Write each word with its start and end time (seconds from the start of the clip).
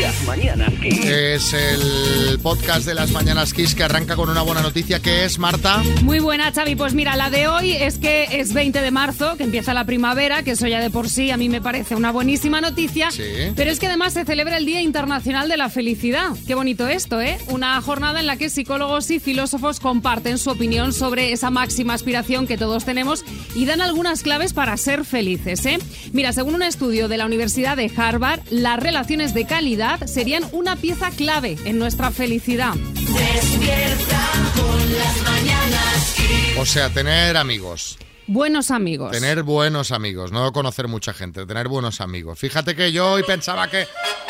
Las 0.00 0.24
mañanas 0.24 0.72
Kiss. 0.82 1.04
Es 1.04 1.52
el 1.54 2.38
podcast 2.40 2.84
de 2.84 2.94
las 2.94 3.10
Mañanas 3.10 3.54
Kiss 3.54 3.74
que 3.74 3.82
arranca 3.82 4.16
con 4.16 4.28
una 4.28 4.42
buena 4.42 4.60
noticia 4.60 5.00
que 5.00 5.24
es, 5.24 5.38
Marta. 5.38 5.82
Muy 6.02 6.18
buena, 6.18 6.52
Xavi. 6.52 6.76
Pues 6.76 6.92
mira, 6.92 7.16
la 7.16 7.30
de 7.30 7.48
hoy 7.48 7.72
es 7.72 7.98
que 7.98 8.28
es 8.32 8.52
20 8.52 8.80
de 8.82 8.90
marzo, 8.90 9.36
que 9.36 9.44
empieza 9.44 9.72
la 9.72 9.84
primavera, 9.84 10.42
que 10.42 10.52
eso 10.52 10.66
ya 10.66 10.80
de 10.80 10.90
por 10.90 11.08
sí 11.08 11.30
a 11.30 11.36
mí 11.36 11.48
me 11.48 11.60
parece 11.62 11.94
una 11.94 12.12
buenísima 12.12 12.60
noticia. 12.60 13.10
Sí. 13.10 13.22
Pero 13.56 13.70
es 13.70 13.78
que 13.78 13.86
además 13.86 14.12
se 14.12 14.24
celebra 14.24 14.58
el 14.58 14.66
Día 14.66 14.82
Internacional 14.82 15.48
de 15.48 15.56
la 15.56 15.70
Felicidad. 15.70 16.30
Qué 16.46 16.54
bonito 16.54 16.88
esto, 16.88 17.20
¿eh? 17.20 17.38
Una 17.48 17.80
jornada 17.80 18.20
en 18.20 18.26
la 18.26 18.36
que 18.36 18.50
psicólogos 18.50 19.10
y 19.10 19.20
filósofos 19.20 19.80
comparten 19.80 20.36
su 20.36 20.50
opinión 20.50 20.92
sobre 20.92 21.32
esa 21.32 21.50
máxima 21.50 21.94
aspiración 21.94 22.46
que 22.46 22.58
todos 22.58 22.84
tenemos 22.84 23.24
y 23.54 23.64
dan 23.64 23.80
algunas 23.80 24.22
claves 24.22 24.52
para 24.52 24.76
ser 24.76 25.04
felices, 25.04 25.64
¿eh? 25.64 25.78
Mira, 26.12 26.32
según 26.32 26.56
un 26.56 26.62
estudio 26.62 27.08
de 27.08 27.16
la 27.16 27.26
Universidad 27.26 27.76
de 27.76 27.90
Harvard, 27.96 28.40
las 28.50 28.78
relaciones 28.78 29.32
de 29.32 29.46
calidad 29.46 29.61
serían 30.06 30.44
una 30.50 30.74
pieza 30.74 31.10
clave 31.10 31.56
en 31.64 31.78
nuestra 31.78 32.10
felicidad. 32.10 32.74
Despierta 32.74 34.30
con 34.56 34.92
las 34.98 35.22
mañanas. 35.22 36.16
O 36.58 36.66
sea, 36.66 36.90
tener 36.90 37.36
amigos. 37.36 37.96
Buenos 38.26 38.70
amigos. 38.70 39.10
Tener 39.12 39.42
buenos 39.42 39.90
amigos, 39.92 40.32
no 40.32 40.52
conocer 40.52 40.88
mucha 40.88 41.12
gente, 41.12 41.44
tener 41.44 41.68
buenos 41.68 42.00
amigos. 42.00 42.38
Fíjate 42.38 42.74
que 42.76 42.92
yo 42.92 43.12
hoy 43.12 43.22
pensaba 43.24 43.68
que 43.68 43.86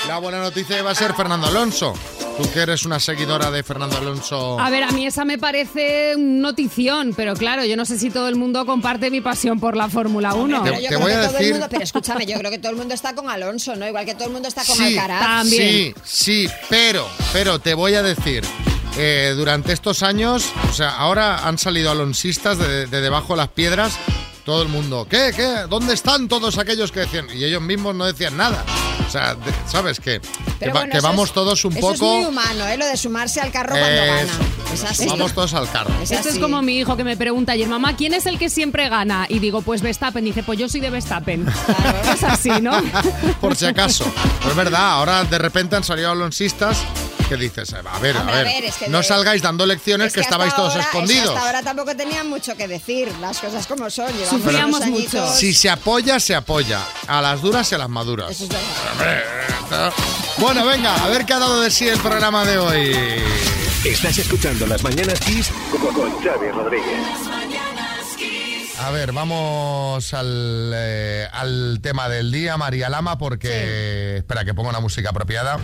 la 0.09 0.19
buena 0.19 0.41
noticia 0.41 0.79
iba 0.79 0.91
a 0.91 0.95
ser 0.95 1.13
Fernando 1.15 1.47
Alonso. 1.47 1.93
Tú 2.39 2.51
que 2.51 2.61
eres 2.61 2.87
una 2.87 2.99
seguidora 2.99 3.51
de 3.51 3.63
Fernando 3.63 3.99
Alonso. 3.99 4.59
A 4.59 4.71
ver, 4.71 4.85
a 4.85 4.91
mí 4.93 5.07
esa 5.07 5.27
me 5.27 5.37
parece 5.37 6.15
notición, 6.17 7.13
pero 7.15 7.35
claro, 7.35 7.67
yo 7.67 7.77
no 7.77 7.85
sé 7.85 7.99
si 7.99 8.09
todo 8.11 8.29
el 8.29 8.37
mundo 8.37 8.65
comparte 8.65 9.11
mi 9.11 9.21
pasión 9.21 9.61
por 9.61 9.77
la 9.77 9.91
Fórmula 9.91 10.33
1. 10.33 10.63
Te- 10.65 10.71
Pero 10.71 10.77
yo 10.77 10.89
te 10.89 10.89
creo 10.89 11.01
voy 11.01 11.11
que 11.13 11.17
a 11.19 11.21
todo 11.27 11.31
el 11.37 11.39
decir- 11.39 11.53
mundo- 11.53 11.67
pero 11.71 11.85
escúchame, 11.85 12.25
yo 12.27 12.39
creo 12.39 12.51
que 12.51 12.59
todo 12.59 12.71
el 12.73 12.79
mundo 12.79 12.95
está 12.95 13.15
con 13.15 13.29
Alonso, 13.29 13.77
¿no? 13.77 13.87
Igual 13.87 14.07
que 14.07 14.15
todo 14.15 14.29
el 14.29 14.33
mundo 14.33 14.49
está 14.49 14.65
con 14.65 14.75
Sí, 14.77 14.83
Alcaraz. 14.97 15.21
También. 15.21 15.95
Sí, 16.03 16.47
sí, 16.47 16.49
pero, 16.71 17.07
pero 17.35 17.59
te 17.59 17.75
voy 17.75 17.95
a 17.95 18.03
decir, 18.03 18.43
eh, 18.99 19.35
durante 19.37 19.73
estos 19.73 20.03
años, 20.03 20.45
o 20.69 20.73
sea, 20.73 20.97
ahora 20.97 21.47
han 21.47 21.59
salido 21.59 21.91
alonsistas 21.91 22.59
de, 22.59 22.87
de 22.87 23.01
debajo 23.01 23.33
de 23.35 23.39
las 23.39 23.49
piedras, 23.49 23.95
todo 24.45 24.63
el 24.63 24.69
mundo, 24.69 25.07
¿qué, 25.09 25.33
qué? 25.37 25.67
¿Dónde 25.71 25.95
están 25.95 26.27
todos 26.29 26.59
aquellos 26.59 26.91
que 26.91 27.01
decían? 27.01 27.27
Y 27.33 27.45
ellos 27.45 27.63
mismos 27.63 27.95
no 27.95 28.05
decían 28.07 28.37
nada. 28.37 28.65
O 29.07 29.11
sea, 29.11 29.35
de- 29.37 29.53
¿sabes 29.71 30.01
qué? 30.01 30.21
Que, 30.59 30.71
bueno, 30.71 30.91
que 30.91 31.01
vamos 31.01 31.29
es- 31.29 31.35
todos 31.35 31.65
un 31.65 31.73
eso 31.77 31.81
poco... 31.81 31.95
es 31.95 32.01
muy 32.01 32.25
humano, 32.25 32.67
¿eh? 32.67 32.77
Lo 32.77 32.87
de 32.87 32.97
sumarse 32.97 33.41
al 33.41 33.53
carro 33.53 33.71
cuando 33.79 34.01
gana. 34.05 34.33
Es 34.73 34.83
así. 34.85 35.07
Vamos 35.07 35.33
todos 35.33 35.55
al 35.55 35.71
carro. 35.71 35.91
Es 36.03 36.11
Esto 36.11 36.29
es 36.29 36.35
así. 36.35 36.41
como 36.41 36.61
mi 36.61 36.79
hijo 36.79 36.97
que 36.97 37.05
me 37.05 37.17
pregunta 37.17 37.53
ayer, 37.53 37.69
mamá, 37.69 37.95
¿quién 37.95 38.15
es 38.15 38.27
el 38.27 38.39
que 38.39 38.49
siempre 38.51 38.89
gana? 38.89 39.27
Y 39.29 39.39
digo, 39.39 39.63
pues 39.63 39.81
Verstappen. 39.83 40.25
Dice, 40.25 40.43
pues 40.43 40.59
yo 40.59 40.69
soy 40.69 40.81
de 40.81 40.91
Verstappen. 40.91 41.45
Claro. 41.45 42.13
Es 42.13 42.25
así, 42.25 42.51
¿no? 42.61 42.73
por 43.41 43.55
si 43.55 43.67
acaso. 43.67 44.11
Pero 44.39 44.51
es 44.51 44.57
verdad, 44.57 44.93
ahora 44.93 45.23
de 45.25 45.39
repente 45.39 45.77
han 45.77 45.85
salido 45.85 46.11
alonsistas 46.11 46.79
que 47.37 47.43
dices, 47.45 47.73
a 47.73 47.99
ver, 47.99 48.17
Hombre, 48.17 48.35
a 48.35 48.39
a 48.41 48.43
ver, 48.45 48.65
es 48.65 48.75
que 48.77 48.89
no 48.89 48.99
de- 48.99 49.05
salgáis 49.05 49.41
dando 49.43 49.65
lecciones 49.67 50.09
Es 50.09 50.13
que, 50.15 50.21
hasta 50.21 50.31
estabais 50.31 50.55
todos 50.55 50.71
ahora- 50.73 50.83
es 50.85 50.89
que 50.91 50.99
escondidos. 50.99 51.29
hasta 51.37 51.47
ahora 51.47 51.63
tampoco 51.63 51.97
tenían 51.97 52.29
mucho 52.29 52.55
que 52.57 52.69
decir, 52.69 53.11
las 53.21 53.39
cosas 53.39 53.67
como 53.67 53.89
son. 53.91 54.09
Llevamos 54.13 54.29
Sufríamos 54.43 54.87
mucho. 54.87 55.33
Si 55.35 55.55
se 55.55 55.71
apoya, 55.71 56.21
se 56.21 56.35
apoya. 56.35 56.81
A 57.07 57.21
las 57.23 57.41
duras 57.41 57.71
y 57.73 57.75
a 57.75 57.79
las 57.79 57.89
maduras. 57.89 58.31
Eso 58.31 58.45
es 58.45 58.51
verdad. 58.51 59.93
Bueno, 60.39 60.67
venga, 60.67 60.95
a 61.05 61.09
ver 61.09 61.25
qué 61.25 61.33
ha 61.33 61.39
dado 61.39 61.61
de 61.63 61.71
sí 61.71 61.89
el 61.89 61.99
programa 62.01 62.45
de 62.45 62.59
hoy. 62.59 62.97
Estás 63.85 64.19
escuchando 64.19 64.67
las 64.67 64.83
mañanas 64.83 65.19
Kiss 65.21 65.51
con, 65.71 65.93
con 65.95 66.23
Xavi 66.23 66.49
Rodríguez. 66.51 66.87
A 68.81 68.91
ver, 68.91 69.13
vamos 69.13 70.13
al, 70.13 70.73
eh, 70.75 71.29
al 71.33 71.79
tema 71.81 72.09
del 72.09 72.33
día, 72.33 72.57
María 72.57 72.89
Lama, 72.89 73.17
porque... 73.17 74.17
Espera, 74.19 74.45
que 74.45 74.55
ponga 74.55 74.71
una 74.71 74.81
música 74.81 75.11
apropiada. 75.11 75.59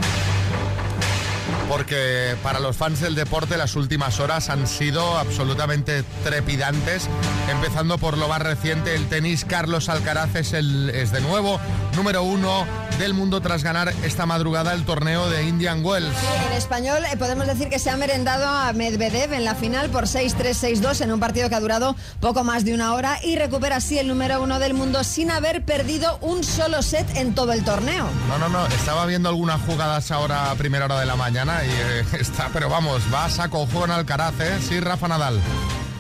Porque 1.69 2.37
para 2.43 2.61
los 2.61 2.77
fans 2.77 3.01
del 3.01 3.15
deporte 3.15 3.57
las 3.57 3.77
últimas 3.77 4.21
horas 4.21 4.49
han 4.49 4.67
sido 4.67 5.19
absolutamente 5.19 6.03
trepidantes, 6.25 7.09
empezando 7.51 7.99
por 7.99 8.17
lo 8.17 8.29
más 8.29 8.43
reciente, 8.43 8.95
el 8.95 9.09
tenis 9.09 9.45
Carlos 9.45 9.89
Alcaraz 9.89 10.35
es, 10.35 10.53
el, 10.53 10.91
es 10.91 11.13
de 11.13 11.21
nuevo 11.21 11.61
número 11.95 12.23
uno 12.23 12.67
del 12.99 13.15
mundo 13.15 13.41
tras 13.41 13.63
ganar 13.63 13.93
esta 14.03 14.27
madrugada 14.27 14.73
el 14.73 14.85
torneo 14.85 15.29
de 15.31 15.45
Indian 15.45 15.85
Wells. 15.85 16.15
En 16.51 16.57
español 16.57 17.05
eh, 17.13 17.17
podemos 17.17 17.47
decir 17.47 17.69
que 17.69 17.79
se 17.79 17.91
ha 17.91 17.97
merendado 17.97 18.47
a 18.47 18.73
Medvedev 18.73 19.33
en 19.35 19.45
la 19.45 19.55
final 19.55 19.89
por 19.91 20.05
6-3-6-2 20.05 21.03
en 21.03 21.13
un 21.13 21.21
partido 21.21 21.49
que 21.49 21.55
ha 21.55 21.61
durado 21.61 21.97
poco 22.21 22.45
más 22.45 22.65
de 22.65 22.75
una 22.75 22.95
hora 22.95 23.19
y 23.23 23.37
recupera 23.37 23.77
así 23.77 23.99
el 23.99 24.09
número 24.09 24.43
uno 24.43 24.59
del 24.59 24.75
mundo 24.75 25.05
sin 25.05 25.31
haber 25.31 25.65
perdido 25.65 26.19
un 26.23 26.43
solo 26.43 26.83
set 26.83 27.07
en 27.17 27.35
todo 27.35 27.53
el 27.53 27.65
torneo. 27.65 28.09
No, 28.29 28.39
no, 28.39 28.49
no, 28.49 28.67
estaba 28.67 29.07
viendo 29.07 29.29
algunas 29.29 29.61
jugadas 29.63 30.11
ahora 30.11 30.51
a 30.51 30.55
primera 30.55 30.87
hora 30.87 30.99
de 30.99 31.07
la 31.07 31.17
mañana 31.17 31.38
y 31.45 31.71
eh, 31.71 32.05
está, 32.21 32.51
pero 32.53 32.69
vamos, 32.69 33.03
va 33.15 33.27
a 33.27 33.31
saco 33.31 33.65
juego 33.67 33.85
en 33.85 33.93
Alcaraz, 33.93 34.35
¿eh? 34.41 34.59
Sí, 34.61 34.81
Rafa 34.81 35.07
Nadal. 35.07 35.41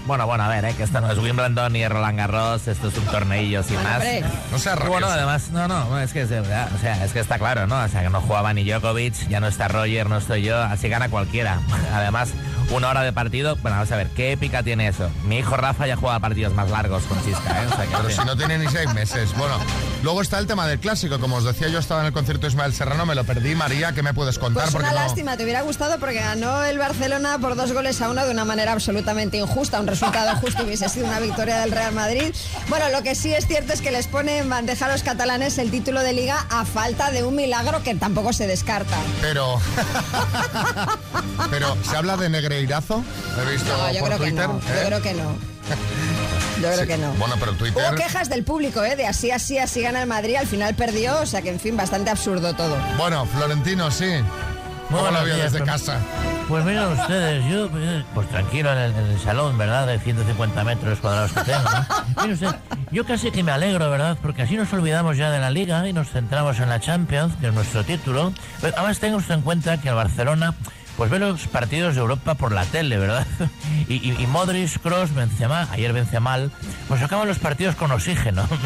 Bueno, 0.08 0.26
bueno, 0.26 0.42
a 0.44 0.48
ver, 0.48 0.64
¿eh? 0.64 0.74
que 0.74 0.82
esto 0.84 1.00
no 1.02 1.12
es 1.12 1.18
Wimbledon 1.18 1.70
ni 1.72 1.86
Roland 1.86 2.16
Garros, 2.18 2.66
esto 2.66 2.88
es 2.88 2.96
un 2.96 3.04
torneillo 3.04 3.62
sin 3.62 3.76
más. 3.82 4.02
No 4.50 4.58
seas 4.58 4.76
Y 4.82 4.88
bueno, 4.88 5.06
rabioso. 5.06 5.12
además, 5.12 5.50
no, 5.52 5.68
no, 5.68 6.00
es 6.00 6.12
que 6.14 6.22
es 6.22 6.30
de 6.30 6.40
verdad, 6.40 6.68
o 6.74 6.78
sea, 6.80 7.04
es 7.04 7.12
que 7.12 7.20
está 7.20 7.38
claro, 7.38 7.66
¿no? 7.66 7.76
O 7.82 7.88
sea, 7.88 8.02
que 8.02 8.08
no 8.08 8.20
jugaba 8.22 8.52
ni 8.54 8.64
Djokovic, 8.64 9.28
ya 9.28 9.38
no 9.40 9.46
está 9.48 9.68
Roger, 9.68 10.08
no 10.08 10.16
estoy 10.16 10.42
yo, 10.42 10.58
así 10.60 10.88
gana 10.88 11.10
cualquiera. 11.10 11.60
Además, 11.94 12.30
una 12.70 12.88
hora 12.88 13.02
de 13.02 13.12
partido, 13.12 13.56
bueno, 13.56 13.76
vamos 13.76 13.92
a 13.92 13.96
ver, 13.96 14.08
¿qué 14.08 14.32
épica 14.32 14.62
tiene 14.62 14.88
eso? 14.88 15.10
Mi 15.24 15.38
hijo 15.38 15.56
Rafa 15.58 15.86
ya 15.86 15.96
juega 15.96 16.18
partidos 16.20 16.54
más 16.54 16.70
largos 16.70 17.02
con 17.04 17.22
Chisca, 17.24 17.62
¿eh? 17.62 17.66
O 17.70 17.76
sea, 17.76 17.86
que, 17.86 17.94
Pero 17.96 18.10
si 18.10 18.24
no 18.24 18.36
tiene 18.36 18.58
ni 18.58 18.66
seis 18.68 18.92
meses. 18.94 19.34
Bueno, 19.36 19.58
luego 20.02 20.22
está 20.22 20.38
el 20.38 20.46
tema 20.46 20.66
del 20.66 20.78
clásico. 20.78 21.18
Como 21.20 21.36
os 21.36 21.44
decía, 21.44 21.68
yo 21.68 21.78
estaba 21.78 22.00
en 22.00 22.06
el 22.06 22.12
concierto 22.14 22.42
de 22.46 22.48
Ismael 22.48 22.72
Serrano, 22.72 23.04
me 23.04 23.14
lo 23.14 23.24
perdí. 23.24 23.54
María, 23.54 23.92
¿qué 23.92 24.02
me 24.02 24.14
puedes 24.14 24.38
contar? 24.38 24.64
Pues 24.64 24.72
Porque 24.74 24.88
una 24.88 24.98
no- 25.00 25.06
lástima, 25.06 25.36
te 25.36 25.44
hubiera 25.44 25.60
gustado 25.62 25.98
porque 25.98 26.20
ganó 26.20 26.64
el 26.64 26.78
Barcelona 26.78 27.38
por 27.38 27.56
dos 27.56 27.72
goles 27.72 28.00
a 28.00 28.08
uno 28.10 28.24
de 28.24 28.30
una 28.32 28.44
manera 28.46 28.72
absolutamente 28.72 29.36
injusta. 29.38 29.80
Un 29.80 29.86
resultado 29.98 30.36
justo 30.36 30.62
hubiese 30.62 30.88
sido 30.88 31.06
una 31.06 31.18
victoria 31.18 31.58
del 31.60 31.72
Real 31.72 31.92
Madrid. 31.92 32.32
Bueno, 32.68 32.88
lo 32.90 33.02
que 33.02 33.14
sí 33.16 33.32
es 33.34 33.46
cierto 33.46 33.72
es 33.72 33.80
que 33.82 33.90
les 33.90 34.06
pone 34.06 34.38
en 34.38 34.48
bandeja 34.48 34.86
a 34.86 34.88
los 34.88 35.02
catalanes 35.02 35.58
el 35.58 35.70
título 35.72 36.00
de 36.02 36.12
liga 36.12 36.46
a 36.50 36.64
falta 36.64 37.10
de 37.10 37.24
un 37.24 37.34
milagro 37.34 37.82
que 37.82 37.94
tampoco 37.96 38.32
se 38.32 38.46
descarta. 38.46 38.96
Pero. 39.20 39.60
Pero, 41.50 41.76
¿se 41.88 41.96
habla 41.96 42.16
de 42.16 42.28
Negreirazo? 42.28 43.02
Lo 43.36 43.42
he 43.48 43.52
visto 43.52 43.76
No, 43.76 43.92
yo 43.92 44.00
por 44.00 44.08
creo 44.08 44.18
que 44.20 44.30
Twitter. 44.30 44.48
no. 44.48 44.60
Yo 44.60 44.74
¿eh? 44.74 44.84
creo 44.86 45.02
que 45.02 45.14
no. 45.14 45.38
Yo 46.60 46.62
creo 46.72 46.80
Sí. 46.80 46.86
que 46.88 46.98
no. 46.98 47.12
Bueno, 47.14 47.36
pero 47.38 47.52
Twitter. 47.52 47.84
Hubo 47.88 47.94
quejas 47.96 48.28
del 48.28 48.42
público, 48.42 48.82
¿eh? 48.82 48.96
De 48.96 49.06
así, 49.06 49.30
así, 49.30 49.58
así 49.58 49.80
gana 49.80 50.02
el 50.02 50.08
Madrid. 50.08 50.34
Al 50.36 50.46
final 50.48 50.74
perdió, 50.74 51.20
o 51.20 51.26
sea 51.26 51.40
que, 51.40 51.50
en 51.50 51.60
fin, 51.60 51.76
bastante 51.76 52.10
absurdo 52.10 52.52
todo. 52.54 52.76
Bueno, 52.96 53.26
Florentino, 53.26 53.90
sí. 53.92 54.06
¿Cómo 54.90 55.02
vio 55.24 55.34
días, 55.34 55.52
desde 55.52 55.66
casa? 55.66 55.98
Pues 56.48 56.64
miren 56.64 56.84
ustedes, 56.84 57.44
yo 57.44 57.68
pues, 58.14 58.28
tranquilo 58.30 58.72
en 58.72 58.78
el, 58.78 58.92
en 58.92 59.06
el 59.06 59.18
salón, 59.20 59.58
¿verdad? 59.58 59.86
De 59.86 59.98
150 59.98 60.64
metros 60.64 60.98
cuadrados 61.00 61.32
que 61.32 61.40
tengo, 61.42 61.62
¿no? 61.62 61.86
Mire 62.22 62.34
usted, 62.34 62.48
yo 62.90 63.04
casi 63.04 63.30
que 63.30 63.42
me 63.42 63.52
alegro, 63.52 63.90
¿verdad? 63.90 64.16
Porque 64.22 64.42
así 64.42 64.56
nos 64.56 64.72
olvidamos 64.72 65.18
ya 65.18 65.30
de 65.30 65.40
la 65.40 65.50
Liga 65.50 65.86
y 65.86 65.92
nos 65.92 66.08
centramos 66.08 66.58
en 66.60 66.70
la 66.70 66.80
Champions, 66.80 67.34
que 67.38 67.48
es 67.48 67.52
nuestro 67.52 67.84
título. 67.84 68.32
Pero 68.62 68.74
además 68.78 68.98
tenga 68.98 69.16
usted 69.16 69.34
en 69.34 69.42
cuenta 69.42 69.78
que 69.78 69.90
el 69.90 69.94
Barcelona 69.94 70.54
pues 70.98 71.10
ve 71.10 71.20
los 71.20 71.46
partidos 71.46 71.94
de 71.94 72.00
Europa 72.00 72.34
por 72.34 72.50
la 72.50 72.64
tele, 72.66 72.98
¿verdad? 72.98 73.26
Y, 73.88 73.94
y, 74.06 74.22
y 74.22 74.26
Modric, 74.26 74.82
Kroos, 74.82 75.14
Benzema, 75.14 75.66
ayer 75.70 75.94
Benzema, 75.94 76.36
pues 76.88 77.00
acaban 77.00 77.26
los 77.26 77.38
partidos 77.38 77.74
con 77.74 77.90
oxígeno. 77.90 78.46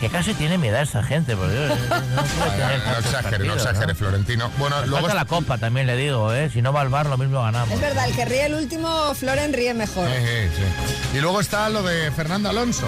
Que 0.00 0.10
casi 0.10 0.34
tiene 0.34 0.58
mi 0.58 0.68
edad 0.68 0.82
esa 0.82 1.02
gente, 1.02 1.36
por 1.36 1.50
Dios. 1.50 1.70
No, 1.88 1.96
no 1.96 2.16
No 2.16 2.98
exagere, 2.98 3.46
no 3.46 3.54
exagere, 3.54 3.94
Florentino. 3.94 4.50
Bueno, 4.58 4.76
luego. 4.84 5.06
falta 5.06 5.14
la 5.14 5.24
copa, 5.24 5.56
también 5.56 5.86
le 5.86 5.96
digo, 5.96 6.32
¿eh? 6.34 6.50
Si 6.52 6.60
no 6.60 6.72
va 6.72 6.82
al 6.82 6.88
bar, 6.88 7.06
lo 7.06 7.16
mismo 7.16 7.40
ganamos. 7.40 7.72
Es 7.72 7.80
verdad, 7.80 8.06
el 8.08 8.14
que 8.14 8.24
ríe 8.24 8.44
el 8.46 8.54
último, 8.54 9.14
Floren 9.14 9.52
ríe 9.52 9.72
mejor. 9.72 10.06
Eh, 10.08 10.46
eh, 10.46 10.50
sí. 10.54 11.16
Y 11.16 11.20
luego 11.20 11.40
está 11.40 11.68
lo 11.70 11.82
de 11.82 12.10
Fernando 12.10 12.50
Alonso. 12.50 12.86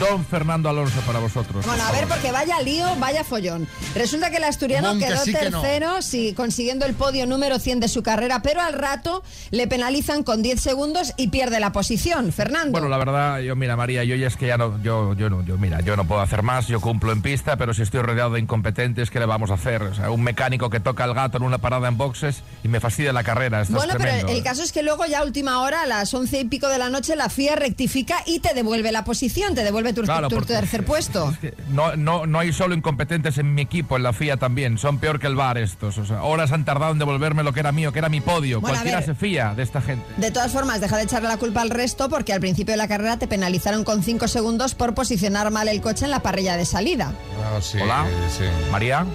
Don 0.00 0.24
Fernando 0.24 0.68
Alonso 0.68 1.00
para 1.00 1.18
vosotros. 1.18 1.66
Bueno, 1.66 1.84
a 1.84 1.92
ver, 1.92 2.06
porque 2.06 2.30
vaya 2.30 2.60
lío, 2.62 2.86
vaya 2.96 3.24
follón. 3.24 3.68
Resulta 3.94 4.30
que 4.30 4.38
el 4.38 4.44
asturiano 4.44 4.94
que 4.94 5.06
quedó 5.06 5.22
sí 5.24 5.34
que 5.34 5.50
no. 5.50 5.60
tercero, 5.60 6.02
sí, 6.02 6.34
consiguiendo 6.34 6.86
el 6.86 6.94
podio 6.94 7.26
número 7.26 7.58
100 7.58 7.80
de 7.80 7.88
su 7.88 8.02
carrera, 8.02 8.13
pero 8.42 8.60
al 8.60 8.72
rato 8.74 9.22
le 9.50 9.66
penalizan 9.66 10.22
con 10.22 10.42
10 10.42 10.60
segundos 10.60 11.12
y 11.16 11.28
pierde 11.28 11.60
la 11.60 11.72
posición. 11.72 12.32
Fernando. 12.32 12.72
Bueno, 12.72 12.88
la 12.88 12.98
verdad, 12.98 13.40
yo 13.40 13.56
mira, 13.56 13.76
María, 13.76 14.04
yo 14.04 14.14
ya 14.16 14.26
es 14.26 14.36
que 14.36 14.46
ya 14.46 14.56
no, 14.56 14.80
yo, 14.82 15.14
yo 15.14 15.30
no, 15.30 15.42
yo 15.44 15.58
mira, 15.58 15.80
yo 15.80 15.96
no 15.96 16.04
puedo 16.06 16.20
hacer 16.20 16.42
más, 16.42 16.66
yo 16.68 16.80
cumplo 16.80 17.12
en 17.12 17.22
pista, 17.22 17.56
pero 17.56 17.74
si 17.74 17.82
estoy 17.82 18.00
rodeado 18.02 18.30
de 18.32 18.40
incompetentes, 18.40 19.10
¿qué 19.10 19.18
le 19.20 19.26
vamos 19.26 19.50
a 19.50 19.54
hacer? 19.54 19.82
O 19.82 19.94
sea, 19.94 20.10
un 20.10 20.22
mecánico 20.22 20.70
que 20.70 20.80
toca 20.80 21.04
el 21.04 21.14
gato 21.14 21.36
en 21.38 21.42
una 21.44 21.58
parada 21.58 21.88
en 21.88 21.96
boxes 21.96 22.42
y 22.62 22.68
me 22.68 22.80
fastidia 22.80 23.12
la 23.12 23.24
carrera, 23.24 23.60
esto 23.62 23.74
Bueno, 23.74 23.92
es 23.94 23.98
pero 23.98 24.28
el 24.28 24.42
caso 24.42 24.62
es 24.62 24.72
que 24.72 24.82
luego 24.82 25.04
ya 25.06 25.20
a 25.20 25.24
última 25.24 25.60
hora, 25.60 25.82
a 25.82 25.86
las 25.86 26.12
once 26.14 26.40
y 26.40 26.44
pico 26.44 26.68
de 26.68 26.78
la 26.78 26.90
noche, 26.90 27.16
la 27.16 27.28
FIA 27.28 27.56
rectifica 27.56 28.16
y 28.26 28.40
te 28.40 28.54
devuelve 28.54 28.92
la 28.92 29.04
posición, 29.04 29.54
te 29.54 29.64
devuelve 29.64 29.92
tu, 29.92 30.02
Claro, 30.02 30.28
tu 30.28 30.36
porque- 30.36 30.54
tercer 30.54 30.84
puesto. 30.84 31.30
Es 31.30 31.38
que 31.38 31.54
no, 31.70 31.96
no, 31.96 32.26
no 32.26 32.38
hay 32.38 32.52
solo 32.52 32.74
incompetentes 32.74 33.38
en 33.38 33.54
mi 33.54 33.62
equipo, 33.62 33.96
en 33.96 34.02
la 34.02 34.12
FIA 34.12 34.36
también. 34.36 34.78
Son 34.78 34.98
peor 34.98 35.18
que 35.20 35.26
el 35.26 35.34
bar 35.36 35.58
estos. 35.58 35.98
O 35.98 36.04
sea, 36.06 36.22
horas 36.22 36.52
han 36.52 36.64
tardado 36.64 36.92
en 36.92 36.98
devolverme 36.98 37.42
lo 37.42 37.52
que 37.52 37.60
era 37.60 37.72
mío, 37.72 37.92
que 37.92 37.98
era 37.98 38.03
era 38.04 38.10
mi 38.10 38.20
podio. 38.20 38.60
Bueno, 38.60 38.74
Cualquiera 38.74 38.98
ver. 38.98 39.06
se 39.06 39.14
fía 39.14 39.54
de 39.56 39.62
esta 39.62 39.80
gente. 39.80 40.04
De 40.18 40.30
todas 40.30 40.52
formas, 40.52 40.80
deja 40.80 40.96
de 40.96 41.04
echarle 41.04 41.28
la 41.28 41.38
culpa 41.38 41.62
al 41.62 41.70
resto 41.70 42.08
porque 42.08 42.32
al 42.32 42.40
principio 42.40 42.72
de 42.72 42.76
la 42.78 42.86
carrera 42.88 43.18
te 43.18 43.26
penalizaron 43.26 43.82
con 43.84 44.02
5 44.02 44.28
segundos 44.28 44.74
por 44.74 44.94
posicionar 44.94 45.50
mal 45.50 45.68
el 45.68 45.80
coche 45.80 46.04
en 46.04 46.10
la 46.10 46.20
parrilla 46.20 46.56
de 46.56 46.66
salida. 46.66 47.12
Ah, 47.42 47.58
sí, 47.62 47.78
Hola. 47.80 48.06
Sí, 48.30 48.44
María. 48.70 49.06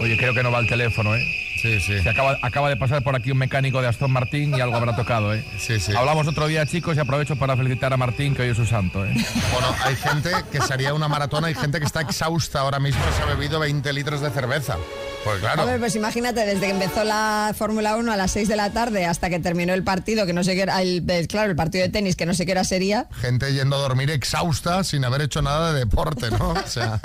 Oye, 0.00 0.16
creo 0.16 0.32
que 0.34 0.42
no 0.42 0.52
va 0.52 0.60
el 0.60 0.68
teléfono, 0.68 1.16
¿eh? 1.16 1.24
sí, 1.60 1.80
sí. 1.80 2.00
Se 2.00 2.08
acaba, 2.08 2.36
acaba 2.42 2.68
de 2.68 2.76
pasar 2.76 3.02
por 3.02 3.16
aquí 3.16 3.32
un 3.32 3.38
mecánico 3.38 3.80
de 3.82 3.88
Aston 3.88 4.12
Martin 4.12 4.54
y 4.54 4.60
algo 4.60 4.76
habrá 4.76 4.94
tocado, 4.94 5.34
¿eh? 5.34 5.44
Sí, 5.58 5.80
sí. 5.80 5.92
Hablamos 5.96 6.28
otro 6.28 6.46
día, 6.46 6.64
chicos, 6.66 6.96
y 6.96 7.00
aprovecho 7.00 7.34
para 7.34 7.56
felicitar 7.56 7.92
a 7.92 7.96
Martín, 7.96 8.34
que 8.36 8.42
hoy 8.42 8.50
es 8.50 8.56
su 8.56 8.64
santo, 8.66 9.04
¿eh? 9.04 9.12
Bueno, 9.52 9.74
hay 9.84 9.96
gente 9.96 10.30
que 10.52 10.60
se 10.60 10.72
haría 10.72 10.94
una 10.94 11.08
maratona, 11.08 11.48
hay 11.48 11.54
gente 11.54 11.80
que 11.80 11.86
está 11.86 12.02
exhausta 12.02 12.60
ahora 12.60 12.78
mismo 12.78 13.00
y 13.10 13.16
se 13.16 13.22
ha 13.22 13.26
bebido 13.34 13.58
20 13.58 13.92
litros 13.92 14.20
de 14.20 14.30
cerveza. 14.30 14.76
Pues 15.24 15.40
claro. 15.40 15.62
Hombre, 15.62 15.78
pues 15.78 15.94
imagínate, 15.96 16.46
desde 16.46 16.60
que 16.66 16.70
empezó 16.70 17.04
la 17.04 17.52
Fórmula 17.56 17.96
1 17.96 18.12
a 18.12 18.16
las 18.16 18.30
6 18.32 18.48
de 18.48 18.56
la 18.56 18.70
tarde 18.72 19.04
hasta 19.04 19.28
que 19.28 19.38
terminó 19.40 19.74
el 19.74 19.82
partido, 19.82 20.24
que 20.26 20.32
no 20.32 20.42
sé 20.44 20.54
qué 20.54 20.62
era, 20.62 20.80
el, 20.80 21.04
el- 21.10 21.28
claro, 21.28 21.50
el 21.50 21.56
partido 21.56 21.84
de 21.84 21.90
tenis, 21.90 22.16
que 22.16 22.24
no 22.24 22.32
sé 22.34 22.46
qué 22.46 22.52
hora 22.52 22.64
sería. 22.64 23.08
Gente 23.20 23.52
yendo 23.52 23.76
a 23.76 23.80
dormir 23.80 24.10
exhausta 24.10 24.84
sin 24.84 25.04
haber 25.04 25.22
hecho 25.22 25.42
nada 25.42 25.72
de 25.72 25.80
deporte, 25.80 26.30
¿no? 26.30 26.50
O 26.50 26.66
sea. 26.66 27.00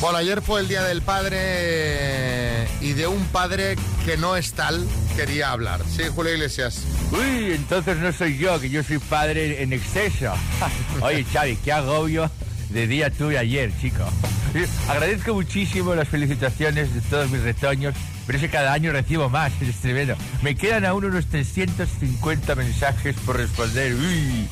Bueno, 0.00 0.18
ayer 0.18 0.40
fue 0.42 0.60
el 0.60 0.68
Día 0.68 0.84
del 0.84 1.02
Padre 1.02 2.68
y 2.80 2.92
de 2.92 3.08
un 3.08 3.24
padre 3.26 3.76
que 4.04 4.16
no 4.16 4.36
es 4.36 4.52
tal 4.52 4.86
quería 5.16 5.50
hablar. 5.50 5.80
Sí, 5.96 6.04
Julio 6.14 6.32
Iglesias. 6.34 6.82
Uy, 7.10 7.52
entonces 7.54 7.96
no 7.96 8.12
soy 8.12 8.38
yo, 8.38 8.60
que 8.60 8.70
yo 8.70 8.84
soy 8.84 8.98
padre 8.98 9.60
en 9.62 9.72
exceso. 9.72 10.32
Oye, 11.00 11.24
Xavi, 11.24 11.56
qué 11.56 11.72
agobio 11.72 12.30
de 12.70 12.86
día 12.86 13.10
tuve 13.10 13.38
ayer, 13.38 13.70
chico. 13.80 14.04
Agradezco 14.88 15.34
muchísimo 15.34 15.94
las 15.94 16.08
felicitaciones 16.08 16.94
de 16.94 17.00
todos 17.02 17.30
mis 17.30 17.42
retoños, 17.42 17.94
pero 18.28 18.38
es 18.38 18.44
que 18.44 18.50
cada 18.50 18.72
año 18.74 18.92
recibo 18.92 19.28
más, 19.28 19.50
es 19.60 19.74
tremendo. 19.76 20.14
Me 20.42 20.54
quedan 20.54 20.84
aún 20.84 21.04
unos 21.06 21.26
350 21.26 22.54
mensajes 22.54 23.16
por 23.26 23.36
responder. 23.38 23.94
Uy, 23.94 24.46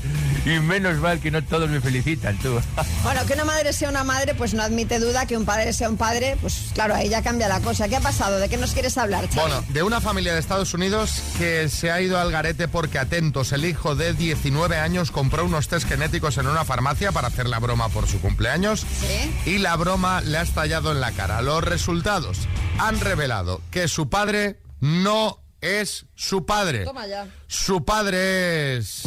y 0.47 0.59
menos 0.61 0.97
mal 0.99 1.21
que 1.21 1.31
no 1.31 1.45
todos 1.45 1.69
me 1.71 1.81
felicitan, 1.81 2.37
tú. 2.39 2.59
Bueno, 3.03 3.25
que 3.27 3.35
una 3.35 3.45
madre 3.45 3.73
sea 3.73 3.89
una 3.91 4.03
madre, 4.03 4.35
pues 4.35 4.53
no 4.55 4.63
admite 4.65 4.99
duda 4.99 5.27
que 5.27 5.37
un 5.37 5.45
padre 5.45 5.73
sea 5.73 5.89
un 5.89 5.97
padre, 5.97 6.37
pues 6.41 6.71
claro, 6.75 6.95
ahí 6.95 7.09
ya 7.09 7.23
cambia 7.23 7.47
la 7.47 7.61
cosa. 7.61 7.87
¿Qué 7.89 7.95
ha 7.97 8.01
pasado? 8.01 8.39
¿De 8.41 8.49
qué 8.49 8.57
nos 8.57 8.73
quieres 8.73 8.99
hablar, 8.99 9.29
Xavi? 9.29 9.37
Bueno, 9.41 9.65
de 9.69 9.83
una 9.85 10.01
familia 10.01 10.33
de 10.35 10.41
Estados 10.41 10.75
Unidos 10.75 11.23
que 11.39 11.69
se 11.69 11.93
ha 11.93 12.01
ido 12.01 12.19
al 12.19 12.33
garete 12.33 12.67
porque, 12.67 12.99
atentos, 12.99 13.53
el 13.53 13.65
hijo 13.65 13.95
de 13.95 14.13
19 14.15 14.77
años 14.79 15.13
compró 15.13 15.45
unos 15.45 15.69
test 15.69 15.87
genéticos 15.87 16.39
en 16.39 16.49
una 16.49 16.65
farmacia 16.65 17.13
para 17.13 17.29
hacer 17.29 17.47
la 17.47 17.61
broma 17.61 17.89
por 17.91 18.09
su 18.09 18.21
cumpleaños 18.21 18.81
Sí. 18.81 19.51
y 19.51 19.59
la 19.59 19.77
broma 19.77 20.21
le 20.23 20.39
ha 20.39 20.43
estallado 20.43 20.91
en 20.91 21.01
la 21.01 21.13
cara. 21.13 21.43
Los 21.43 21.63
resultados 21.63 22.39
han 22.79 23.01
revelado 23.01 23.63
que 23.71 23.89
su 23.89 24.09
padre 24.09 24.61
no 24.81 25.41
es 25.61 26.07
su 26.15 26.45
padre. 26.45 26.85
Toma 26.85 27.07
ya. 27.07 27.27
Su 27.47 27.85
padre 27.85 28.77
es... 28.77 29.03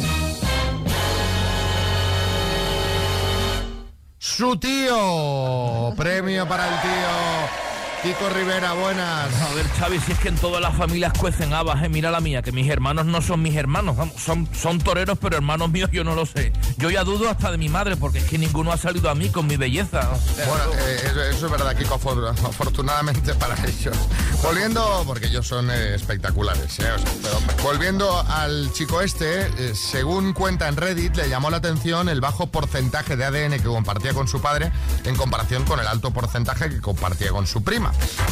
Su 4.18 4.56
tío. 4.58 5.94
Premio 5.96 6.46
para 6.46 6.68
el 6.68 6.80
tío. 6.82 7.69
Kiko 8.02 8.30
Rivera, 8.30 8.72
buenas. 8.72 9.28
A 9.42 9.54
ver, 9.54 9.68
Xavi, 9.78 10.00
si 10.00 10.12
es 10.12 10.18
que 10.18 10.28
en 10.28 10.36
todas 10.36 10.62
las 10.62 10.74
familias 10.74 11.12
cuecen 11.18 11.52
habas, 11.52 11.82
¿eh? 11.84 11.88
Mira 11.90 12.10
la 12.10 12.20
mía, 12.20 12.40
que 12.40 12.50
mis 12.50 12.66
hermanos 12.70 13.04
no 13.04 13.20
son 13.20 13.42
mis 13.42 13.54
hermanos, 13.56 13.94
vamos, 13.94 14.14
son, 14.18 14.48
son 14.58 14.78
toreros, 14.78 15.18
pero 15.20 15.36
hermanos 15.36 15.68
míos 15.70 15.90
yo 15.92 16.02
no 16.02 16.14
lo 16.14 16.24
sé. 16.24 16.50
Yo 16.78 16.88
ya 16.88 17.04
dudo 17.04 17.28
hasta 17.28 17.50
de 17.52 17.58
mi 17.58 17.68
madre, 17.68 17.96
porque 17.96 18.18
es 18.20 18.24
que 18.24 18.38
ninguno 18.38 18.72
ha 18.72 18.78
salido 18.78 19.10
a 19.10 19.14
mí 19.14 19.28
con 19.28 19.46
mi 19.46 19.58
belleza. 19.58 20.10
O 20.14 20.34
sea, 20.34 20.46
Bueno, 20.48 20.64
eh, 20.78 20.96
eso, 21.10 21.22
eso 21.24 21.46
es 21.46 21.52
verdad, 21.52 21.76
Kiko, 21.76 22.00
afor- 22.00 22.30
afortunadamente 22.30 23.34
para 23.34 23.54
ellos. 23.66 23.94
Volviendo, 24.42 25.02
porque 25.06 25.26
ellos 25.26 25.46
son 25.46 25.70
eh, 25.70 25.94
espectaculares, 25.94 26.78
¿eh? 26.78 26.90
O 26.92 26.98
sea, 26.98 27.06
pero 27.20 27.62
volviendo 27.62 28.18
al 28.28 28.72
chico 28.72 29.02
este, 29.02 29.74
según 29.74 30.32
cuenta 30.32 30.68
en 30.68 30.76
Reddit, 30.76 31.16
le 31.16 31.28
llamó 31.28 31.50
la 31.50 31.58
atención 31.58 32.08
el 32.08 32.22
bajo 32.22 32.46
porcentaje 32.46 33.16
de 33.16 33.26
ADN 33.26 33.58
que 33.58 33.64
compartía 33.68 34.14
con 34.14 34.26
su 34.26 34.40
padre 34.40 34.72
en 35.04 35.16
comparación 35.16 35.64
con 35.66 35.78
el 35.80 35.86
alto 35.86 36.12
porcentaje 36.12 36.70
que 36.70 36.80
compartía 36.80 37.28
con 37.32 37.46
su 37.46 37.62
prima. 37.62 37.89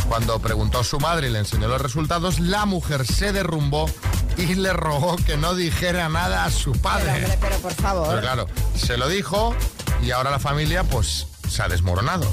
Cuando 0.08 0.38
preguntó 0.40 0.81
a 0.81 0.84
su 0.84 0.99
madre 1.00 1.28
y 1.28 1.31
le 1.31 1.38
enseñó 1.40 1.69
los 1.69 1.81
resultados, 1.81 2.40
la 2.40 2.66
mujer 2.66 3.06
se 3.06 3.32
derrumbó 3.32 3.88
y 4.37 4.55
le 4.55 4.72
rogó 4.72 5.16
que 5.16 5.37
no 5.37 5.55
dijera 5.55 6.08
nada 6.08 6.44
a 6.44 6.50
su 6.50 6.72
Pero, 6.72 6.82
padre. 6.82 7.12
hombre, 7.14 7.38
pero 7.40 7.56
por 7.58 7.72
favor. 7.75 8.08
Pero 8.08 8.20
claro, 8.20 8.46
se 8.76 8.96
lo 8.96 9.08
dijo 9.08 9.55
y 10.02 10.10
ahora 10.10 10.31
la 10.31 10.38
familia 10.38 10.84
pues 10.84 11.26
se 11.49 11.62
ha 11.62 11.69
desmoronado. 11.69 12.27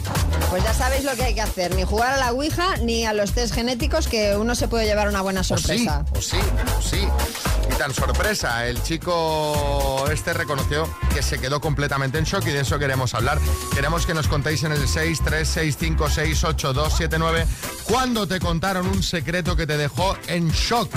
Pues 0.49 0.63
ya 0.63 0.73
sabéis 0.73 1.03
lo 1.03 1.15
que 1.15 1.23
hay 1.23 1.35
que 1.35 1.41
hacer, 1.41 1.75
ni 1.75 1.83
jugar 1.83 2.13
a 2.13 2.17
la 2.17 2.31
Ouija 2.31 2.77
ni 2.77 3.05
a 3.05 3.13
los 3.13 3.33
test 3.33 3.53
genéticos 3.53 4.07
que 4.07 4.35
uno 4.37 4.55
se 4.55 4.67
puede 4.67 4.85
llevar 4.85 5.09
una 5.09 5.21
buena 5.21 5.43
sorpresa. 5.43 6.03
O 6.15 6.21
sí, 6.21 6.37
o 6.37 6.41
sí, 6.41 6.77
o 6.77 6.81
sí. 6.81 7.07
Y 7.71 7.75
tan 7.77 7.93
sorpresa, 7.93 8.67
el 8.67 8.81
chico 8.83 10.05
este 10.11 10.33
reconoció 10.33 10.89
que 11.13 11.21
se 11.21 11.37
quedó 11.39 11.61
completamente 11.61 12.17
en 12.17 12.25
shock 12.25 12.47
y 12.47 12.51
de 12.51 12.61
eso 12.61 12.79
queremos 12.79 13.13
hablar. 13.13 13.37
Queremos 13.73 14.05
que 14.05 14.13
nos 14.13 14.27
contéis 14.27 14.63
en 14.63 14.71
el 14.71 14.87
636568279 14.87 17.45
cuándo 17.85 18.27
te 18.27 18.39
contaron 18.39 18.87
un 18.87 19.03
secreto 19.03 19.55
que 19.55 19.67
te 19.67 19.77
dejó 19.77 20.17
en 20.27 20.49
shock. 20.51 20.89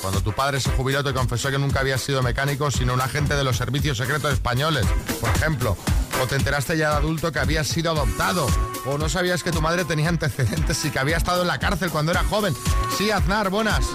Cuando 0.00 0.20
tu 0.20 0.32
padre 0.32 0.60
se 0.60 0.70
jubiló 0.70 1.02
te 1.04 1.12
confesó 1.12 1.50
que 1.50 1.58
nunca 1.58 1.80
había 1.80 1.98
sido 1.98 2.22
mecánico, 2.22 2.70
sino 2.70 2.94
un 2.94 3.00
agente 3.00 3.34
de 3.34 3.44
los 3.44 3.56
servicios 3.56 3.98
secretos 3.98 4.32
españoles, 4.32 4.86
por 5.20 5.30
ejemplo. 5.30 5.76
O 6.22 6.26
te 6.26 6.36
enteraste 6.36 6.76
ya 6.76 6.90
de 6.90 6.96
adulto 6.96 7.32
que 7.32 7.38
habías 7.38 7.66
sido 7.66 7.92
adoptado. 7.92 8.46
O 8.86 8.98
no 8.98 9.08
sabías 9.08 9.42
que 9.42 9.50
tu 9.50 9.60
madre 9.60 9.84
tenía 9.84 10.08
antecedentes 10.08 10.84
y 10.84 10.90
que 10.90 10.98
había 10.98 11.16
estado 11.16 11.42
en 11.42 11.48
la 11.48 11.58
cárcel 11.58 11.90
cuando 11.90 12.12
era 12.12 12.24
joven. 12.24 12.54
Sí, 12.96 13.10
Aznar, 13.10 13.50
buenas. 13.50 13.86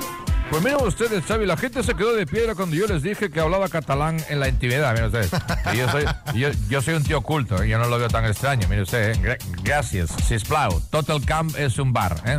Pues 0.50 0.64
miren 0.64 0.82
ustedes, 0.82 1.26
Xavi, 1.26 1.46
la 1.46 1.58
gente 1.58 1.84
se 1.84 1.94
quedó 1.94 2.14
de 2.16 2.26
piedra 2.26 2.56
cuando 2.56 2.74
yo 2.76 2.88
les 2.88 3.04
dije 3.04 3.30
que 3.30 3.40
hablaba 3.42 3.68
catalán 3.68 4.18
en 4.30 4.40
la 4.40 4.48
intimidad, 4.48 4.94
miren 4.94 5.08
ustedes. 5.08 5.30
Y 5.74 5.78
yo 5.78 5.92
soy, 5.92 6.06
yo, 6.36 6.50
yo 6.70 6.82
soy 6.82 6.94
un 6.94 7.04
tío 7.04 7.22
culto, 7.22 7.64
y 7.66 7.70
yo 7.70 7.78
no 7.78 7.88
lo 7.88 8.00
veo 8.00 8.08
tan 8.08 8.24
extraño, 8.26 8.66
mire 8.70 8.84
usted, 8.84 9.12
¿eh? 9.12 9.16
Gra- 9.22 9.38
gracias, 9.62 10.10
Sisplau. 10.26 10.80
Total 10.90 11.24
Camp 11.26 11.54
es 11.58 11.78
un 11.80 11.92
bar, 11.92 12.22
¿eh? 12.26 12.38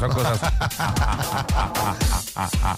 Son 0.00 0.10
cosas... 0.10 0.40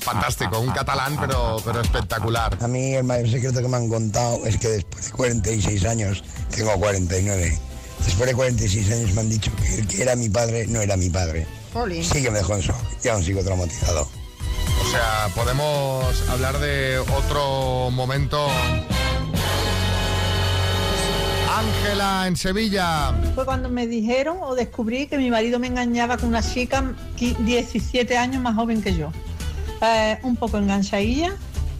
Fantástico, 0.00 0.58
un 0.58 0.72
catalán 0.72 1.16
pero, 1.20 1.58
pero 1.64 1.80
espectacular. 1.80 2.58
A 2.60 2.66
mí 2.66 2.94
el 2.94 3.04
mayor 3.04 3.30
secreto 3.30 3.62
que 3.62 3.68
me 3.68 3.76
han 3.76 3.88
contado 3.88 4.44
es 4.44 4.58
que 4.58 4.66
después 4.68 5.06
de 5.06 5.12
46 5.12 5.84
años, 5.84 6.24
tengo 6.50 6.72
49, 6.74 7.56
después 8.04 8.28
de 8.28 8.34
46 8.34 8.90
años 8.92 9.12
me 9.12 9.20
han 9.20 9.30
dicho 9.30 9.52
que 9.54 9.74
el 9.78 9.86
que 9.86 10.02
era 10.02 10.16
mi 10.16 10.28
padre 10.28 10.66
no 10.66 10.80
era 10.80 10.96
mi 10.96 11.08
padre. 11.08 11.46
Sí 12.04 12.20
que 12.20 12.30
me 12.32 12.38
dejó 12.38 12.56
en 12.56 12.62
shock 12.62 12.76
y 13.04 13.08
aún 13.08 13.22
sigo 13.22 13.42
traumatizado. 13.44 14.08
O 14.80 14.90
sea, 14.90 15.28
podemos 15.34 16.28
hablar 16.28 16.58
de 16.58 16.98
otro 16.98 17.90
momento. 17.90 18.46
Ángela, 21.54 22.26
en 22.26 22.36
Sevilla. 22.36 23.12
Fue 23.34 23.44
cuando 23.44 23.68
me 23.68 23.86
dijeron 23.86 24.38
o 24.40 24.54
descubrí 24.54 25.06
que 25.06 25.16
mi 25.18 25.30
marido 25.30 25.58
me 25.58 25.66
engañaba 25.68 26.16
con 26.16 26.28
una 26.30 26.42
chica 26.42 26.92
qui- 27.18 27.36
17 27.36 28.16
años 28.16 28.42
más 28.42 28.54
joven 28.56 28.82
que 28.82 28.94
yo. 28.96 29.12
Eh, 29.80 30.18
un 30.22 30.36
poco 30.36 30.58
enganchadilla 30.58 31.32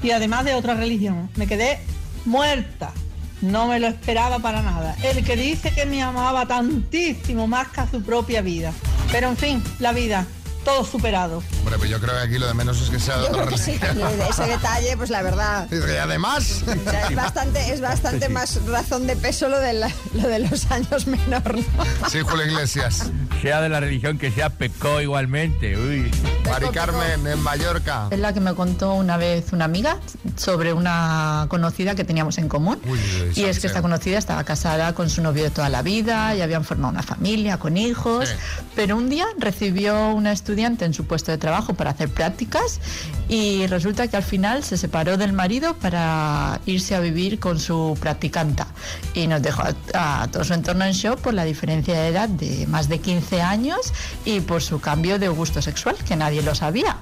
y 0.02 0.10
además 0.10 0.44
de 0.44 0.54
otra 0.54 0.74
religión. 0.74 1.30
Me 1.36 1.46
quedé 1.46 1.80
muerta. 2.24 2.92
No 3.40 3.66
me 3.66 3.80
lo 3.80 3.88
esperaba 3.88 4.38
para 4.38 4.62
nada. 4.62 4.94
El 5.02 5.24
que 5.24 5.36
dice 5.36 5.72
que 5.72 5.84
me 5.84 6.00
amaba 6.02 6.46
tantísimo 6.46 7.48
más 7.48 7.68
que 7.68 7.80
a 7.80 7.90
su 7.90 8.02
propia 8.02 8.40
vida. 8.40 8.72
Pero 9.10 9.28
en 9.28 9.36
fin, 9.36 9.62
la 9.80 9.92
vida, 9.92 10.26
todo 10.64 10.84
superado. 10.84 11.42
Hombre, 11.60 11.78
pues 11.78 11.90
yo 11.90 12.00
creo 12.00 12.14
que 12.14 12.20
aquí 12.20 12.38
lo 12.38 12.46
de 12.46 12.54
menos 12.54 12.80
es 12.80 12.90
que 12.90 12.98
sea 13.00 13.16
de 13.18 13.24
Yo 13.24 13.30
otra 13.30 13.46
creo 13.46 13.56
que 13.56 13.62
sí, 13.62 13.72
ese 14.30 14.42
detalle, 14.46 14.96
pues 14.96 15.10
la 15.10 15.22
verdad. 15.22 15.68
Y 15.70 15.96
además, 15.96 16.62
o 16.66 16.90
sea, 16.90 17.08
es 17.08 17.16
bastante, 17.16 17.72
es 17.72 17.80
bastante 17.80 18.28
más 18.28 18.64
razón 18.66 19.06
de 19.06 19.16
peso 19.16 19.48
lo 19.48 19.58
de, 19.58 19.72
la- 19.74 19.92
lo 20.14 20.28
de 20.28 20.38
los 20.40 20.70
años 20.70 21.06
menor, 21.06 21.56
¿no? 21.56 22.08
sí, 22.10 22.20
Julio 22.20 22.46
Iglesias. 22.46 23.10
Sea 23.42 23.60
de 23.60 23.68
la 23.68 23.80
religión 23.80 24.18
que 24.18 24.30
sea, 24.30 24.50
pecó 24.50 25.00
igualmente. 25.00 25.76
Uy. 25.76 26.10
Mari 26.48 26.68
Carmen, 26.68 27.26
en 27.26 27.40
Mallorca. 27.40 28.06
Es 28.10 28.18
la 28.18 28.32
que 28.32 28.40
me 28.40 28.54
contó 28.54 28.94
una 28.94 29.16
vez 29.16 29.52
una 29.52 29.64
amiga 29.64 29.98
sobre 30.36 30.72
una 30.72 31.46
conocida 31.48 31.94
que 31.96 32.04
teníamos 32.04 32.38
en 32.38 32.48
común. 32.48 32.80
Uy, 32.86 33.00
y 33.34 33.44
es 33.44 33.58
que 33.58 33.66
esta 33.66 33.82
conocida 33.82 34.18
estaba 34.18 34.44
casada 34.44 34.94
con 34.94 35.10
su 35.10 35.22
novio 35.22 35.42
de 35.44 35.50
toda 35.50 35.68
la 35.68 35.82
vida 35.82 36.34
y 36.36 36.40
habían 36.40 36.64
formado 36.64 36.92
una 36.92 37.02
familia 37.02 37.58
con 37.58 37.76
hijos. 37.76 38.28
Sí. 38.28 38.34
Pero 38.76 38.96
un 38.96 39.08
día 39.08 39.26
recibió 39.38 40.10
una 40.10 40.30
estudiante 40.32 40.51
en 40.58 40.94
su 40.94 41.04
puesto 41.06 41.30
de 41.32 41.38
trabajo 41.38 41.74
para 41.74 41.90
hacer 41.90 42.08
prácticas 42.08 42.80
y 43.28 43.66
resulta 43.66 44.08
que 44.08 44.16
al 44.16 44.22
final 44.22 44.62
se 44.64 44.76
separó 44.76 45.16
del 45.16 45.32
marido 45.32 45.74
para 45.74 46.60
irse 46.66 46.94
a 46.94 47.00
vivir 47.00 47.40
con 47.40 47.58
su 47.58 47.96
practicanta. 48.00 48.66
Y 49.14 49.26
nos 49.26 49.42
dejó 49.42 49.62
a, 49.94 50.22
a 50.22 50.28
todo 50.28 50.44
su 50.44 50.54
entorno 50.54 50.84
en 50.84 50.92
shock 50.92 51.20
por 51.20 51.34
la 51.34 51.44
diferencia 51.44 51.94
de 51.94 52.08
edad 52.08 52.28
de 52.28 52.66
más 52.66 52.88
de 52.88 52.98
15 53.00 53.40
años 53.42 53.92
y 54.24 54.40
por 54.40 54.62
su 54.62 54.80
cambio 54.80 55.18
de 55.18 55.28
gusto 55.28 55.62
sexual, 55.62 55.96
que 56.06 56.16
nadie 56.16 56.42
lo 56.42 56.54
sabía. 56.54 56.96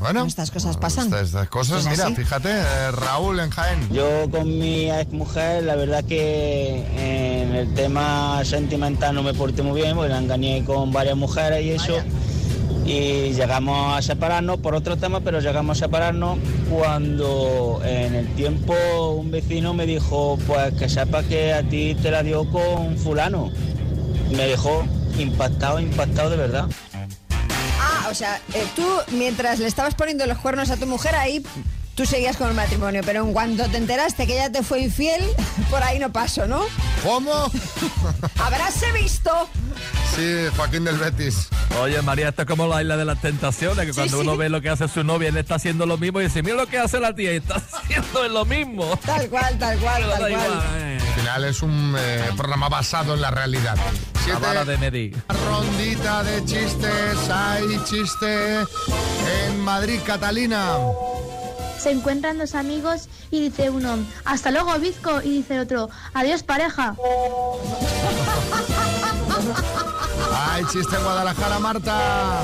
Bueno, 0.00 0.24
Estas 0.24 0.50
cosas 0.50 0.78
pasan. 0.78 1.04
Estas, 1.08 1.26
estas 1.26 1.48
cosas, 1.50 1.84
mira, 1.86 2.06
así. 2.06 2.14
fíjate, 2.14 2.48
eh, 2.50 2.90
Raúl 2.90 3.38
en 3.38 3.50
Jaén. 3.50 3.86
Yo 3.92 4.30
con 4.30 4.58
mi 4.58 4.90
ex 4.90 5.12
mujer, 5.12 5.62
la 5.64 5.76
verdad 5.76 6.02
que 6.04 6.86
en 6.96 7.54
el 7.54 7.74
tema 7.74 8.42
sentimental 8.46 9.14
no 9.14 9.22
me 9.22 9.34
porté 9.34 9.62
muy 9.62 9.82
bien, 9.82 9.94
porque 9.94 10.08
la 10.08 10.18
engañé 10.18 10.64
con 10.64 10.90
varias 10.90 11.18
mujeres 11.18 11.62
y 11.62 11.72
eso. 11.72 11.98
Y 12.90 13.32
llegamos 13.34 13.96
a 13.96 14.02
separarnos 14.02 14.58
por 14.58 14.74
otro 14.74 14.96
tema, 14.96 15.20
pero 15.20 15.40
llegamos 15.40 15.78
a 15.78 15.86
separarnos 15.86 16.38
cuando 16.68 17.80
en 17.84 18.14
el 18.16 18.34
tiempo 18.34 18.74
un 19.12 19.30
vecino 19.30 19.74
me 19.74 19.86
dijo, 19.86 20.36
pues 20.46 20.74
que 20.74 20.88
sepa 20.88 21.22
que 21.22 21.52
a 21.52 21.62
ti 21.62 21.96
te 22.02 22.10
la 22.10 22.24
dio 22.24 22.50
con 22.50 22.98
fulano. 22.98 23.52
Me 24.30 24.46
dejó 24.46 24.84
impactado, 25.18 25.78
impactado 25.78 26.30
de 26.30 26.36
verdad. 26.36 26.66
Ah, 27.80 28.08
o 28.10 28.14
sea, 28.14 28.40
eh, 28.54 28.66
tú 28.74 28.84
mientras 29.12 29.60
le 29.60 29.68
estabas 29.68 29.94
poniendo 29.94 30.26
los 30.26 30.38
cuernos 30.38 30.70
a 30.70 30.76
tu 30.76 30.86
mujer 30.86 31.14
ahí, 31.14 31.44
tú 31.94 32.06
seguías 32.06 32.36
con 32.36 32.48
el 32.48 32.54
matrimonio, 32.54 33.02
pero 33.04 33.22
en 33.24 33.32
cuanto 33.32 33.68
te 33.68 33.76
enteraste 33.76 34.26
que 34.26 34.34
ella 34.34 34.50
te 34.50 34.62
fue 34.62 34.80
infiel, 34.80 35.22
por 35.70 35.82
ahí 35.82 35.98
no 35.98 36.10
pasó, 36.12 36.46
¿no? 36.46 36.62
¿Cómo? 37.04 37.50
Habráse 38.38 38.90
visto. 38.92 39.30
Sí, 40.16 40.46
Joaquín 40.56 40.84
del 40.84 40.96
Betis. 40.98 41.48
Oye, 41.80 42.02
María, 42.02 42.30
esto 42.30 42.42
es 42.42 42.48
como 42.48 42.66
la 42.66 42.82
isla 42.82 42.96
de 42.96 43.04
las 43.04 43.20
tentaciones, 43.20 43.86
que 43.86 43.92
Sí, 43.92 44.00
cuando 44.00 44.16
sí. 44.18 44.22
uno 44.22 44.36
ve 44.36 44.48
lo 44.48 44.60
que 44.60 44.68
hace 44.68 44.88
su 44.88 45.04
novia, 45.04 45.28
él 45.28 45.36
está 45.36 45.54
haciendo 45.54 45.86
lo 45.86 45.98
mismo 45.98 46.20
y 46.20 46.24
dice, 46.24 46.42
mira 46.42 46.56
lo 46.56 46.66
que 46.66 46.78
hace 46.78 46.98
la 46.98 47.14
tía 47.14 47.32
y 47.32 47.36
está 47.36 47.56
haciendo 47.72 48.28
lo 48.28 48.44
mismo. 48.44 48.98
Tal 49.06 49.28
cual, 49.28 49.56
tal 49.58 49.78
cual, 49.78 50.02
tal 50.02 50.18
cual. 50.18 50.30
igual, 50.32 50.62
eh. 50.78 50.98
Al 51.00 51.14
final 51.20 51.44
es 51.44 51.62
un 51.62 51.94
eh, 51.98 52.30
programa 52.36 52.68
basado 52.68 53.14
en 53.14 53.20
la 53.20 53.30
realidad. 53.30 53.76
La 53.76 54.20
Siete, 54.24 54.40
vara 54.40 54.64
de 54.64 54.78
medir. 54.78 55.16
rondita 55.48 56.22
de 56.24 56.44
chistes. 56.44 57.30
Hay 57.30 57.64
chiste 57.84 58.60
en 59.46 59.60
Madrid, 59.60 60.00
Catalina. 60.04 60.74
Se 61.80 61.90
encuentran 61.90 62.36
dos 62.36 62.54
amigos 62.54 63.08
y 63.30 63.40
dice 63.40 63.70
uno, 63.70 63.96
hasta 64.26 64.50
luego 64.50 64.78
Bizco, 64.78 65.22
y 65.22 65.38
dice 65.38 65.54
el 65.54 65.60
otro, 65.60 65.88
adiós 66.12 66.42
pareja. 66.42 66.94
Hay 70.36 70.62
chiste 70.66 70.96
en 70.96 71.02
Guadalajara, 71.02 71.58
Marta. 71.58 72.42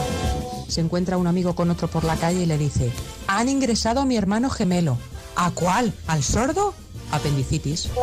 Se 0.69 0.81
encuentra 0.81 1.19
un 1.19 1.27
amigo 1.27 1.55
con 1.55 1.71
otro 1.71 1.87
por 1.87 2.05
la 2.05 2.17
calle 2.17 2.45
y 2.45 2.47
le 2.47 2.57
dice, 2.57 2.91
han 3.27 3.51
ingresado 3.51 4.01
a 4.01 4.07
mi 4.07 4.17
hermano 4.17 4.49
gemelo. 4.49 4.97
¿A 5.37 5.51
cuál? 5.51 5.93
¿Al 6.07 6.23
sordo? 6.23 6.73
Apendicitis. 7.13 7.91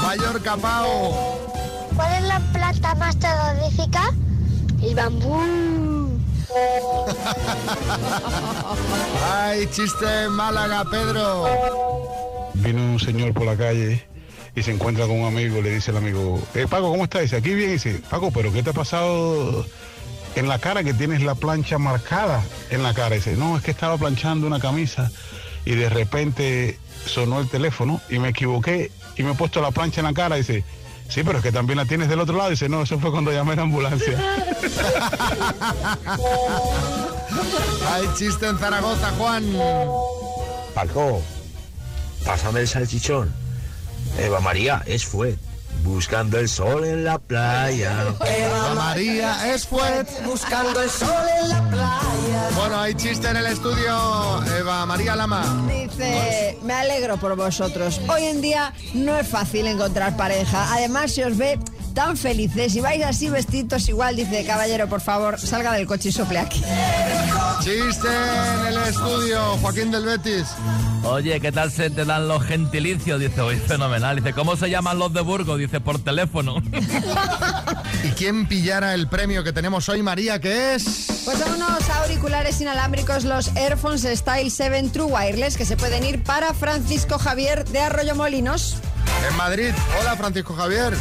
Mallorca, 0.00 0.56
Pau. 0.58 1.12
¿Cuál 1.96 2.22
es 2.22 2.28
la 2.28 2.38
planta 2.52 2.94
más 2.94 3.16
terrorífica? 3.18 4.12
El 4.80 4.94
bambú. 4.94 6.01
Hay 9.30 9.66
chiste 9.68 10.24
en 10.24 10.32
Málaga, 10.32 10.84
Pedro. 10.90 11.46
Viene 12.54 12.80
un 12.80 13.00
señor 13.00 13.32
por 13.32 13.46
la 13.46 13.56
calle 13.56 14.06
y 14.54 14.62
se 14.62 14.72
encuentra 14.72 15.06
con 15.06 15.20
un 15.20 15.26
amigo, 15.26 15.62
le 15.62 15.74
dice 15.74 15.90
el 15.90 15.96
amigo, 15.96 16.40
eh, 16.54 16.66
Paco, 16.68 16.90
¿cómo 16.90 17.04
estás? 17.04 17.22
Dice, 17.22 17.36
aquí 17.36 17.54
bien, 17.54 17.70
y 17.70 17.74
dice, 17.74 18.02
Paco, 18.10 18.30
pero 18.30 18.52
¿qué 18.52 18.62
te 18.62 18.70
ha 18.70 18.74
pasado 18.74 19.64
en 20.34 20.48
la 20.48 20.58
cara 20.58 20.84
que 20.84 20.94
tienes 20.94 21.22
la 21.22 21.34
plancha 21.34 21.78
marcada 21.78 22.42
en 22.70 22.82
la 22.82 22.92
cara? 22.94 23.14
dice, 23.14 23.36
no, 23.36 23.56
es 23.56 23.62
que 23.62 23.70
estaba 23.70 23.96
planchando 23.96 24.46
una 24.46 24.60
camisa 24.60 25.10
y 25.64 25.74
de 25.74 25.88
repente 25.88 26.78
sonó 27.06 27.40
el 27.40 27.48
teléfono 27.48 28.00
y 28.10 28.18
me 28.18 28.28
equivoqué 28.28 28.90
y 29.16 29.22
me 29.22 29.32
he 29.32 29.34
puesto 29.34 29.60
la 29.60 29.70
plancha 29.70 30.00
en 30.00 30.06
la 30.06 30.12
cara. 30.12 30.36
dice, 30.36 30.64
sí, 31.12 31.22
pero 31.22 31.38
es 31.38 31.44
que 31.44 31.52
también 31.52 31.76
la 31.76 31.84
tienes 31.84 32.08
del 32.08 32.20
otro 32.20 32.36
lado. 32.36 32.50
dice, 32.50 32.68
no, 32.68 32.82
eso 32.82 32.98
fue 32.98 33.10
cuando 33.10 33.30
llamé 33.32 33.52
a 33.52 33.56
la 33.56 33.62
ambulancia. 33.62 34.18
Hay 37.92 38.08
chiste 38.16 38.46
en 38.46 38.58
Zaragoza, 38.58 39.10
Juan. 39.18 39.44
Paco, 40.74 41.20
pásame 42.24 42.60
el 42.60 42.68
salchichón. 42.68 43.32
Eva 44.18 44.40
María 44.40 44.82
es 44.86 45.04
fue. 45.04 45.36
Buscando 45.84 46.38
el 46.38 46.48
sol 46.48 46.84
en 46.84 47.04
la 47.04 47.18
playa. 47.18 48.14
Eva 48.24 48.74
María 48.74 49.52
es 49.52 49.66
fuet. 49.66 50.06
Buscando 50.24 50.80
el 50.80 50.88
sol 50.88 51.26
en 51.42 51.48
la 51.48 51.68
playa. 51.68 52.48
Bueno, 52.56 52.80
hay 52.80 52.94
chiste 52.94 53.28
en 53.28 53.36
el 53.36 53.46
estudio. 53.46 54.44
Eva 54.58 54.86
María 54.86 55.16
Lama. 55.16 55.44
Dice, 55.68 56.58
me 56.62 56.74
alegro 56.74 57.16
por 57.16 57.36
vosotros. 57.36 58.00
Hoy 58.08 58.24
en 58.24 58.40
día 58.40 58.72
no 58.94 59.16
es 59.18 59.26
fácil 59.26 59.66
encontrar 59.66 60.16
pareja. 60.16 60.72
Además, 60.72 61.12
se 61.12 61.24
os 61.24 61.36
ve 61.36 61.58
tan 61.94 62.16
felices 62.16 62.74
y 62.74 62.80
vais 62.80 63.04
así 63.04 63.28
vestidos 63.28 63.88
igual, 63.88 64.16
dice 64.16 64.44
caballero, 64.46 64.88
por 64.88 65.00
favor, 65.00 65.38
salga 65.38 65.72
del 65.72 65.86
coche 65.86 66.08
y 66.08 66.12
sople 66.12 66.38
aquí. 66.38 66.62
Chiste 67.60 68.08
en 68.08 68.66
el 68.66 68.76
estudio. 68.88 69.58
Joaquín 69.60 69.90
del 69.90 70.04
Betis. 70.04 70.46
Oye, 71.04 71.40
¿qué 71.40 71.50
tal 71.50 71.70
se 71.70 71.90
te 71.90 72.04
dan 72.04 72.28
los 72.28 72.44
gentilicios? 72.44 73.18
Dice, 73.18 73.40
oye, 73.40 73.58
fenomenal. 73.58 74.16
Dice, 74.16 74.32
¿cómo 74.32 74.56
se 74.56 74.70
llaman 74.70 74.98
los 74.98 75.12
de 75.12 75.20
Burgos? 75.20 75.58
Dice, 75.58 75.80
por 75.80 75.98
teléfono. 75.98 76.56
¿Y 78.04 78.08
quién 78.10 78.46
pillara 78.46 78.94
el 78.94 79.08
premio 79.08 79.42
que 79.42 79.52
tenemos 79.52 79.88
hoy, 79.88 80.02
María, 80.02 80.40
que 80.40 80.74
es? 80.74 81.22
Pues 81.24 81.38
son 81.38 81.54
unos 81.54 81.88
auriculares 81.90 82.60
inalámbricos, 82.60 83.24
los 83.24 83.48
Airphones 83.56 84.02
Style 84.02 84.50
7 84.50 84.90
True 84.92 85.06
Wireless, 85.06 85.56
que 85.56 85.64
se 85.64 85.76
pueden 85.76 86.04
ir 86.04 86.22
para 86.22 86.54
Francisco 86.54 87.18
Javier 87.18 87.64
de 87.64 87.80
Arroyo 87.80 88.14
Molinos. 88.14 88.76
En 89.28 89.36
Madrid. 89.36 89.72
Hola, 90.00 90.16
Francisco 90.16 90.54
Javier. 90.54 90.94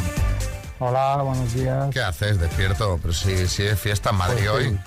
Hola, 0.79 1.17
buenos 1.17 1.53
días. 1.53 1.89
¿Qué 1.93 2.01
haces 2.01 2.39
despierto? 2.39 2.99
Pero 3.01 3.13
si, 3.13 3.47
si 3.47 3.63
es 3.63 3.79
fiesta 3.79 4.09
en 4.09 4.15
Madrid 4.15 4.45
Pues 4.49 4.63
sí, 4.63 4.69
hoy. 4.69 4.79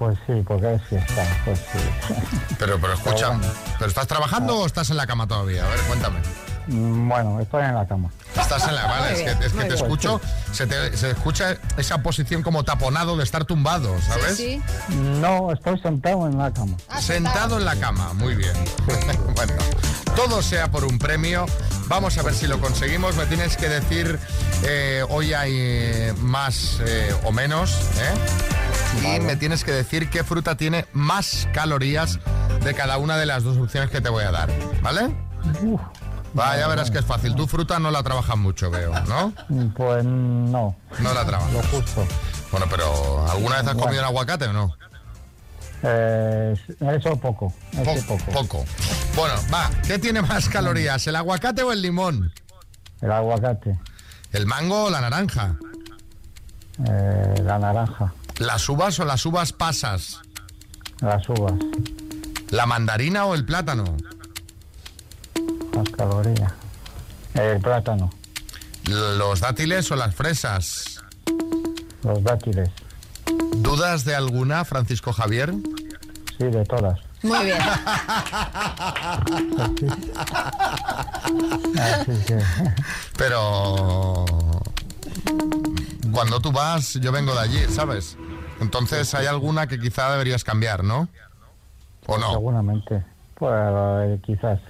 Pues 0.00 0.16
sí, 0.26 0.32
porque 0.46 0.76
es 0.76 0.82
fiesta, 0.84 1.26
pues 1.44 1.58
sí. 1.58 2.14
Pero, 2.58 2.80
pero 2.80 2.94
escucha, 2.94 3.38
¿pero 3.78 3.90
estás 3.90 4.06
trabajando 4.06 4.60
o 4.60 4.66
estás 4.66 4.88
en 4.88 4.96
la 4.96 5.06
cama 5.06 5.26
todavía? 5.26 5.62
A 5.62 5.68
ver, 5.68 5.78
cuéntame. 5.80 6.20
Mm, 6.68 7.06
Bueno, 7.06 7.38
estoy 7.38 7.64
en 7.64 7.74
la 7.74 7.86
cama. 7.86 8.08
Estás 8.34 8.66
en 8.66 8.76
la 8.76 8.86
vale, 8.86 9.12
es 9.12 9.36
que, 9.36 9.44
es 9.44 9.52
que 9.52 9.64
te 9.66 9.74
escucho, 9.74 10.18
se, 10.52 10.66
te, 10.66 10.96
se 10.96 11.10
escucha 11.10 11.58
esa 11.76 11.98
posición 12.02 12.42
como 12.42 12.64
taponado 12.64 13.14
de 13.18 13.24
estar 13.24 13.44
tumbado, 13.44 13.94
¿sabes? 14.00 14.42
No, 14.88 15.52
estoy 15.52 15.78
sentado 15.80 16.26
en 16.26 16.38
la 16.38 16.50
cama. 16.50 16.78
Sentado 16.98 17.58
en 17.58 17.66
la 17.66 17.76
cama, 17.76 18.14
muy 18.14 18.36
bien. 18.36 18.54
bueno, 19.36 19.52
todo 20.16 20.40
sea 20.40 20.70
por 20.70 20.86
un 20.86 20.98
premio. 20.98 21.44
Vamos 21.88 22.16
a 22.16 22.22
ver 22.22 22.32
si 22.32 22.46
lo 22.46 22.58
conseguimos. 22.58 23.16
Me 23.16 23.26
tienes 23.26 23.58
que 23.58 23.68
decir, 23.68 24.18
eh, 24.62 25.04
hoy 25.10 25.34
hay 25.34 25.52
eh, 25.52 26.14
más 26.20 26.78
eh, 26.86 27.14
o 27.24 27.32
menos, 27.32 27.72
¿eh? 27.98 28.69
Y 28.98 29.20
me 29.20 29.36
tienes 29.36 29.64
que 29.64 29.72
decir 29.72 30.10
qué 30.10 30.24
fruta 30.24 30.56
tiene 30.56 30.86
más 30.92 31.48
calorías 31.54 32.18
de 32.62 32.74
cada 32.74 32.98
una 32.98 33.16
de 33.16 33.26
las 33.26 33.42
dos 33.44 33.56
opciones 33.56 33.90
que 33.90 34.00
te 34.00 34.08
voy 34.08 34.24
a 34.24 34.30
dar, 34.30 34.50
¿vale? 34.82 35.14
Va, 36.38 36.56
ya 36.56 36.68
verás 36.68 36.90
que 36.90 36.98
es 36.98 37.04
fácil. 37.04 37.34
Tu 37.34 37.46
fruta 37.46 37.78
no 37.78 37.90
la 37.90 38.02
trabajas 38.02 38.36
mucho, 38.36 38.70
veo, 38.70 38.92
¿no? 39.08 39.32
Pues 39.74 40.04
no. 40.04 40.76
No 41.00 41.14
la 41.14 41.24
trabajas. 41.24 41.52
Lo 41.52 41.62
justo. 41.64 42.06
Bueno, 42.52 42.66
pero 42.70 43.28
¿alguna 43.30 43.56
vez 43.56 43.66
has 43.66 43.74
Bueno. 43.74 43.82
comido 43.82 44.02
un 44.02 44.06
aguacate 44.08 44.44
o 44.46 44.52
no? 44.52 44.74
Eh, 45.82 46.54
eso 46.92 47.16
poco, 47.16 47.54
ese 47.72 48.02
poco. 48.02 48.24
Poco. 48.32 48.64
Bueno, 49.16 49.34
va, 49.52 49.70
¿qué 49.86 49.98
tiene 49.98 50.20
más 50.20 50.48
calorías, 50.48 51.06
el 51.06 51.16
aguacate 51.16 51.62
o 51.62 51.72
el 51.72 51.80
limón? 51.80 52.32
El 53.00 53.10
aguacate, 53.12 53.78
¿El 54.32 54.46
mango 54.46 54.84
o 54.84 54.90
la 54.90 55.00
naranja? 55.00 55.54
eh, 56.86 57.34
la 57.42 57.58
naranja, 57.58 58.12
¿Las 58.40 58.68
uvas 58.68 58.98
o 59.00 59.04
las 59.04 59.24
uvas 59.26 59.52
pasas? 59.52 60.18
las 61.00 61.26
uvas, 61.28 61.54
¿La 62.50 62.66
mandarina 62.66 63.24
o 63.26 63.34
el 63.34 63.44
plátano? 63.44 63.96
las 65.72 65.88
calorías, 65.90 66.52
el 67.34 67.60
plátano, 67.60 68.10
¿Los 68.84 69.40
dátiles 69.40 69.90
o 69.92 69.96
las 69.96 70.14
fresas? 70.14 71.00
los 72.02 72.22
dátiles, 72.22 72.68
¿Dudas 73.56 74.04
de 74.04 74.14
alguna, 74.14 74.64
Francisco 74.64 75.12
Javier? 75.12 75.52
sí, 76.38 76.44
de 76.44 76.64
todas. 76.64 76.98
Muy 77.22 77.44
bien. 77.44 77.58
Así 81.78 82.12
que, 82.26 82.38
Pero 83.16 84.24
cuando 86.12 86.40
tú 86.40 86.50
vas, 86.52 86.94
yo 86.94 87.12
vengo 87.12 87.32
de 87.34 87.40
allí, 87.40 87.60
¿sabes? 87.74 88.16
Entonces 88.60 89.12
hay 89.14 89.26
alguna 89.26 89.66
que 89.66 89.80
quizá 89.80 90.12
deberías 90.12 90.44
cambiar, 90.44 90.84
¿no? 90.84 91.08
¿O 92.06 92.18
no? 92.18 92.32
seguramente, 92.32 93.02
pues 93.34 93.52
eh, 93.54 94.18
quizás. 94.24 94.60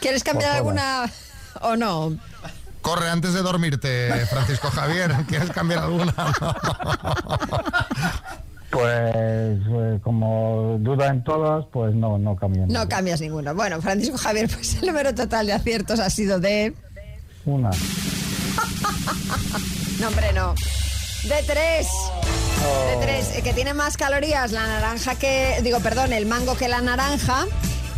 ¿Quieres 0.00 0.24
cambiar 0.24 0.56
alguna 0.56 1.04
o 1.60 1.76
no? 1.76 2.16
Corre 2.80 3.10
antes 3.10 3.34
de 3.34 3.42
dormirte, 3.42 4.10
Francisco 4.26 4.70
Javier. 4.70 5.12
¿Quieres 5.28 5.50
cambiar 5.50 5.84
alguna? 5.84 6.14
Pues 8.72 9.60
eh, 9.68 10.00
como 10.02 10.78
duda 10.80 11.08
en 11.08 11.22
todas, 11.22 11.66
pues 11.70 11.94
no, 11.94 12.16
no 12.16 12.34
cambian. 12.36 12.68
No 12.68 12.88
cambias 12.88 13.20
ninguno. 13.20 13.54
Bueno, 13.54 13.82
Francisco 13.82 14.16
Javier, 14.16 14.48
pues 14.48 14.76
el 14.76 14.86
número 14.86 15.14
total 15.14 15.46
de 15.46 15.52
aciertos 15.52 16.00
ha 16.00 16.08
sido 16.08 16.40
de... 16.40 16.74
Una. 17.44 17.70
No, 20.00 20.08
hombre, 20.08 20.32
no. 20.32 20.52
De 21.22 21.42
tres. 21.46 21.86
De 22.88 22.96
tres. 23.06 23.30
eh, 23.36 23.42
Que 23.42 23.52
tiene 23.52 23.74
más 23.74 23.96
calorías 23.96 24.52
la 24.52 24.66
naranja 24.66 25.14
que... 25.14 25.58
Digo, 25.62 25.80
perdón, 25.80 26.12
el 26.12 26.26
mango 26.26 26.56
que 26.56 26.68
la 26.68 26.80
naranja. 26.80 27.46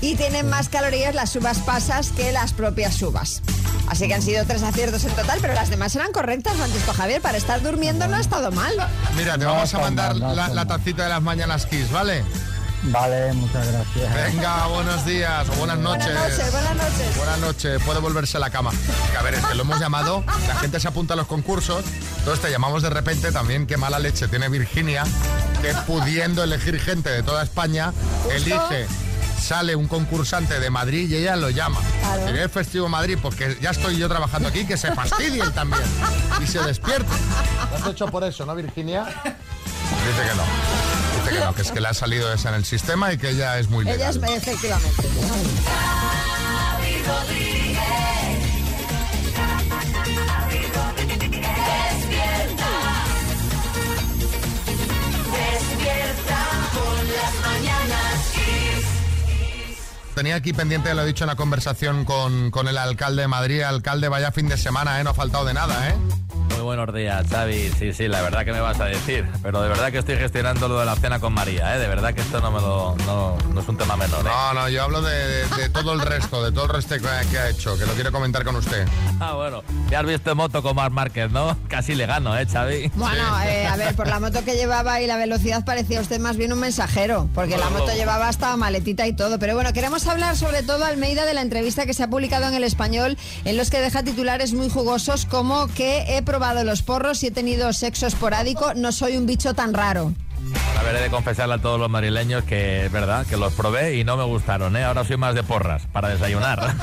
Y 0.00 0.16
tienen 0.16 0.49
más 0.49 0.68
calorías 0.68 1.14
las 1.14 1.35
uvas 1.37 1.59
pasas 1.61 2.11
que 2.11 2.30
las 2.33 2.52
propias 2.52 3.00
uvas. 3.02 3.42
Así 3.88 4.06
que 4.09 4.14
han 4.14 4.23
sido 4.23 4.44
tres 4.47 4.62
aciertos 4.62 5.04
en 5.04 5.12
total, 5.12 5.38
pero 5.40 5.54
las 5.54 5.71
demás 5.71 5.94
eran 5.97 6.11
correctas, 6.12 6.54
Francisco 6.56 6.92
Javier. 6.92 7.21
Para 7.23 7.38
estar 7.38 7.62
durmiendo 7.62 8.06
no 8.09 8.16
ha 8.16 8.21
estado 8.21 8.50
mal. 8.50 8.75
Mira, 9.16 9.33
te 9.38 9.44
No 9.44 9.52
vamos 9.54 9.73
a 9.75 9.78
mandar 9.78 10.11
mal, 10.11 10.21
no 10.21 10.35
la, 10.35 10.49
la 10.49 10.66
tacita 10.66 11.04
de 11.04 11.09
las 11.11 11.23
mañanas 11.23 11.66
Kiss, 11.66 11.90
¿vale? 11.90 12.23
Vale, 12.87 13.33
muchas 13.33 13.67
gracias. 13.67 14.14
Venga, 14.14 14.67
buenos 14.67 15.07
días 15.07 15.49
o 15.49 15.53
buenas 15.55 15.79
noches. 15.79 16.12
Buenas 16.12 16.38
noches, 16.38 16.53
buenas 16.53 16.76
noches. 16.76 17.17
Buenas 17.17 17.38
noches, 17.38 17.83
puede 17.83 18.00
volverse 18.00 18.37
a 18.37 18.41
la 18.41 18.50
cama. 18.50 18.71
Que, 19.11 19.17
a 19.17 19.23
ver, 19.23 19.35
es 19.35 19.45
que 19.45 19.55
lo 19.55 19.62
hemos 19.62 19.81
llamado, 19.81 20.23
la 20.47 20.57
gente 20.57 20.79
se 20.81 20.88
apunta 20.88 21.14
a 21.14 21.17
los 21.17 21.26
concursos, 21.26 21.85
entonces 22.19 22.45
te 22.45 22.50
llamamos 22.50 22.83
de 22.83 22.91
repente 22.91 23.33
también, 23.33 23.67
qué 23.67 23.76
mala 23.76 23.99
leche 23.99 24.29
tiene 24.29 24.49
Virginia, 24.49 25.05
que 25.62 25.73
pudiendo 25.87 26.45
elegir 26.45 26.79
gente 26.79 27.11
de 27.11 27.23
toda 27.23 27.43
España, 27.43 27.93
elige, 28.31 28.87
sale 29.41 29.76
un 29.76 29.88
concursante 29.88 30.61
de 30.61 30.69
Madrid 30.69 31.09
y 31.11 31.17
ella 31.17 31.37
lo 31.37 31.49
llama. 31.49 31.81
Claro. 32.00 32.26
Sería 32.26 32.43
el 32.43 32.50
festivo 32.50 32.88
Madrid, 32.88 33.19
porque 33.21 33.57
ya 33.62 33.71
estoy 33.71 33.97
yo 33.97 34.09
trabajando 34.09 34.49
aquí, 34.49 34.67
que 34.67 34.76
se 34.76 34.93
fastidie 34.93 35.43
él 35.43 35.53
también 35.53 35.83
y 36.43 36.47
se 36.47 36.61
despierte. 36.61 37.12
¿Lo 37.71 37.76
has 37.76 37.87
hecho 37.87 38.07
por 38.09 38.25
eso, 38.25 38.45
no, 38.45 38.55
Virginia? 38.55 39.05
Dice 39.05 40.29
que 40.29 40.35
no. 40.37 40.94
Que 41.35 41.41
no, 41.41 41.55
que 41.55 41.62
es 41.62 41.71
que 41.73 41.81
le 41.81 41.88
ha 41.88 41.95
salido 41.95 42.33
esa 42.33 42.50
en 42.50 42.55
el 42.57 42.64
sistema 42.64 43.12
y 43.12 43.19
que 43.19 43.31
ella 43.31 43.59
es 43.59 43.69
muy 43.69 43.85
Ella 43.88 44.11
legal. 44.12 44.25
es 44.25 44.43
efectivamente. 44.43 45.03
Con 55.75 57.07
las 57.09 57.35
mañanas 57.43 58.31
Kiss. 58.33 58.87
Tenía 60.14 60.37
aquí 60.37 60.53
pendiente, 60.53 60.95
lo 60.95 61.03
he 61.03 61.07
dicho 61.07 61.25
en 61.25 61.29
la 61.29 61.37
conversación 61.37 62.05
con, 62.05 62.50
con 62.50 62.69
el 62.69 62.79
alcalde 62.79 63.23
de 63.23 63.29
Madrid. 63.29 63.62
Alcalde, 63.62 64.09
vaya 64.09 64.31
fin 64.33 64.49
de 64.49 64.57
semana, 64.57 65.00
¿eh? 65.00 65.05
No 65.05 65.11
ha 65.11 65.14
faltado 65.14 65.45
de 65.45 65.55
nada, 65.55 65.88
¿eh? 65.88 65.95
Buenos 66.64 66.94
días, 66.94 67.26
Xavi. 67.30 67.71
Sí, 67.78 67.92
sí, 67.92 68.09
la 68.09 68.23
verdad 68.23 68.44
que 68.44 68.52
me 68.52 68.61
vas 68.61 68.80
a 68.80 68.87
decir. 68.87 69.26
Pero 69.42 69.61
de 69.62 69.68
verdad 69.68 69.92
que 69.92 69.99
estoy 69.99 70.16
gestionando 70.16 70.66
lo 70.66 70.80
de 70.80 70.87
la 70.87 70.97
cena 70.97 71.21
con 71.21 71.33
María, 71.35 71.76
¿eh? 71.76 71.78
De 71.78 71.87
verdad 71.87 72.14
que 72.14 72.23
esto 72.23 72.40
no 72.40 72.50
me 72.50 72.61
lo, 72.61 72.97
no, 73.06 73.37
no 73.52 73.61
es 73.61 73.68
un 73.68 73.76
tema 73.76 73.97
menor, 73.97 74.21
¿eh? 74.26 74.30
No, 74.30 74.54
no, 74.54 74.68
yo 74.71 74.83
hablo 74.83 75.02
de, 75.02 75.14
de- 75.14 75.44
de 75.59 75.68
todo 75.68 75.92
el 75.92 76.00
resto, 76.00 76.42
de 76.42 76.52
todo 76.52 76.64
el 76.64 76.71
resto 76.71 76.94
que, 76.97 77.02
que 77.30 77.38
ha 77.38 77.50
hecho, 77.50 77.76
que 77.78 77.85
lo 77.85 77.92
quiero 77.92 78.11
comentar 78.11 78.44
con 78.44 78.56
usted. 78.56 78.87
Ah, 79.21 79.35
bueno. 79.35 79.62
Ya 79.90 80.00
has 80.00 80.06
visto 80.06 80.35
moto 80.35 80.62
con 80.62 80.75
Marc 80.76 80.92
Márquez, 80.92 81.30
¿no? 81.30 81.56
Casi 81.68 81.94
le 81.94 82.06
gano, 82.06 82.37
¿eh, 82.37 82.47
Xavi? 82.50 82.90
Bueno, 82.94 83.23
eh, 83.44 83.66
a 83.66 83.76
ver, 83.76 83.94
por 83.94 84.09
la 84.09 84.18
moto 84.18 84.42
que 84.44 84.54
llevaba 84.56 85.00
y 85.02 85.06
la 85.06 85.16
velocidad 85.16 85.64
parecía 85.66 86.00
usted 86.00 86.18
más 86.18 86.37
bien 86.38 86.52
un 86.52 86.61
mensajero, 86.61 87.28
porque 87.35 87.59
la 87.59 87.68
moto 87.71 87.92
llevaba 87.94 88.28
hasta 88.28 88.56
maletita 88.56 89.06
y 89.06 89.12
todo. 89.12 89.38
Pero 89.38 89.54
bueno, 89.54 89.73
queremos 89.75 90.06
hablar 90.06 90.37
sobre 90.37 90.62
todo, 90.62 90.85
Almeida, 90.87 91.26
de 91.26 91.35
la 91.35 91.42
entrevista 91.42 91.85
que 91.87 91.92
se 91.94 92.02
ha 92.02 92.09
publicado 92.09 92.47
en 92.49 92.54
el 92.54 92.64
español, 92.64 93.18
en 93.44 93.56
los 93.59 93.68
que 93.71 93.80
deja 93.80 94.02
titulares 94.02 94.54
muy 94.54 94.71
jugosos 94.71 95.26
como 95.26 95.66
que 95.68 96.16
he 96.16 96.23
probado 96.23 96.53
los 96.62 96.82
porros 96.82 97.25
y 97.25 97.26
he 97.26 97.30
tenido 97.32 97.73
sexo 97.73 98.06
esporádico, 98.06 98.75
no 98.75 98.92
soy 98.92 99.16
un 99.16 99.26
bicho 99.26 99.54
tan 99.54 99.75
raro. 99.75 100.12
He 100.87 101.00
de 101.00 101.11
confesarle 101.11 101.55
a 101.55 101.59
todos 101.59 101.81
los 101.81 101.91
madrileños 101.91 102.45
que 102.45 102.87
es 102.87 102.93
verdad, 102.93 103.26
que 103.26 103.37
los 103.37 103.53
probé 103.55 103.97
y 103.97 104.05
no 104.05 104.17
me 104.17 104.23
gustaron, 104.25 104.76
¿eh? 104.76 104.85
Ahora 104.85 105.05
soy 105.05 105.17
más 105.17 105.35
de 105.35 105.43
porras, 105.43 105.83
para 105.93 106.09
desayunar. 106.09 106.61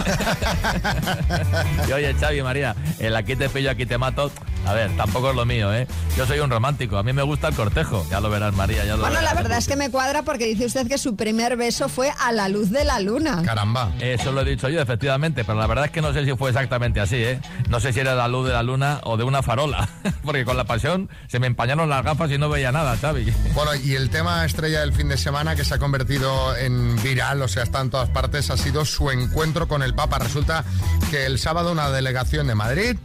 y 1.87 1.91
oye, 1.91 2.13
Xavi, 2.13 2.41
María, 2.41 2.75
el 2.99 3.15
aquí 3.15 3.35
te 3.35 3.47
pillo, 3.47 3.71
aquí 3.71 3.85
te 3.85 3.97
mato, 3.97 4.31
a 4.65 4.73
ver, 4.73 4.91
tampoco 4.97 5.29
es 5.29 5.35
lo 5.35 5.45
mío, 5.45 5.73
¿eh? 5.73 5.87
Yo 6.17 6.25
soy 6.25 6.39
un 6.39 6.49
romántico, 6.49 6.97
a 6.97 7.03
mí 7.03 7.13
me 7.13 7.21
gusta 7.21 7.47
el 7.47 7.55
cortejo, 7.55 8.05
ya 8.09 8.19
lo 8.19 8.29
verás, 8.29 8.53
María, 8.53 8.83
ya 8.83 8.95
lo 8.95 9.01
Bueno, 9.01 9.15
verás. 9.15 9.33
la 9.33 9.41
verdad 9.41 9.57
es 9.59 9.67
que 9.67 9.75
me 9.75 9.89
cuadra 9.89 10.23
porque 10.23 10.45
dice 10.45 10.65
usted 10.65 10.87
que 10.87 10.97
su 10.97 11.15
primer 11.15 11.55
beso 11.55 11.87
fue 11.87 12.11
a 12.19 12.31
la 12.31 12.49
luz 12.49 12.69
de 12.69 12.83
la 12.83 12.99
luna. 12.99 13.41
Caramba. 13.43 13.91
Eso 13.99 14.31
lo 14.31 14.41
he 14.41 14.45
dicho 14.45 14.67
yo, 14.67 14.81
efectivamente, 14.81 15.45
pero 15.45 15.57
la 15.57 15.67
verdad 15.67 15.85
es 15.85 15.91
que 15.91 16.01
no 16.01 16.11
sé 16.11 16.25
si 16.25 16.35
fue 16.35 16.49
exactamente 16.49 16.99
así, 16.99 17.17
¿eh? 17.17 17.39
No 17.69 17.79
sé 17.79 17.93
si 17.93 18.01
era 18.01 18.15
la 18.15 18.27
luz 18.27 18.47
de 18.47 18.53
la 18.53 18.63
luna 18.63 18.99
o 19.03 19.15
de 19.15 19.23
una 19.23 19.41
farola, 19.41 19.87
porque 20.25 20.43
con 20.43 20.57
la 20.57 20.65
pasión 20.65 21.09
se 21.27 21.39
me 21.39 21.47
empañaron 21.47 21.89
las 21.89 22.03
gafas 22.03 22.29
y 22.31 22.37
no 22.37 22.49
veía 22.49 22.71
nada, 22.71 22.97
Xavi. 22.97 23.31
Bueno, 23.53 23.73
y 23.75 23.90
el 23.95 24.09
tema 24.09 24.45
estrella 24.45 24.81
del 24.81 24.93
fin 24.93 25.09
de 25.09 25.17
semana 25.17 25.55
que 25.55 25.65
se 25.65 25.73
ha 25.73 25.79
convertido 25.79 26.55
en 26.55 27.01
viral, 27.01 27.41
o 27.41 27.47
sea, 27.47 27.63
está 27.63 27.81
en 27.81 27.89
todas 27.89 28.09
partes, 28.09 28.49
ha 28.49 28.57
sido 28.57 28.85
su 28.85 29.09
encuentro 29.09 29.67
con 29.67 29.81
el 29.81 29.93
Papa. 29.93 30.19
Resulta 30.19 30.63
que 31.09 31.25
el 31.25 31.39
sábado 31.39 31.71
una 31.71 31.89
delegación 31.89 32.47
de 32.47 32.55
Madrid 32.55 32.97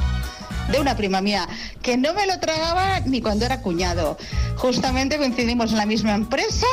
de 0.72 0.80
una 0.80 0.96
prima 0.96 1.22
mía 1.22 1.48
que 1.82 1.98
no 1.98 2.14
me 2.14 2.28
lo 2.28 2.40
tragaba 2.40 3.00
ni 3.00 3.20
cuando 3.20 3.46
era 3.46 3.62
cuñado. 3.62 4.16
Justamente 4.58 5.18
coincidimos 5.18 5.72
en 5.72 5.78
la 5.78 5.88
misma 5.88 6.14
empresa 6.14 6.68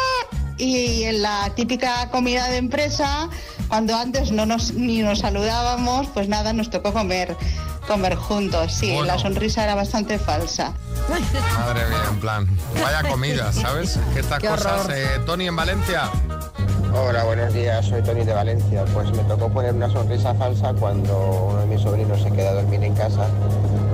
y 0.61 1.05
en 1.05 1.23
la 1.23 1.51
típica 1.55 2.11
comida 2.11 2.49
de 2.49 2.59
empresa, 2.59 3.29
cuando 3.69 3.97
antes 3.97 4.31
no 4.33 4.47
nos 4.47 4.75
ni 4.75 5.03
nos 5.03 5.21
saludábamos, 5.21 6.09
pues 6.09 6.29
nada, 6.29 6.53
nos 6.53 6.71
tocó 6.71 6.93
comer 6.93 7.37
comer 7.87 8.15
juntos. 8.15 8.73
Sí, 8.75 8.97
la 9.05 9.19
sonrisa 9.19 9.65
era 9.65 9.75
bastante 9.75 10.19
falsa. 10.19 10.73
Madre 11.59 11.87
mía, 11.89 11.99
en 12.09 12.21
plan, 12.21 12.49
vaya 12.81 13.09
comida, 13.11 13.53
¿sabes? 13.53 13.99
Que 14.15 14.21
estas 14.21 14.39
Qué 14.39 14.47
cosas. 14.47 14.89
eh, 14.91 15.19
Tony 15.27 15.49
en 15.49 15.57
Valencia. 15.57 16.09
Hola, 16.93 17.23
buenos 17.23 17.55
días, 17.55 17.87
soy 17.87 18.03
Tony 18.03 18.25
de 18.25 18.33
Valencia. 18.33 18.85
Pues 18.93 19.13
me 19.13 19.23
tocó 19.23 19.49
poner 19.49 19.75
una 19.75 19.89
sonrisa 19.89 20.35
falsa 20.35 20.75
cuando 20.75 21.49
uno 21.51 21.61
de 21.61 21.67
mis 21.67 21.81
sobrinos 21.83 22.21
se 22.21 22.33
queda 22.33 22.51
a 22.51 22.55
dormir 22.55 22.83
en 22.83 22.95
casa. 22.95 23.29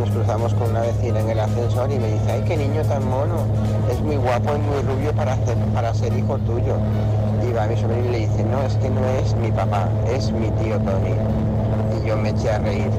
Nos 0.01 0.11
cruzamos 0.11 0.55
con 0.55 0.71
una 0.71 0.81
vecina 0.81 1.21
en 1.21 1.29
el 1.29 1.41
ascensor 1.41 1.93
y 1.93 1.99
me 1.99 2.11
dice, 2.13 2.33
ay, 2.33 2.43
qué 2.47 2.57
niño 2.57 2.83
tan 2.85 3.07
mono, 3.07 3.47
es 3.93 4.01
muy 4.01 4.17
guapo 4.17 4.57
y 4.57 4.61
muy 4.61 4.81
rubio 4.81 5.13
para, 5.13 5.35
hacer, 5.35 5.59
para 5.75 5.93
ser 5.93 6.17
hijo 6.17 6.39
tuyo. 6.39 6.77
Y 7.47 7.53
va 7.53 7.65
a 7.65 7.67
mi 7.67 7.77
sobrino 7.77 8.07
y 8.07 8.13
le 8.13 8.19
dice, 8.21 8.45
no, 8.45 8.63
es 8.63 8.75
que 8.77 8.89
no 8.89 9.07
es 9.21 9.35
mi 9.37 9.53
papá, 9.53 9.91
es 10.09 10.33
mi 10.33 10.51
tío 10.53 10.79
Tony. 10.79 11.15
Y 12.01 12.09
yo 12.09 12.17
me 12.17 12.31
eché 12.31 12.51
a 12.51 12.59
reír. 12.59 12.91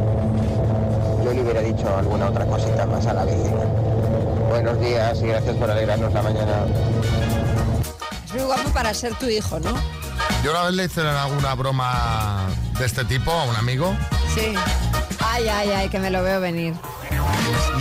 Yo 1.26 1.34
le 1.34 1.42
hubiera 1.42 1.62
dicho 1.62 1.88
alguna 1.98 2.28
otra 2.28 2.46
cosita 2.46 2.86
más 2.86 3.08
a 3.08 3.14
la 3.14 3.26
vecina. 3.26 3.66
Buenos 4.48 4.80
días 4.80 5.20
y 5.24 5.28
gracias 5.28 5.56
por 5.56 5.72
alegrarnos 5.72 6.14
la 6.14 6.22
mañana. 6.22 6.66
Guapo 8.48 8.70
para 8.72 8.94
ser 8.94 9.14
tu 9.16 9.28
hijo, 9.28 9.60
¿no? 9.60 9.74
Yo 10.44 10.52
una 10.52 10.64
vez 10.64 10.74
le 10.74 10.86
hice 10.86 11.02
alguna 11.02 11.54
broma 11.56 12.48
de 12.80 12.86
este 12.86 13.06
tipo 13.06 13.32
a 13.32 13.44
un 13.46 13.56
amigo 13.56 13.96
Sí. 14.34 14.54
Ay, 15.20 15.48
ay, 15.48 15.70
ay, 15.72 15.90
que 15.90 16.00
me 16.00 16.10
lo 16.10 16.24
veo 16.24 16.40
venir. 16.40 16.74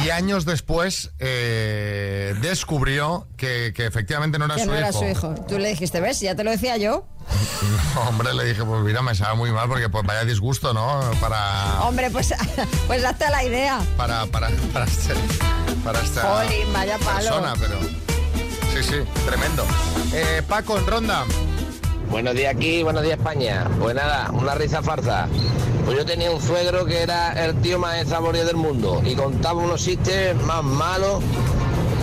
Y 0.04 0.10
años 0.10 0.44
después 0.44 1.10
eh, 1.18 2.34
descubrió 2.40 3.26
que, 3.36 3.72
que 3.74 3.86
efectivamente 3.86 4.38
no 4.38 4.44
era, 4.46 4.54
Que 4.56 4.62
su, 4.64 4.66
no 4.68 4.74
era 4.76 4.90
hijo. 4.90 4.98
su 4.98 5.04
hijo. 5.06 5.34
Tú 5.48 5.58
le 5.58 5.68
dijiste, 5.70 6.00
¿ves? 6.00 6.20
Ya 6.20 6.34
te 6.34 6.44
lo 6.44 6.50
decía 6.50 6.76
yo. 6.76 7.06
No, 7.94 8.00
hombre, 8.08 8.32
le 8.34 8.44
dije, 8.44 8.64
pues 8.64 8.82
mira, 8.82 9.02
me 9.02 9.14
sabe 9.14 9.36
muy 9.36 9.50
mal 9.52 9.68
porque 9.68 9.88
pues 9.88 10.04
vaya 10.04 10.24
disgusto, 10.24 10.72
¿no? 10.72 11.00
Para, 11.20 11.82
Hombre, 11.82 12.10
pues, 12.10 12.32
pues 12.86 13.04
hazte 13.04 13.28
la 13.30 13.42
idea. 13.44 13.80
para, 13.96 14.26
para, 14.26 14.48
para, 14.72 14.84
este- 14.86 15.14
para 15.84 16.00
esta 16.00 16.22
Jolín, 16.22 16.72
vaya 16.72 16.98
palo. 16.98 17.18
persona, 17.18 17.54
pero 17.58 17.78
sí, 18.82 18.90
sí, 18.90 19.22
tremendo. 19.26 19.64
Eh, 20.12 20.42
Paco, 20.48 20.78
en 20.78 20.86
ronda. 20.86 21.24
Buenos 22.10 22.34
días 22.34 22.54
aquí, 22.54 22.82
buenos 22.82 23.02
días 23.02 23.18
España. 23.18 23.68
Pues 23.80 23.94
nada, 23.94 24.30
una 24.32 24.54
risa 24.54 24.82
farsa. 24.82 25.28
Pues 25.84 25.96
yo 25.96 26.04
tenía 26.04 26.30
un 26.30 26.40
suegro 26.40 26.84
que 26.84 27.02
era 27.02 27.32
el 27.44 27.60
tío 27.60 27.78
más 27.78 27.98
ensaborio 28.00 28.44
del 28.44 28.56
mundo 28.56 29.02
y 29.04 29.14
contaba 29.14 29.60
unos 29.60 29.82
chistes 29.82 30.36
más 30.42 30.62
malos. 30.62 31.22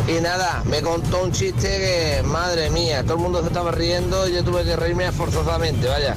Y 0.07 0.19
nada, 0.21 0.63
me 0.65 0.81
contó 0.81 1.23
un 1.23 1.31
chiste 1.31 1.67
que, 1.67 2.23
madre 2.27 2.69
mía, 2.69 3.03
todo 3.03 3.15
el 3.15 3.19
mundo 3.21 3.41
se 3.41 3.47
estaba 3.47 3.71
riendo 3.71 4.27
y 4.27 4.33
yo 4.33 4.43
tuve 4.43 4.63
que 4.63 4.75
reírme 4.75 5.11
forzosamente, 5.11 5.87
vaya. 5.87 6.15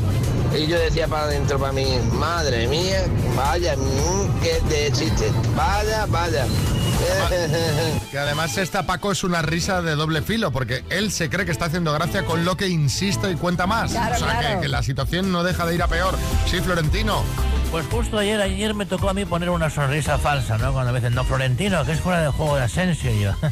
Y 0.56 0.66
yo 0.66 0.78
decía 0.78 1.06
para 1.06 1.24
adentro, 1.24 1.58
para 1.58 1.72
mí, 1.72 1.86
madre 2.12 2.66
mía, 2.66 3.04
vaya, 3.36 3.76
mm, 3.76 4.40
qué 4.42 4.60
de 4.68 4.90
chiste, 4.90 5.30
vaya, 5.54 6.06
vaya. 6.06 6.46
Que 8.10 8.18
además 8.18 8.56
esta 8.56 8.84
Paco 8.86 9.12
es 9.12 9.24
una 9.24 9.42
risa 9.42 9.82
de 9.82 9.94
doble 9.94 10.22
filo 10.22 10.50
porque 10.52 10.84
él 10.90 11.10
se 11.10 11.28
cree 11.28 11.44
que 11.44 11.52
está 11.52 11.66
haciendo 11.66 11.92
gracia 11.92 12.24
con 12.24 12.44
lo 12.44 12.56
que 12.56 12.68
insiste 12.68 13.30
y 13.30 13.34
cuenta 13.34 13.66
más. 13.66 13.90
Claro, 13.92 14.14
o 14.14 14.18
sea, 14.18 14.38
claro. 14.38 14.56
Que, 14.56 14.62
que 14.62 14.68
la 14.68 14.82
situación 14.82 15.32
no 15.32 15.42
deja 15.42 15.66
de 15.66 15.74
ir 15.74 15.82
a 15.82 15.88
peor. 15.88 16.16
Sí, 16.46 16.60
Florentino. 16.60 17.22
Pues 17.70 17.84
justo 17.90 18.18
ayer, 18.18 18.40
ayer 18.40 18.74
me 18.74 18.86
tocó 18.86 19.10
a 19.10 19.14
mí 19.14 19.24
poner 19.24 19.50
una 19.50 19.68
sonrisa 19.68 20.18
falsa, 20.18 20.56
¿no? 20.56 20.72
Cuando 20.72 20.92
me 20.92 21.00
dicen, 21.00 21.14
no, 21.14 21.24
Florentino, 21.24 21.84
que 21.84 21.92
es 21.92 22.00
fuera 22.00 22.22
del 22.22 22.30
juego 22.30 22.56
de 22.56 22.62
Asensio 22.62 23.12
y 23.12 23.22
yo. 23.22 23.32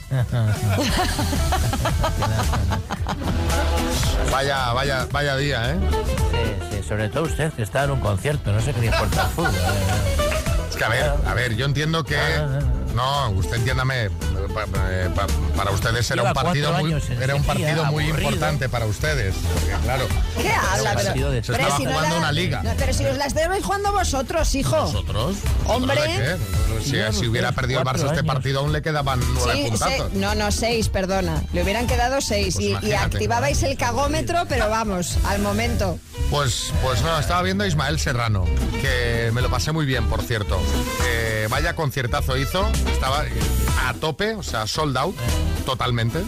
Vaya, 4.31 4.73
vaya, 4.73 5.07
vaya 5.13 5.37
día, 5.37 5.71
¿eh? 5.71 5.79
Sí, 6.33 6.77
sí, 6.77 6.83
sobre 6.89 7.09
todo 7.09 7.23
usted 7.25 7.53
que 7.53 7.63
está 7.63 7.85
en 7.85 7.93
un 7.93 8.01
concierto, 8.01 8.53
no 8.53 8.61
sé 8.61 8.73
qué 8.73 8.81
le 8.81 8.87
importa 8.87 9.23
el 9.23 9.29
fútbol. 9.29 9.55
¿eh? 9.55 10.17
Es 10.69 10.77
que 10.77 10.85
a 10.85 10.89
ver, 10.89 11.13
a 11.25 11.35
ver, 11.35 11.55
yo 11.55 11.67
entiendo 11.67 12.03
que. 12.03 12.17
No, 12.17 12.74
usted 13.29 13.57
entiéndame. 13.59 14.11
pa- 14.55 14.67
eh, 14.91 15.11
pa- 15.15 15.27
Para 15.57 15.71
ustedes 15.71 16.11
era 16.11 16.23
Lleva 16.23 16.31
un 16.31 16.35
partido 16.35 16.73
muy, 16.73 16.93
era 17.21 17.35
un 17.37 17.45
partido 17.45 17.85
muy 17.87 18.05
aburrido. 18.05 18.31
importante 18.31 18.69
para 18.69 18.87
ustedes. 18.87 19.35
Porque, 19.37 19.73
claro. 19.85 20.07
¿Qué 20.41 20.51
habla? 20.51 20.91
se- 20.99 21.13
Pero, 21.13 21.31
se 21.33 21.53
pero 21.53 21.59
estaba 21.63 21.77
si 21.77 21.85
no 21.85 21.91
jugando 21.93 22.15
la- 22.15 22.19
una 22.21 22.33
liga. 22.33 22.63
No, 22.63 22.71
pero 22.77 22.93
si 22.93 23.05
os 23.07 23.17
la 23.17 23.27
estáis 23.27 23.65
jugando 23.65 23.93
vosotros, 23.93 24.55
hijo. 24.55 24.77
¿Nosotros? 24.77 25.37
Hombre. 25.67 26.37
Si, 26.83 27.27
hubiera 27.27 27.53
perdido 27.53 27.81
el 27.81 27.87
Barça 27.87 28.09
este 28.11 28.25
partido, 28.25 28.61
aún 28.61 28.73
le 28.73 28.83
quedaban 28.83 29.21
nueve 29.33 29.53
Sí, 29.55 29.71
puntazos. 29.71 30.11
se- 30.13 30.19
no, 30.19 30.35
no, 30.35 30.51
seis, 30.51 30.89
perdona. 30.89 31.43
Le 31.53 31.63
hubieran 31.63 31.87
quedado 31.87 32.21
seis. 32.21 32.57
Pues 32.57 32.83
y- 32.83 32.93
activabais 32.93 33.63
el 33.63 33.77
cagómetro, 33.77 34.45
pero 34.49 34.69
vamos, 34.69 35.19
al 35.27 35.41
momento. 35.41 35.99
Pues, 36.31 36.73
pues 36.83 37.01
no, 37.03 37.19
estaba 37.19 37.43
viendo 37.43 37.65
a 37.65 37.67
Ismael 37.69 37.99
Serrano, 38.01 38.45
que 38.81 39.31
me 39.33 39.41
lo 39.41 39.51
pasé 39.51 39.73
muy 39.73 39.87
bien, 39.87 40.07
por 40.07 40.23
cierto. 40.23 40.61
Eh, 41.07 41.47
vaya 41.49 41.75
conciertazo 41.77 42.37
hizo, 42.37 42.69
estaba 42.93 43.25
a 43.87 43.95
tope, 43.95 44.35
o 44.35 44.43
sea, 44.43 44.67
sold 44.67 44.97
out, 44.97 45.15
totalmente. 45.67 46.23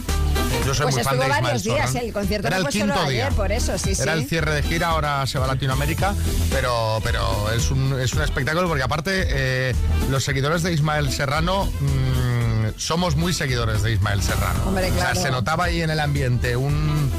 Yo 0.65 0.73
soy 0.73 0.83
Pues 0.85 0.95
muy 0.95 1.03
fan 1.03 1.17
de 1.19 1.25
Ismael 1.25 1.43
varios 1.43 1.63
días, 1.63 1.89
Serrano. 1.91 2.07
el 2.07 2.13
concierto 2.13 2.47
Era 2.47 2.57
no 2.59 2.65
el 2.65 2.71
fue 2.71 2.79
solo 2.81 2.93
quinto 2.93 3.07
ayer, 3.09 3.27
día. 3.27 3.35
por 3.35 3.51
eso, 3.51 3.77
sí, 3.77 3.91
Era 3.99 4.13
sí. 4.13 4.19
el 4.19 4.27
cierre 4.27 4.53
de 4.55 4.63
gira, 4.63 4.87
ahora 4.89 5.25
se 5.27 5.39
va 5.39 5.45
a 5.45 5.47
Latinoamérica, 5.49 6.13
pero, 6.51 6.99
pero 7.03 7.51
es, 7.51 7.69
un, 7.71 7.99
es 7.99 8.13
un 8.13 8.21
espectáculo 8.21 8.67
porque 8.67 8.83
aparte 8.83 9.25
eh, 9.29 9.75
los 10.09 10.23
seguidores 10.23 10.63
de 10.63 10.73
Ismael 10.73 11.11
Serrano 11.11 11.65
mm, 11.65 12.77
somos 12.77 13.15
muy 13.15 13.33
seguidores 13.33 13.81
de 13.83 13.91
Ismael 13.93 14.21
Serrano. 14.21 14.59
Hombre, 14.65 14.89
O 14.89 14.93
sea, 14.93 15.11
claro. 15.11 15.21
se 15.21 15.31
notaba 15.31 15.65
ahí 15.65 15.81
en 15.81 15.89
el 15.89 15.99
ambiente 15.99 16.55
un, 16.57 17.11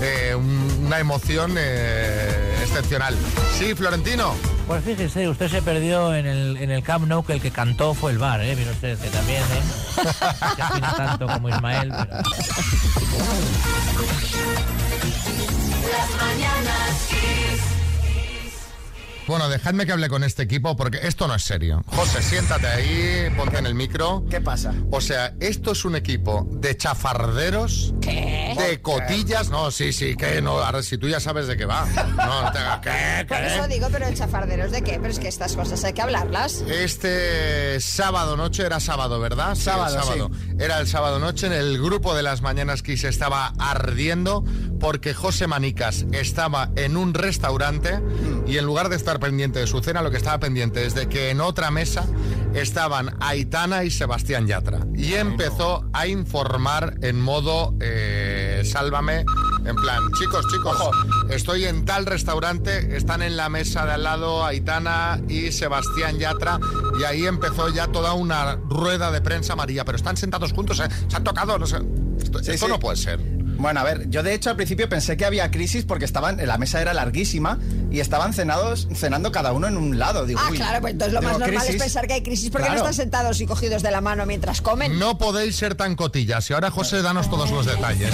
eh, 0.00 0.34
un- 0.36 0.84
una 0.86 0.98
emoción 0.98 1.54
eh, 1.58 2.45
excepcional. 2.66 3.14
Sí, 3.58 3.74
Florentino. 3.74 4.34
Pues 4.66 4.84
fíjese, 4.84 5.28
usted 5.28 5.48
se 5.48 5.62
perdió 5.62 6.14
en 6.14 6.26
el, 6.26 6.56
en 6.56 6.70
el 6.70 6.82
Camp 6.82 7.06
Nou 7.06 7.24
que 7.24 7.34
el 7.34 7.40
que 7.40 7.50
cantó 7.50 7.94
fue 7.94 8.10
el 8.12 8.18
bar, 8.18 8.40
¿eh? 8.42 8.56
Usted 8.70 8.98
que 8.98 9.08
también, 9.08 9.42
¿eh? 9.42 9.62
Que 10.56 10.62
afina 10.62 10.94
tanto 10.96 11.26
como 11.26 11.48
Ismael, 11.48 11.92
pero... 11.96 12.16
Las 15.86 16.10
mañanas. 16.20 17.75
Bueno, 19.26 19.48
dejadme 19.48 19.86
que 19.86 19.92
hable 19.92 20.08
con 20.08 20.22
este 20.22 20.44
equipo 20.44 20.76
porque 20.76 21.00
esto 21.02 21.26
no 21.26 21.34
es 21.34 21.42
serio. 21.42 21.82
José, 21.88 22.22
siéntate 22.22 22.66
ahí, 22.68 23.28
ponte 23.36 23.58
en 23.58 23.66
el 23.66 23.74
micro. 23.74 24.24
¿Qué 24.30 24.40
pasa? 24.40 24.72
O 24.92 25.00
sea, 25.00 25.34
esto 25.40 25.72
es 25.72 25.84
un 25.84 25.96
equipo 25.96 26.46
de 26.52 26.76
chafarderos, 26.76 27.92
¿Qué? 28.00 28.54
de 28.56 28.80
cotillas. 28.80 29.50
No, 29.50 29.70
sí, 29.72 29.92
sí, 29.92 30.16
que 30.16 30.40
no. 30.40 30.60
Ahora, 30.60 30.82
si 30.82 30.96
tú 30.96 31.08
ya 31.08 31.18
sabes 31.18 31.48
de 31.48 31.56
qué 31.56 31.64
va. 31.64 31.86
No, 32.16 32.42
no 32.42 32.52
te. 32.52 32.58
¿Qué? 32.82 33.24
Por 33.26 33.38
eso 33.38 33.66
digo, 33.68 33.88
pero 33.90 34.06
el 34.06 34.14
chafarderos 34.14 34.70
de 34.70 34.82
qué, 34.82 34.98
pero 35.00 35.08
es 35.08 35.18
que 35.18 35.28
estas 35.28 35.54
cosas 35.56 35.82
hay 35.84 35.92
que 35.92 36.02
hablarlas. 36.02 36.62
Este 36.68 37.80
sábado 37.80 38.36
noche 38.36 38.64
era 38.64 38.78
sábado, 38.80 39.18
¿verdad? 39.18 39.54
Sí, 39.54 39.62
Sábado, 39.62 40.30
el 40.54 40.60
Era 40.60 40.78
el 40.78 40.86
sábado 40.86 41.18
noche. 41.18 41.46
En 41.46 41.52
el 41.52 41.82
grupo 41.82 42.14
de 42.14 42.22
las 42.22 42.42
mañanas 42.42 42.82
que 42.82 42.96
se 42.96 43.08
estaba 43.08 43.52
ardiendo 43.58 44.44
porque 44.78 45.14
José 45.14 45.46
Manicas 45.46 46.06
estaba 46.12 46.70
en 46.76 46.96
un 46.96 47.14
restaurante 47.14 48.00
y 48.46 48.58
en 48.58 48.64
lugar 48.64 48.88
de 48.88 48.96
estar 48.96 49.18
pendiente 49.20 49.58
de 49.58 49.66
su 49.66 49.80
cena, 49.80 50.02
lo 50.02 50.10
que 50.10 50.16
estaba 50.16 50.38
pendiente 50.38 50.86
es 50.86 50.94
de 50.94 51.08
que 51.08 51.30
en 51.30 51.40
otra 51.40 51.70
mesa 51.70 52.06
estaban 52.54 53.16
Aitana 53.20 53.84
y 53.84 53.90
Sebastián 53.90 54.46
Yatra. 54.46 54.80
Y 54.94 55.14
empezó 55.14 55.84
a 55.92 56.06
informar 56.06 56.94
en 57.02 57.20
modo 57.20 57.74
eh, 57.80 58.62
sálvame. 58.64 59.24
En 59.64 59.74
plan, 59.74 60.00
chicos, 60.18 60.46
chicos, 60.52 60.76
estoy 61.28 61.64
en 61.64 61.84
tal 61.84 62.06
restaurante, 62.06 62.96
están 62.96 63.20
en 63.22 63.36
la 63.36 63.48
mesa 63.48 63.84
de 63.84 63.92
al 63.92 64.04
lado 64.04 64.44
Aitana 64.44 65.20
y 65.28 65.50
Sebastián 65.50 66.18
Yatra, 66.18 66.60
y 67.00 67.02
ahí 67.02 67.26
empezó 67.26 67.68
ya 67.68 67.88
toda 67.88 68.12
una 68.12 68.54
rueda 68.68 69.10
de 69.10 69.20
prensa 69.20 69.56
María, 69.56 69.84
pero 69.84 69.96
están 69.96 70.16
sentados 70.16 70.52
juntos, 70.52 70.78
¿eh? 70.78 70.88
se 71.08 71.16
han 71.16 71.24
tocado, 71.24 71.58
no 71.58 71.66
sé. 71.66 71.78
Esto, 72.18 72.42
Sí, 72.42 72.52
esto 72.52 72.66
sí. 72.66 72.72
no 72.72 72.78
puede 72.78 72.96
ser. 72.96 73.18
Bueno, 73.58 73.80
a 73.80 73.84
ver, 73.84 74.08
yo 74.10 74.22
de 74.22 74.34
hecho 74.34 74.50
al 74.50 74.56
principio 74.56 74.88
pensé 74.88 75.16
que 75.16 75.24
había 75.24 75.50
crisis 75.50 75.84
porque 75.84 76.04
estaban, 76.04 76.38
la 76.46 76.58
mesa 76.58 76.80
era 76.80 76.92
larguísima 76.94 77.58
y 77.90 78.00
estaban 78.00 78.32
cenados, 78.34 78.88
cenando 78.94 79.32
cada 79.32 79.52
uno 79.52 79.66
en 79.66 79.76
un 79.76 79.98
lado. 79.98 80.26
Digo, 80.26 80.40
Ah, 80.42 80.48
uy, 80.50 80.56
claro, 80.58 80.80
pues 80.80 80.92
entonces 80.92 81.14
lo 81.14 81.20
digo, 81.20 81.32
más 81.32 81.40
normal 81.40 81.58
crisis. 81.60 81.76
es 81.76 81.82
pensar 81.82 82.06
que 82.06 82.14
hay 82.14 82.22
crisis 82.22 82.50
porque 82.50 82.66
Claro. 82.66 82.80
no 82.82 82.88
están 82.88 82.94
sentados 82.94 83.40
y 83.40 83.46
cogidos 83.46 83.82
de 83.82 83.90
la 83.90 84.00
mano 84.00 84.26
mientras 84.26 84.60
comen. 84.60 84.98
No 84.98 85.18
podéis 85.18 85.56
ser 85.56 85.74
tan 85.74 85.96
cotillas. 85.96 86.48
Y 86.50 86.54
ahora, 86.54 86.70
José, 86.70 87.02
danos 87.02 87.30
todos 87.30 87.50
los 87.50 87.64
detalles. 87.66 88.12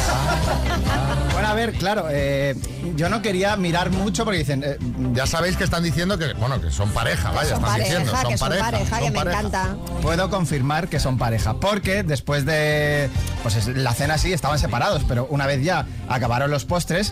Bueno, 1.33 1.49
a 1.49 1.55
ver, 1.55 1.73
claro, 1.73 2.07
eh, 2.11 2.55
yo 2.97 3.09
no 3.09 3.21
quería 3.23 3.57
mirar 3.57 3.91
mucho 3.91 4.25
porque 4.25 4.39
dicen... 4.39 4.63
eh, 4.65 4.77
Ya 5.15 5.27
sabéis 5.27 5.57
que 5.57 5.65
están 5.65 5.83
diciendo 5.83 6.19
que, 6.19 6.33
bueno, 6.35 6.61
que 6.61 6.71
son 6.71 6.91
pareja, 6.91 7.31
vaya, 7.31 7.51
son 7.51 7.59
están 7.59 7.71
pareja, 7.73 7.89
diciendo, 7.89 8.13
son 8.21 8.31
que 8.31 8.39
son 8.39 8.49
pareja. 8.49 8.71
pareja, 8.71 8.99
que 8.99 9.05
son 9.05 9.13
me 9.13 9.19
pareja. 9.19 9.39
encanta. 9.41 9.77
Puedo 10.03 10.31
confirmar 10.31 10.89
que 10.89 11.01
son 11.01 11.19
pareja, 11.19 11.55
porque 11.55 12.03
después 12.03 12.45
de 12.45 13.09
pues 13.43 13.57
es- 13.57 13.67
la 13.69 13.93
cena 13.95 14.19
sí 14.19 14.33
estaban 14.33 14.59
separados, 14.59 15.03
pero 15.09 15.27
una 15.33 15.47
vez 15.47 15.65
ya 15.65 15.87
acabaron 16.09 16.51
los 16.51 16.67
postres, 16.67 17.11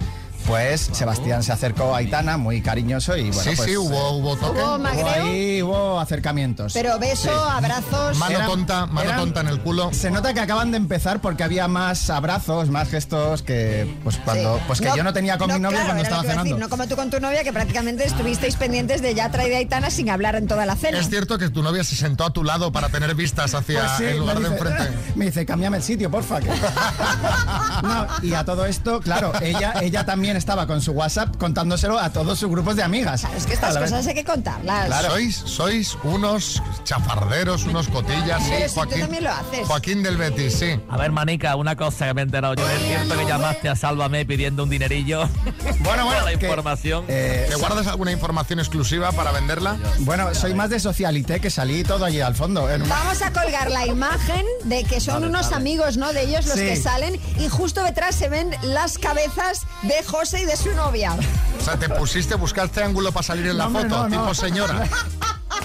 pues 0.50 0.90
Sebastián 0.92 1.42
se 1.44 1.52
acercó 1.52 1.94
a 1.94 1.98
Aitana, 1.98 2.36
muy 2.36 2.60
cariñoso 2.60 3.16
y 3.16 3.30
bueno, 3.30 3.40
Sí, 3.42 3.50
pues, 3.56 3.70
sí, 3.70 3.76
hubo, 3.76 4.10
hubo 4.10 4.36
toque. 4.36 4.60
¿Hubo 4.60 4.78
magreo? 4.78 5.06
ahí 5.08 5.62
hubo 5.62 6.00
acercamientos. 6.00 6.72
Pero 6.72 6.98
beso, 6.98 7.30
Sí. 7.32 7.38
abrazos. 7.50 8.16
Mano 8.18 8.34
Eran- 8.34 8.46
tonta, 8.48 8.86
mano 8.86 9.02
eran- 9.02 9.20
tonta 9.20 9.40
en 9.42 9.48
el 9.48 9.60
culo. 9.60 9.90
Se 9.92 10.10
nota 10.10 10.34
que 10.34 10.40
acaban 10.40 10.72
de 10.72 10.76
empezar 10.76 11.20
porque 11.20 11.44
había 11.44 11.68
más 11.68 12.10
abrazos, 12.10 12.68
más 12.68 12.88
gestos 12.88 13.42
que 13.42 13.96
pues 14.02 14.16
cuando 14.24 14.56
Sí. 14.56 14.62
pues 14.66 14.80
que 14.80 14.90
yo 14.96 15.04
no 15.04 15.12
tenía 15.12 15.38
con 15.38 15.52
mi 15.52 15.58
novia 15.60 15.70
claro, 15.78 15.86
cuando 15.86 16.02
estaba 16.02 16.22
cenando. 16.22 16.42
decir, 16.44 16.58
no 16.58 16.68
como 16.68 16.86
tú 16.88 16.96
con 16.96 17.10
tu 17.10 17.20
novia, 17.20 17.44
que 17.44 17.52
prácticamente 17.52 18.04
estuvisteis 18.04 18.56
pendientes 18.56 19.02
de 19.02 19.14
Yatra 19.14 19.46
y 19.46 19.50
de 19.50 19.56
Aitana 19.56 19.90
sin 19.90 20.10
hablar 20.10 20.34
en 20.34 20.48
toda 20.48 20.66
la 20.66 20.74
cena. 20.74 20.98
Es 20.98 21.08
cierto 21.08 21.38
que 21.38 21.48
tu 21.50 21.62
novia 21.62 21.84
se 21.84 21.94
sentó 21.94 22.24
a 22.24 22.30
tu 22.32 22.42
lado 22.42 22.72
para 22.72 22.88
tener 22.88 23.14
vistas 23.14 23.54
hacia 23.54 23.80
Pues 23.80 23.92
sí, 23.98 24.04
el 24.04 24.18
lugar 24.18 24.40
de 24.40 24.48
enfrente. 24.48 24.82
Me 25.14 25.26
dice, 25.26 25.46
cámbiame 25.46 25.76
el 25.76 25.82
sitio, 25.84 26.10
porfa. 26.10 26.40
que-". 26.40 26.50
No, 27.82 28.06
y 28.22 28.34
a 28.34 28.44
todo 28.44 28.66
esto, 28.66 29.00
claro, 29.00 29.32
ella, 29.40 29.74
ella 29.80 30.04
también 30.04 30.36
estaba 30.40 30.66
con 30.66 30.80
su 30.82 30.90
WhatsApp 30.92 31.36
contándoselo 31.36 31.98
a 31.98 32.10
todos 32.10 32.38
sus 32.38 32.50
grupos 32.50 32.74
de 32.76 32.82
amigas. 32.82 33.24
Es 33.36 33.46
que 33.46 33.52
estas 33.54 33.76
cosas 33.78 34.04
hay 34.06 34.14
que 34.14 34.24
contarlas. 34.24 34.90
Sois, 35.06 35.36
sois 35.36 35.96
unos 36.02 36.60
chafarderos, 36.84 37.64
unos 37.64 37.86
cotillas, 37.88 38.42
sí, 38.42 38.50
si 38.56 38.64
tú 38.68 38.74
Joaquín. 38.74 39.00
también 39.00 39.24
lo 39.24 39.30
haces. 39.30 39.66
Joaquín 39.68 40.02
del 40.02 40.16
Betis, 40.16 40.58
sí. 40.58 40.80
A 40.88 40.96
ver, 40.96 41.12
Manica, 41.12 41.54
una 41.56 41.76
cosa 41.76 42.08
que 42.08 42.14
me 42.14 42.22
he 42.22 42.24
enterado 42.24 42.54
yo. 42.54 42.68
¿Es 42.68 42.82
cierto 42.82 43.16
que 43.16 43.24
llamaste 43.26 43.68
a 43.68 43.76
Sálvame 43.76 44.24
pidiendo 44.26 44.64
un 44.64 44.70
dinerillo? 44.70 45.28
Bueno, 45.80 46.04
bueno, 46.04 46.24
la 46.24 46.36
que- 46.38 46.46
información. 46.46 47.04
Eh, 47.08 47.46
¿Te 47.48 47.54
guardas 47.56 47.86
alguna 47.86 48.12
información 48.12 48.58
exclusiva 48.58 49.12
para 49.12 49.32
venderla? 49.32 49.76
bueno, 50.00 50.34
soy 50.34 50.54
más 50.54 50.68
de 50.70 50.78
socialité 50.78 51.40
que 51.40 51.50
salí 51.50 51.82
todo 51.84 52.04
allí 52.04 52.20
al 52.20 52.34
fondo. 52.34 52.70
en 52.70 52.86
Vamos 52.88 53.22
a 53.22 53.32
colgar 53.32 53.70
la 53.70 53.86
imagen 53.86 54.44
de 54.64 54.84
que 54.84 55.00
son 55.00 55.24
unos 55.24 55.52
amigos, 55.52 55.96
¿no? 55.96 56.12
De 56.12 56.22
ellos 56.24 56.46
los 56.46 56.56
Sí. 56.58 56.66
que 56.66 56.76
salen 56.76 57.18
y 57.38 57.48
justo 57.48 57.82
detrás 57.82 58.14
se 58.14 58.28
ven 58.28 58.50
las 58.62 58.98
cabezas 58.98 59.62
de 59.82 60.02
José 60.04 60.29
y 60.38 60.44
de 60.44 60.56
su 60.56 60.72
novia. 60.74 61.16
O 61.58 61.64
sea, 61.64 61.76
te 61.78 61.88
pusiste, 61.88 62.34
buscaste 62.36 62.82
ángulo 62.82 63.12
para 63.12 63.22
salir 63.22 63.46
en 63.46 63.58
la 63.58 63.68
No, 63.68 63.80
foto, 63.80 64.08
no. 64.08 64.20
tipo 64.20 64.34
señora. 64.34 64.84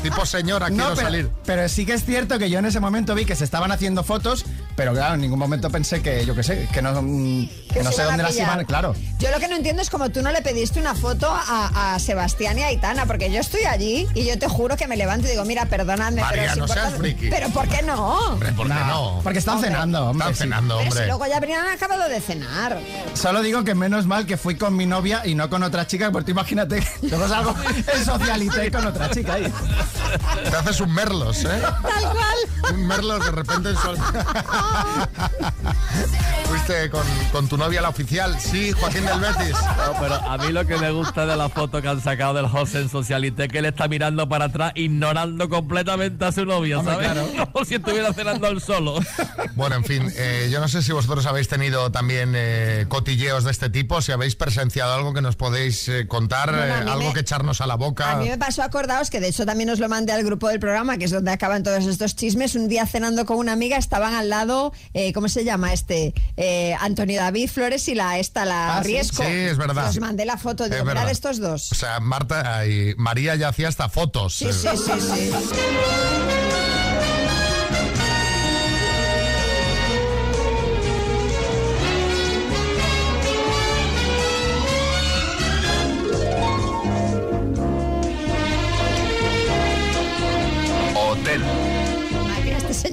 tipo 0.01 0.25
señora, 0.25 0.67
quiero 0.67 0.89
pero, 0.95 1.01
salir. 1.01 1.29
pero 1.45 1.69
sí 1.69 1.85
que 1.85 1.93
es 1.93 2.05
cierto 2.05 2.37
que 2.39 2.49
yo 2.49 2.59
en 2.59 2.65
ese 2.65 2.79
momento 2.79 3.15
vi 3.15 3.25
que 3.25 3.35
se 3.35 3.43
estaban 3.43 3.71
haciendo 3.71 4.03
fotos, 4.03 4.45
pero 4.75 4.93
claro, 4.93 5.15
en 5.15 5.21
ningún 5.21 5.39
momento 5.39 5.69
pensé 5.69 6.01
que, 6.01 6.25
yo 6.25 6.35
qué 6.35 6.43
sé, 6.43 6.67
que 6.71 6.81
no, 6.81 7.01
mm, 7.01 7.49
que 7.73 7.83
no 7.83 7.91
sé 7.91 8.03
dónde 8.03 8.23
las 8.23 8.35
iban, 8.35 8.63
claro. 8.65 8.95
Yo 9.19 9.31
lo 9.31 9.39
que 9.39 9.47
no 9.47 9.55
entiendo 9.55 9.81
es 9.81 9.89
como 9.89 10.09
tú 10.09 10.21
no 10.21 10.31
le 10.31 10.41
pediste 10.41 10.79
una 10.79 10.95
foto 10.95 11.29
a, 11.31 11.93
a 11.95 11.99
Sebastián 11.99 12.57
y 12.59 12.63
a 12.63 12.67
Aitana, 12.67 13.05
porque 13.05 13.31
yo 13.31 13.39
estoy 13.39 13.63
allí 13.63 14.07
y 14.13 14.25
yo 14.25 14.37
te 14.37 14.47
juro 14.47 14.75
que 14.77 14.87
me 14.87 14.97
levanto 14.97 15.27
y 15.27 15.31
digo, 15.31 15.45
mira, 15.45 15.65
perdonadme, 15.65 16.21
María, 16.21 16.41
pero 16.41 16.51
es 16.53 16.57
no 16.57 16.67
seas 16.67 16.93
friki. 16.95 17.29
Pero 17.29 17.49
¿por 17.49 17.67
qué 17.67 17.81
no? 17.83 18.17
Hombre, 18.31 18.51
¿por 18.53 18.67
qué 18.67 18.73
no? 18.73 19.19
Porque 19.23 19.39
están 19.39 19.55
Hombre. 19.55 19.71
cenando, 19.71 20.05
hombre. 20.07 20.25
Están 20.31 20.33
sí. 20.35 20.39
cenando, 20.43 20.77
Pero 20.77 20.83
si 20.83 20.97
hombre. 20.97 21.07
luego 21.07 21.25
ya 21.27 21.37
habrían 21.37 21.67
acabado 21.67 22.09
de 22.09 22.21
cenar. 22.21 22.77
Solo 23.13 23.41
digo 23.41 23.63
que 23.63 23.75
menos 23.75 24.05
mal 24.05 24.25
que 24.25 24.37
fui 24.37 24.55
con 24.57 24.75
mi 24.75 24.85
novia 24.85 25.25
y 25.25 25.35
no 25.35 25.49
con 25.49 25.63
otra 25.63 25.87
chica, 25.87 26.11
porque 26.11 26.25
tú 26.25 26.31
imagínate 26.31 26.79
que 27.01 27.07
luego 27.07 27.27
salgo 27.27 27.55
en 27.95 28.05
socialité 28.05 28.71
con 28.71 28.85
otra 28.85 29.09
chica 29.09 29.33
ahí. 29.35 29.51
Te 30.49 30.55
haces 30.55 30.79
un 30.81 30.93
merlos, 30.93 31.43
¿eh? 31.45 31.61
Tal 31.61 32.03
cual. 32.11 32.73
Un 32.73 32.87
merlos 32.87 33.23
de 33.25 33.31
repente 33.31 33.69
en 33.69 33.77
sol. 33.77 33.97
Fuiste 36.47 36.89
con, 36.91 37.01
con 37.31 37.47
tu 37.49 37.57
novia 37.57 37.81
la 37.81 37.89
oficial, 37.89 38.39
sí, 38.39 38.71
Joaquín 38.71 39.03
del 39.05 39.19
Betis. 39.19 39.55
No, 39.77 39.99
pero 39.99 40.15
a 40.15 40.37
mí 40.37 40.51
lo 40.51 40.65
que 40.65 40.77
me 40.77 40.91
gusta 40.91 41.25
de 41.25 41.35
la 41.35 41.49
foto 41.49 41.81
que 41.81 41.87
han 41.87 42.01
sacado 42.01 42.35
del 42.35 42.47
José 42.47 42.81
en 42.81 42.89
Socialité 42.89 43.45
es 43.45 43.49
que 43.51 43.57
él 43.59 43.65
está 43.65 43.87
mirando 43.87 44.29
para 44.29 44.45
atrás, 44.45 44.71
ignorando 44.75 45.49
completamente 45.49 46.23
a 46.23 46.31
su 46.31 46.45
novia, 46.45 46.79
Hombre, 46.79 46.93
¿sabes? 46.95 47.11
claro. 47.11 47.49
Como 47.53 47.65
si 47.65 47.75
estuviera 47.75 48.13
cenando 48.13 48.47
él 48.47 48.61
solo. 48.61 48.99
Bueno, 49.55 49.75
en 49.75 49.83
fin, 49.85 50.11
eh, 50.15 50.49
yo 50.51 50.59
no 50.59 50.67
sé 50.67 50.81
si 50.83 50.91
vosotros 50.91 51.25
habéis 51.25 51.47
tenido 51.47 51.91
también 51.91 52.33
eh, 52.35 52.85
cotilleos 52.89 53.43
de 53.43 53.51
este 53.51 53.69
tipo, 53.69 54.01
si 54.01 54.11
habéis 54.11 54.35
presenciado 54.35 54.93
algo 54.93 55.13
que 55.13 55.21
nos 55.21 55.35
podéis 55.35 55.87
eh, 55.89 56.07
contar, 56.07 56.51
Bueno, 56.51 56.63
eh, 56.63 56.91
algo 56.91 57.07
me- 57.07 57.13
que 57.13 57.21
echarnos 57.21 57.59
a 57.61 57.67
la 57.67 57.75
boca. 57.75 58.11
A 58.11 58.15
mí 58.17 58.29
me 58.29 58.37
pasó, 58.37 58.61
acordaos, 58.63 59.09
que 59.09 59.19
de 59.19 59.29
hecho 59.29 59.45
también 59.45 59.69
os 59.71 59.79
lo 59.79 59.89
mandé 59.89 60.13
al 60.13 60.23
grupo 60.23 60.47
del 60.47 60.59
programa, 60.59 60.97
que 60.97 61.05
es 61.05 61.11
donde 61.11 61.31
acaban 61.31 61.63
todos 61.63 61.85
estos 61.85 62.15
chismes. 62.15 62.53
Un 62.55 62.67
día 62.69 62.85
cenando 62.85 63.25
con 63.25 63.37
una 63.37 63.51
amiga 63.53 63.77
estaban 63.77 64.13
al 64.13 64.29
lado, 64.29 64.54
eh, 64.93 65.13
¿cómo 65.13 65.27
se 65.29 65.43
llama 65.43 65.73
este? 65.73 66.13
Eh, 66.37 66.75
Antonio 66.79 67.19
David 67.21 67.49
Flores 67.49 67.87
y 67.87 67.95
la 67.95 68.19
esta, 68.19 68.45
la 68.45 68.77
Ah. 68.77 68.83
Riesco. 68.83 69.23
Sí, 69.23 69.29
es 69.31 69.57
verdad. 69.57 69.89
Os 69.89 69.99
mandé 69.99 70.25
la 70.25 70.37
foto, 70.37 70.63
Es 70.65 70.69
verdad. 70.69 70.85
mirad 70.93 71.09
estos 71.11 71.39
dos. 71.39 71.71
O 71.71 71.75
sea, 71.75 71.99
Marta 71.99 72.65
y 72.65 72.93
María 72.97 73.35
ya 73.35 73.49
hacía 73.49 73.67
hasta 73.67 73.89
fotos. 73.89 74.35
Sí, 74.35 74.47
sí, 74.51 74.67
sí, 74.75 74.91
sí. 74.99 76.44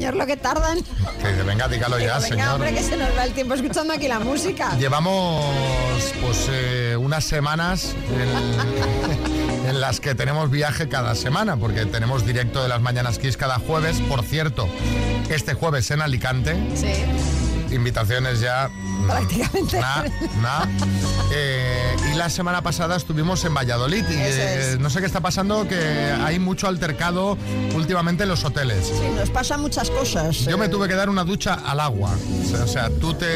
Señor 0.03 0.17
lo 0.17 0.27
que 0.27 0.37
tardan. 0.37 0.83
Que 1.21 1.29
dice, 1.29 1.43
venga, 1.45 1.69
dígalo 1.69 1.97
ya, 1.97 2.15
venga, 2.19 2.21
señor. 2.27 2.49
hombre, 2.55 2.75
que 2.75 2.83
se 2.83 2.97
nos 2.97 3.17
va 3.17 3.23
el 3.25 3.33
tiempo 3.35 3.55
escuchando 3.55 3.95
aquí 3.95 4.09
la 4.09 4.19
música. 4.19 4.77
Llevamos 4.77 5.45
pues 6.21 6.49
eh, 6.51 6.97
unas 6.99 7.23
semanas 7.25 7.95
en, 8.11 9.69
en 9.69 9.81
las 9.81 10.01
que 10.01 10.17
tenemos 10.17 10.51
viaje 10.51 10.89
cada 10.89 11.15
semana, 11.15 11.57
porque 11.57 11.87
tenemos 11.87 12.27
directo 12.27 12.65
de 12.65 12.69
las 12.69 12.81
Mañanas 12.81 13.21
Kiss 13.21 13.37
cada 13.37 13.61
jueves. 13.61 14.01
Por 14.01 14.25
cierto, 14.25 14.69
este 15.31 15.55
jueves 15.55 15.89
en 15.93 16.03
Alicante, 16.03 16.57
Sí. 16.75 17.05
Invitaciones 17.73 18.41
ya... 18.41 18.69
mm, 18.69 19.07
Prácticamente. 19.07 19.81
Eh, 21.35 21.97
y 22.13 22.17
la 22.17 22.29
semana 22.29 22.63
pasada 22.63 22.97
estuvimos 22.97 23.45
en 23.45 23.55
Valladolid 23.55 24.05
y 24.09 24.15
eh, 24.15 24.77
no 24.79 24.91
sé 24.91 25.01
qué 25.01 25.07
está 25.07 25.21
pasando, 25.21 25.67
que 25.67 25.77
hay 25.77 26.39
mucho 26.39 26.69
altercado 26.69 27.39
últimamente 27.75 28.25
en 28.25 28.29
los 28.29 28.45
hoteles. 28.45 28.87
Sí, 28.87 29.09
nos 29.17 29.31
pasan 29.31 29.61
muchas 29.61 29.91
cosas. 29.91 30.41
Yo 30.41 30.59
me 30.59 30.67
eh. 30.67 30.69
tuve 30.69 30.89
que 30.89 30.95
dar 30.95 31.09
una 31.09 31.25
ducha 31.25 31.55
al 31.55 31.81
agua. 31.81 32.15
O 32.63 32.67
sea, 32.67 32.91
tú 32.91 33.15
te 33.15 33.27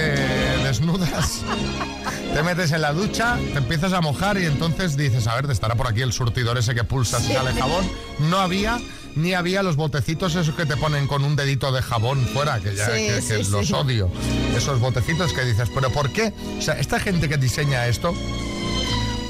desnudas, 0.62 1.42
te 2.35 2.42
metes 2.42 2.72
en 2.72 2.83
la 2.83 2.92
ducha, 2.92 3.37
te 3.53 3.59
empiezas 3.59 3.92
a 3.92 4.01
mojar 4.01 4.38
y 4.38 4.44
entonces 4.46 4.96
dices, 4.96 5.27
a 5.27 5.35
ver, 5.35 5.51
estará 5.51 5.75
por 5.75 5.87
aquí 5.87 6.03
el 6.03 6.12
surtidor 6.12 6.59
ese 6.59 6.75
que 6.75 6.85
pulsas 6.85 7.29
y 7.29 7.33
sale 7.33 7.53
jabón. 7.55 7.88
No 8.18 8.38
había, 8.38 8.79
ni 9.17 9.33
había 9.35 9.63
los 9.63 9.77
botecitos 9.77 10.35
esos 10.37 10.55
que 10.55 10.67
te 10.67 10.77
ponen 10.77 11.07
con 11.09 11.25
un 11.25 11.35
dedito 11.35 11.73
de 11.73 11.83
jabón 11.83 12.25
fuera, 12.27 12.61
que 12.61 12.77
ya 12.77 12.87
Sí, 12.87 13.07
que, 13.09 13.15
que 13.37 13.45
sí, 13.45 13.51
los 13.51 13.73
odio. 13.73 14.11
Esos 14.57 14.79
botecitos 14.79 15.33
que 15.33 15.45
dices, 15.45 15.69
pero 15.75 15.91
¿por 15.91 16.11
qué? 16.11 16.33
O 16.59 16.63
sea, 16.63 16.79
esta 16.79 17.01
gente 17.01 17.29
que 17.29 17.37
diseña 17.39 17.87
esto, 17.87 18.15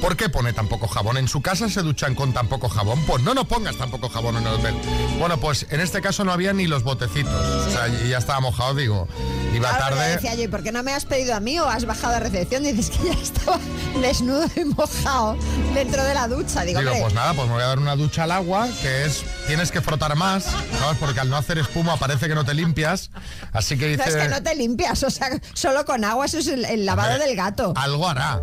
¿Por 0.01 0.17
qué 0.17 0.29
pone 0.29 0.53
tan 0.53 0.69
poco 0.69 0.87
jabón? 0.89 1.17
¿En 1.17 1.27
su 1.27 1.41
casa 1.43 1.69
se 1.69 1.83
duchan 1.83 2.15
con 2.15 2.33
tan 2.33 2.49
poco 2.49 2.69
jabón? 2.69 3.03
Pues 3.07 3.23
no, 3.23 3.35
no 3.35 3.49
pongas 3.49 3.77
tan 3.77 3.91
poco 3.91 4.09
jabón 4.09 4.37
en 4.37 4.47
el 4.47 4.53
hotel. 4.55 4.75
Bueno, 5.19 5.39
pues 5.39 5.67
en 5.71 5.81
este 5.81 6.01
caso 6.01 6.23
no 6.25 6.33
había 6.33 6.53
ni 6.53 6.67
los 6.67 6.85
botecitos. 6.85 7.33
O 7.35 7.71
sea, 7.71 7.89
ya 7.89 8.19
estaba 8.19 8.41
mojado, 8.41 8.75
digo. 8.75 9.09
Iba 9.55 9.71
Claro, 9.77 9.97
tarde. 9.97 10.11
decía 10.17 10.35
yo, 10.35 10.43
¿y 10.45 10.49
por 10.49 10.63
qué 10.63 10.71
no 10.71 10.83
me 10.83 10.93
has 10.93 11.07
pedido 11.07 11.35
a 11.35 11.41
mí 11.41 11.59
o 11.59 11.67
has 11.69 11.87
bajado 11.87 12.15
a 12.17 12.21
recepción? 12.21 12.63
Dices 12.63 12.91
que 12.91 13.09
ya 13.09 13.15
estaba 13.15 13.59
desnudo 14.01 14.47
y 14.55 14.65
mojado 14.65 15.37
dentro 15.75 16.05
de 16.05 16.15
la 16.15 16.29
ducha. 16.29 16.63
Digo, 16.63 16.81
Digo, 16.81 16.93
pues 17.01 17.15
nada, 17.15 17.33
pues 17.35 17.49
me 17.49 17.55
voy 17.55 17.63
a 17.63 17.67
dar 17.67 17.79
una 17.79 17.97
ducha 17.97 18.25
al 18.25 18.33
agua, 18.33 18.69
que 18.83 19.07
es, 19.07 19.25
tienes 19.47 19.73
que 19.73 19.81
frotar 19.81 20.15
más, 20.15 20.45
¿sabes? 20.79 20.99
Porque 21.01 21.21
al 21.21 21.31
no 21.31 21.37
hacer 21.37 21.59
espuma 21.59 21.97
parece 21.97 22.29
que 22.29 22.35
no 22.35 22.45
te 22.45 22.55
limpias. 22.55 23.11
Así 23.53 23.77
que 23.79 23.87
no, 23.87 24.05
dice, 24.05 24.11
es 24.11 24.17
que 24.25 24.29
no 24.29 24.43
te 24.43 24.55
limpias, 24.55 25.03
o 25.03 25.11
sea, 25.11 25.31
solo 25.55 25.85
con 25.85 26.05
agua, 26.05 26.27
eso 26.27 26.39
es 26.39 26.47
el, 26.49 26.65
el 26.67 26.85
lavado 26.87 27.19
del 27.19 27.35
gato. 27.35 27.73
algo 27.77 28.09
hará. 28.09 28.43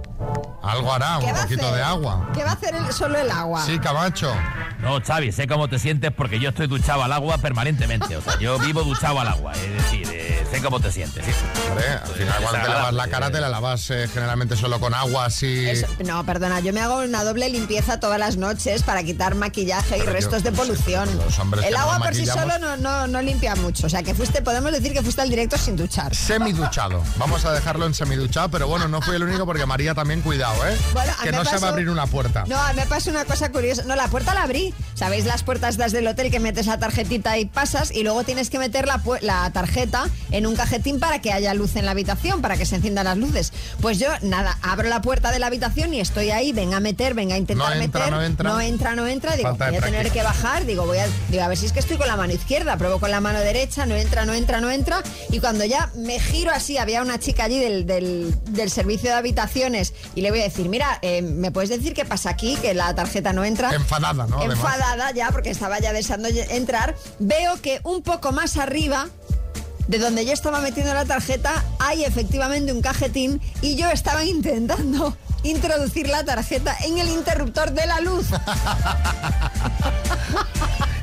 Algo 0.63 0.93
hará, 0.93 1.19
¿Qué 1.19 1.33
va 1.43 1.45
a 1.45 1.47
poquito 1.47 1.65
hacer? 1.67 1.77
de 1.77 1.83
agua. 1.83 2.29
¿Qué 2.33 2.43
va 2.43 2.49
a 2.49 2.53
hacer 2.53 2.75
el- 2.75 2.93
solo 2.93 3.17
el 3.19 3.31
agua? 3.31 3.65
Sí, 3.65 3.79
Camacho. 3.79 4.33
No, 4.81 4.99
Xavi, 5.01 5.31
sé 5.31 5.47
cómo 5.47 5.69
te 5.69 5.79
sientes 5.79 6.11
porque 6.11 6.39
yo 6.39 6.49
estoy 6.49 6.67
duchado 6.67 7.03
al 7.03 7.13
agua 7.13 7.37
permanentemente. 7.37 8.17
O 8.17 8.21
sea, 8.21 8.37
yo 8.39 8.59
vivo 8.59 8.83
duchado 8.83 9.19
al 9.21 9.27
agua. 9.29 9.53
Es 9.53 9.71
decir, 9.83 10.07
eh, 10.11 10.45
sé 10.51 10.61
cómo 10.61 10.79
te 10.81 10.91
sientes. 10.91 11.25
sí. 11.25 11.31
Hombre, 11.69 11.87
al 11.87 12.07
final 12.09 12.35
cuando 12.41 12.61
te 12.61 12.67
lavas 12.73 12.93
la 12.93 13.07
cara 13.07 13.31
te 13.31 13.39
la 13.39 13.49
lavas 13.49 13.89
eh, 13.91 14.09
generalmente 14.13 14.57
solo 14.57 14.79
con 14.81 14.93
agua 14.93 15.25
así. 15.25 15.69
Eso- 15.69 15.87
no, 16.05 16.25
perdona, 16.25 16.59
yo 16.59 16.73
me 16.73 16.81
hago 16.81 16.97
una 16.99 17.23
doble 17.23 17.49
limpieza 17.49 17.99
todas 18.01 18.19
las 18.19 18.35
noches 18.35 18.83
para 18.83 19.03
quitar 19.03 19.35
maquillaje 19.35 19.95
y 19.97 19.99
Pero 19.99 20.11
yo- 20.11 20.17
restos 20.17 20.43
de 20.43 20.51
polución. 20.51 21.09
los 21.17 21.39
hombres 21.39 21.65
el 21.65 21.75
agua 21.77 21.99
por 21.99 22.13
sí 22.13 22.25
solo 22.25 22.57
no, 22.59 22.75
no, 22.77 23.07
no 23.07 23.21
limpia 23.21 23.55
mucho. 23.55 23.87
O 23.87 23.89
sea, 23.89 24.03
que 24.03 24.13
fuiste, 24.13 24.41
podemos 24.41 24.71
decir 24.73 24.91
que 24.91 25.01
fuiste 25.01 25.21
al 25.21 25.29
directo 25.29 25.57
sin 25.57 25.77
duchar. 25.77 26.13
Semiduchado. 26.13 27.01
Vamos 27.17 27.45
a 27.45 27.53
dejarlo 27.53 27.85
en 27.85 27.93
semiduchado, 27.93 28.49
pero 28.49 28.67
bueno, 28.67 28.87
no 28.89 29.01
fui 29.01 29.15
el 29.15 29.23
único 29.23 29.45
porque 29.45 29.65
María 29.65 29.93
también 29.95 30.21
cuidado, 30.21 30.55
¿eh? 30.67 30.77
Bueno, 30.93 31.13
a 31.19 31.23
que 31.23 31.31
mí 31.31 31.32
no 31.33 31.45
se 31.45 31.57
va 31.57 31.67
a 31.67 31.69
abrir 31.71 31.89
una 31.89 32.07
puerta. 32.07 32.43
No, 32.47 32.57
me 32.75 32.85
pasó 32.85 33.09
una 33.09 33.25
cosa 33.25 33.51
curiosa. 33.51 33.83
No, 33.83 33.95
la 33.95 34.07
puerta 34.07 34.33
la 34.33 34.43
abrí. 34.43 34.73
¿Sabéis 34.95 35.25
las 35.25 35.43
puertas 35.43 35.77
desde 35.77 35.99
el 35.99 36.07
hotel 36.07 36.31
que 36.31 36.39
metes 36.39 36.67
la 36.67 36.77
tarjetita 36.79 37.37
y 37.37 37.45
pasas? 37.45 37.91
Y 37.91 38.03
luego 38.03 38.23
tienes 38.23 38.49
que 38.49 38.59
meter 38.59 38.85
la, 38.87 39.01
la 39.21 39.49
tarjeta 39.51 40.05
en 40.31 40.45
un 40.47 40.55
cajetín 40.55 40.99
para 40.99 41.19
que 41.19 41.31
haya 41.33 41.53
luz 41.53 41.75
en 41.75 41.85
la 41.85 41.91
habitación, 41.91 42.41
para 42.41 42.57
que 42.57 42.65
se 42.65 42.75
enciendan 42.75 43.05
las 43.05 43.17
luces. 43.17 43.51
Pues 43.81 43.99
yo, 43.99 44.07
nada, 44.21 44.57
abro 44.61 44.87
la 44.89 45.01
puerta 45.01 45.31
de 45.31 45.39
la 45.39 45.47
habitación 45.47 45.93
y 45.93 45.99
estoy 45.99 46.29
ahí, 46.31 46.51
venga 46.53 46.77
a 46.77 46.79
meter, 46.79 47.13
venga 47.13 47.35
a 47.35 47.37
intentar 47.37 47.75
No 47.75 47.81
entra, 47.81 47.99
meter. 48.01 48.13
no 48.13 48.23
entra. 48.23 48.49
No 48.49 48.61
entra, 48.61 48.95
no 48.95 49.07
entra. 49.07 49.35
Digo, 49.35 49.49
Falta 49.49 49.69
voy 49.69 49.77
a 49.77 49.81
tener 49.81 50.11
que 50.11 50.21
bajar. 50.23 50.65
Digo, 50.65 50.85
voy 50.85 50.97
a, 50.99 51.07
digo, 51.29 51.43
a 51.43 51.47
ver 51.47 51.57
si 51.57 51.65
es 51.65 51.71
que 51.73 51.79
estoy 51.79 51.97
con 51.97 52.07
la 52.07 52.15
mano 52.17 52.33
izquierda. 52.33 52.77
Pruebo 52.77 52.99
con 52.99 53.11
la 53.11 53.19
mano 53.21 53.39
derecha, 53.39 53.85
no 53.85 53.95
entra, 53.95 54.25
no 54.25 54.33
entra, 54.33 54.61
no 54.61 54.69
entra. 54.69 55.01
Y 55.31 55.39
cuando 55.39 55.65
ya 55.65 55.89
me 55.95 56.19
giro 56.19 56.51
así, 56.51 56.77
había 56.77 57.01
una 57.01 57.19
chica 57.19 57.45
allí 57.45 57.59
del, 57.59 57.85
del- 57.85 58.33
del 58.53 58.69
servicio 58.69 59.09
de 59.09 59.15
habitaciones 59.15 59.93
y 60.15 60.21
le 60.21 60.29
voy 60.31 60.41
a 60.41 60.43
decir, 60.43 60.69
mira, 60.69 60.99
eh, 61.01 61.22
¿me 61.23 61.51
puedes 61.51 61.69
decir 61.69 61.93
qué 61.93 62.05
pasa 62.05 62.29
aquí? 62.29 62.55
Que 62.57 62.73
la 62.73 62.93
tarjeta 62.93 63.33
no 63.33 63.43
entra. 63.43 63.73
Enfadada, 63.73 64.27
¿no? 64.27 64.37
Además. 64.37 64.57
Enfadada 64.57 65.11
ya, 65.11 65.31
porque 65.31 65.49
estaba 65.49 65.79
ya 65.79 65.93
deseando 65.93 66.29
entrar. 66.29 66.95
Veo 67.19 67.61
que 67.61 67.79
un 67.83 68.01
poco 68.03 68.31
más 68.31 68.57
arriba 68.57 69.07
de 69.87 69.99
donde 69.99 70.25
yo 70.25 70.33
estaba 70.33 70.61
metiendo 70.61 70.93
la 70.93 71.05
tarjeta 71.05 71.63
hay 71.79 72.05
efectivamente 72.05 72.71
un 72.71 72.81
cajetín 72.81 73.41
y 73.61 73.75
yo 73.75 73.89
estaba 73.89 74.23
intentando 74.23 75.17
introducir 75.43 76.07
la 76.07 76.23
tarjeta 76.23 76.75
en 76.85 76.99
el 76.99 77.09
interruptor 77.09 77.71
de 77.71 77.85
la 77.85 77.99
luz. 77.99 78.27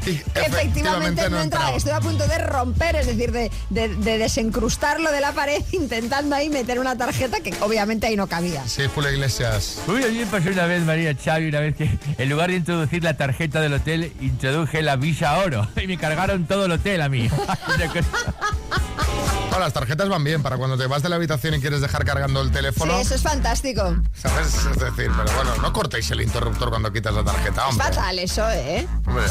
Efectivamente 0.06 1.22
no 1.30 1.40
entraba. 1.40 1.42
entraba. 1.42 1.76
Estoy 1.76 1.92
a 1.92 2.00
punto 2.00 2.26
de 2.26 2.38
romper, 2.38 2.96
es 2.96 3.06
decir, 3.06 3.32
de, 3.32 3.50
de- 3.70 3.88
de 3.96 4.18
desencrustarlo 4.18 5.10
de 5.12 5.20
la 5.20 5.32
pared 5.32 5.62
intentando 5.72 6.34
ahí 6.36 6.48
meter 6.50 6.78
una 6.78 6.96
tarjeta 6.96 7.40
que 7.40 7.54
obviamente 7.60 8.06
ahí 8.06 8.16
no 8.16 8.26
cabía. 8.26 8.66
Sí, 8.66 8.82
Julio 8.94 9.10
Iglesias. 9.10 9.78
Uy, 9.86 10.02
a 10.04 10.08
mí 10.08 10.18
me 10.18 10.26
pasó 10.26 10.48
una 10.50 10.66
vez, 10.66 10.82
María 10.84 11.14
Xavi, 11.14 11.48
una 11.48 11.60
vez 11.60 11.76
que 11.76 11.90
en 12.18 12.28
lugar 12.28 12.50
de 12.50 12.56
introducir 12.56 13.02
la 13.04 13.16
tarjeta 13.16 13.60
del 13.60 13.74
hotel, 13.74 14.12
introduje 14.20 14.82
la 14.82 14.96
Visa 14.96 15.38
Oro 15.38 15.68
y 15.82 15.86
me 15.86 15.96
cargaron 15.98 16.46
todo 16.46 16.66
el 16.66 16.72
hotel 16.72 17.00
a 17.02 17.08
mí. 17.08 17.28
Una 17.74 17.86
cosa- 17.88 18.34
No, 19.50 19.58
las 19.58 19.72
tarjetas 19.72 20.08
van 20.08 20.22
bien 20.22 20.42
para 20.42 20.56
cuando 20.56 20.78
te 20.78 20.86
vas 20.86 21.02
de 21.02 21.08
la 21.08 21.16
habitación 21.16 21.54
y 21.54 21.60
quieres 21.60 21.80
dejar 21.80 22.04
cargando 22.04 22.40
el 22.40 22.48
Sí, 22.48 22.52
teléfono. 22.54 22.98
eso 23.00 23.14
es 23.16 23.22
fantástico. 23.22 23.96
¿Sabes? 24.14 24.54
Es 24.54 24.78
decir, 24.78 25.10
pero 25.16 25.32
bueno, 25.36 25.56
no 25.60 25.72
cortéis 25.72 26.08
el 26.12 26.20
interruptor 26.20 26.70
cuando 26.70 26.92
quitas 26.92 27.12
la 27.14 27.24
tarjeta, 27.24 27.62
Es 27.62 27.68
hombre. 27.72 27.86
fatal 27.88 28.18
eso, 28.20 28.48
¿eh? 28.50 28.86
Hombre. 29.06 29.24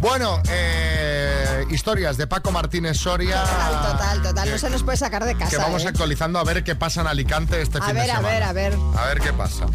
Bueno, 0.00 0.40
eh, 0.48 1.47
historias 1.70 2.16
de 2.16 2.26
Paco 2.26 2.50
Martínez 2.50 2.96
Soria. 2.98 3.42
Total, 3.42 3.92
total, 3.92 4.22
total. 4.22 4.44
que- 4.44 4.50
No 4.50 4.58
se 4.58 4.70
nos 4.70 4.82
puede 4.82 4.96
sacar 4.96 5.24
de 5.24 5.34
casa. 5.36 5.50
Que 5.50 5.56
vamos 5.56 5.84
¿eh? 5.84 5.88
actualizando 5.88 6.38
a 6.38 6.44
ver 6.44 6.64
qué 6.64 6.74
pasa 6.74 7.00
en 7.02 7.06
Alicante 7.06 7.60
este 7.62 7.78
A 7.78 7.82
fin 7.82 7.94
ver, 7.94 8.04
de 8.06 8.10
a 8.12 8.16
semana. 8.16 8.34
ver, 8.34 8.42
a 8.42 8.52
ver. 8.52 8.74
A 8.96 9.04
ver 9.06 9.20
qué 9.20 9.32
pasa. 9.32 9.66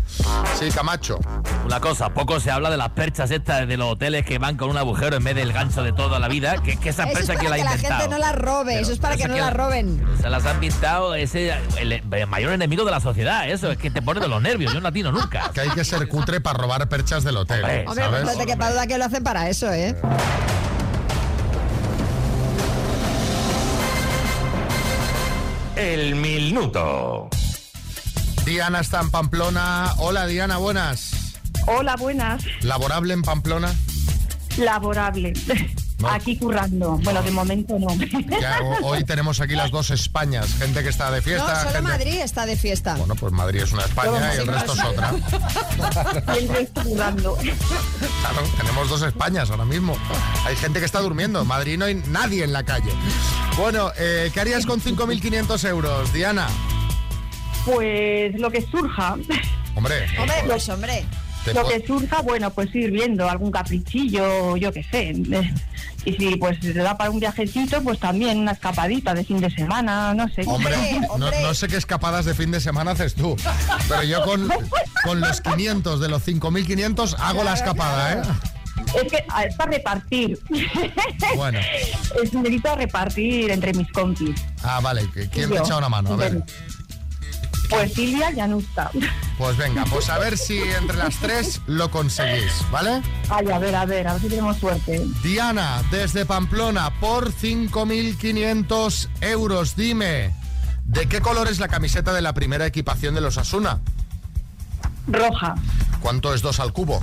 Sí, 0.60 0.70
Camacho. 0.72 1.20
Una 1.66 1.80
cosa, 1.80 2.10
poco 2.14 2.40
se 2.40 2.52
habla 2.52 2.70
de 2.70 2.78
las 2.78 2.90
perchas 2.90 3.32
estas 3.32 3.68
de 3.68 3.78
los 3.78 3.92
hoteles 3.94 4.26
que 4.26 4.38
van 4.40 4.58
con 4.58 4.70
un 4.70 4.78
agujero 4.78 5.16
en 5.18 5.24
vez 5.24 5.36
del 5.36 5.54
gancho 5.54 5.84
de 5.84 5.94
toda 5.94 6.20
la 6.20 6.28
vida. 6.28 6.58
Que, 6.62 6.78
que 6.78 6.90
esa 6.90 7.04
es 7.06 7.14
percha 7.14 7.34
para 7.34 7.40
que 7.40 7.50
la 7.50 7.56
ha 7.56 7.58
que 7.78 7.88
la 7.88 7.96
gente 7.98 8.08
no 8.10 8.18
la 8.18 8.32
robe. 8.34 8.80
Eso 8.80 8.92
es 8.92 9.00
para 9.00 9.16
que 9.18 9.28
no 9.28 9.34
que 9.36 9.40
la 9.40 9.48
la- 9.48 9.54
roben. 9.54 10.04
Se 10.22 10.30
las 10.30 10.46
han 10.46 10.60
pintado 10.60 11.16
ese 11.16 11.54
el, 11.78 11.92
el 11.94 12.28
mayor 12.28 12.54
enemigo 12.54 12.84
de 12.86 12.92
la 12.92 13.00
sociedad. 13.00 13.50
Eso 13.50 13.72
es 13.72 13.78
que 13.78 13.90
te 13.92 14.02
pone 14.02 14.20
de 14.20 14.28
los 14.28 14.42
nervios. 14.42 14.74
Yo 14.74 14.82
no 14.82 14.88
atino 14.88 15.12
nunca. 15.12 15.52
Que 15.54 15.62
hay 15.62 15.70
que 15.70 15.84
ser 15.86 16.08
cutre 16.08 16.42
para 16.42 16.58
robar 16.58 16.88
perchas 16.90 17.24
del 17.24 17.38
hotel. 17.38 17.64
Hombre, 17.64 17.86
Hombre, 17.88 18.04
¿sabes? 18.06 18.26
no 18.26 18.38
te 18.38 18.46
quepa 18.46 18.72
duda 18.72 18.88
que 18.88 18.98
lo 18.98 19.06
hacen 19.06 19.24
para 19.24 19.50
eso, 19.50 19.72
¿eh? 19.72 19.96
El 25.84 26.16
minuto. 26.16 27.28
Diana 28.46 28.80
está 28.80 29.02
en 29.02 29.12
Pamplona. 29.12 29.94
Hola, 29.98 30.26
Diana, 30.28 30.56
buenas. 30.56 31.42
Hola, 31.68 31.98
buenas. 31.98 32.46
¿Laborable 32.62 33.14
en 33.14 33.22
Pamplona? 33.22 33.70
Laborable. 34.58 35.34
Aquí 36.12 36.38
currando. 36.38 36.98
Bueno, 37.04 37.22
de 37.24 37.32
momento 37.32 37.78
no. 37.80 37.88
Ya, 38.40 38.60
hoy 38.84 39.04
tenemos 39.04 39.40
aquí 39.42 39.56
las 39.56 39.72
dos 39.72 39.90
Españas. 39.92 40.54
Gente 40.56 40.84
que 40.84 40.90
está 40.90 41.12
de 41.12 41.18
No, 41.18 41.24
fiesta. 41.24 41.56
solo 41.60 41.66
gente- 41.74 41.82
Madrid 41.82 42.20
está 42.22 42.46
de 42.46 42.56
fiesta. 42.56 42.96
Bueno, 42.96 43.16
pues 43.16 43.32
Madrid 43.34 43.62
es 43.62 43.72
una 43.72 43.84
España 43.84 44.34
y 44.36 44.40
el 44.40 44.48
resto 44.48 44.74
es 44.74 44.84
otra. 44.84 45.14
Y 46.36 46.38
el 46.40 46.50
resto 46.50 46.84
currando. 46.84 47.38
Claro, 47.38 48.48
tenemos 48.58 48.90
dos 48.90 49.02
Españas 49.04 49.50
ahora 49.52 49.66
mismo. 49.66 49.96
Hay 50.46 50.56
gente 50.56 50.80
que 50.80 50.86
está 50.86 51.00
durmiendo. 51.00 51.42
En 51.42 51.48
Madrid 51.48 51.78
no 51.78 51.86
hay 51.86 51.96
nadie 52.08 52.44
en 52.44 52.54
la 52.54 52.64
calle. 52.64 52.92
Bueno, 53.58 53.92
eh, 53.98 54.32
¿qué 54.34 54.40
harías 54.42 54.66
con 54.66 54.82
5.500 54.82 55.64
euros, 55.70 56.12
Diana? 56.14 56.48
Pues 57.66 58.38
lo 58.40 58.50
que 58.52 58.62
surja. 58.70 59.16
Hombre, 59.76 60.06
Hombre, 60.20 60.36
pues 60.46 60.70
hombre. 60.70 61.06
Lo 61.54 61.68
que 61.68 61.86
surja, 61.86 62.22
bueno, 62.22 62.52
pues 62.52 62.74
ir 62.76 62.92
viendo 62.92 63.30
algún 63.30 63.52
caprichillo, 63.52 64.56
yo 64.56 64.72
qué 64.72 64.84
sé. 64.84 65.14
Y 66.06 66.14
si 66.14 66.36
pues 66.36 66.60
te 66.60 66.74
da 66.74 66.98
para 66.98 67.10
un 67.10 67.20
viajecito, 67.20 67.82
pues 67.82 68.00
también 68.00 68.40
una 68.40 68.52
escapadita 68.52 69.14
de 69.14 69.24
fin 69.24 69.40
de 69.40 69.50
semana, 69.50 70.14
no 70.14 70.28
sé. 70.30 70.44
hombre, 70.46 70.76
no, 71.18 71.30
no 71.30 71.54
sé 71.54 71.68
qué 71.68 71.78
escapadas 71.78 72.26
de 72.26 72.34
fin 72.34 72.52
de 72.52 72.60
semana 72.60 72.92
haces 72.92 73.16
tú, 73.16 73.38
pero 73.88 74.04
yo 74.04 74.22
con, 74.24 74.50
con 75.04 75.22
los 75.22 75.42
500 75.42 76.00
de 76.00 76.10
los 76.10 76.26
5.500 76.28 77.16
hago 77.20 77.44
la 77.44 77.54
escapada, 77.54 78.14
¿eh? 78.14 78.22
Es 78.96 79.12
que 79.12 79.26
es 79.48 79.56
para 79.56 79.72
repartir. 79.72 80.40
Bueno. 81.36 81.60
Es 82.22 82.34
necesito 82.34 82.76
repartir 82.76 83.52
entre 83.52 83.74
mis 83.74 83.90
compis. 83.92 84.40
Ah, 84.62 84.80
vale, 84.82 85.08
¿quién 85.32 85.50
te 85.50 85.58
echa 85.58 85.78
una 85.78 85.90
mano? 85.90 86.14
A 86.14 86.16
ver. 86.16 86.44
Pues 87.70 87.94
Silvia 87.94 88.30
ya 88.32 88.48
no 88.48 88.60
está. 88.60 88.92
Pues 89.38 89.58
venga, 89.58 89.84
pues 89.86 90.10
a 90.10 90.20
ver 90.20 90.38
si 90.38 90.60
entre 90.60 90.96
las 90.98 91.18
tres 91.18 91.60
lo 91.66 91.90
conseguís, 91.90 92.52
¿vale? 92.72 93.02
Ay, 93.30 93.50
a 93.50 93.58
ver, 93.58 93.76
a 93.76 93.86
ver, 93.86 94.08
a 94.08 94.14
ver 94.14 94.22
si 94.22 94.30
tenemos 94.30 94.58
suerte. 94.58 95.02
Diana, 95.24 95.82
desde 95.90 96.26
Pamplona, 96.26 96.92
por 97.00 97.32
5.500 97.34 99.08
euros, 99.22 99.76
dime, 99.76 100.36
¿de 100.86 101.08
qué 101.08 101.20
color 101.22 101.48
es 101.48 101.60
la 101.60 101.68
camiseta 101.68 102.14
de 102.14 102.22
la 102.22 102.34
primera 102.34 102.66
equipación 102.68 103.16
de 103.16 103.22
los 103.22 103.38
Asuna? 103.38 103.80
Roja, 105.08 105.56
¿Cuánto 106.00 106.34
es 106.34 106.42
2 106.42 106.60
al 106.60 106.74
cubo? 106.74 107.02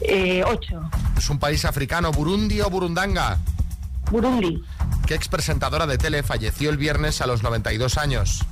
eh, 0.00 0.42
8. 0.44 0.90
¿Es 1.16 1.30
un 1.30 1.38
país 1.38 1.64
africano, 1.64 2.10
Burundi 2.10 2.60
o 2.60 2.68
Burundanga? 2.68 3.38
Burundi, 4.10 4.60
¿Qué 5.06 5.14
expresentadora 5.14 5.86
de 5.86 5.98
tele 5.98 6.22
falleció 6.22 6.70
el 6.70 6.76
viernes 6.76 7.20
a 7.20 7.26
los 7.26 7.42
92 7.42 7.98
años? 7.98 8.44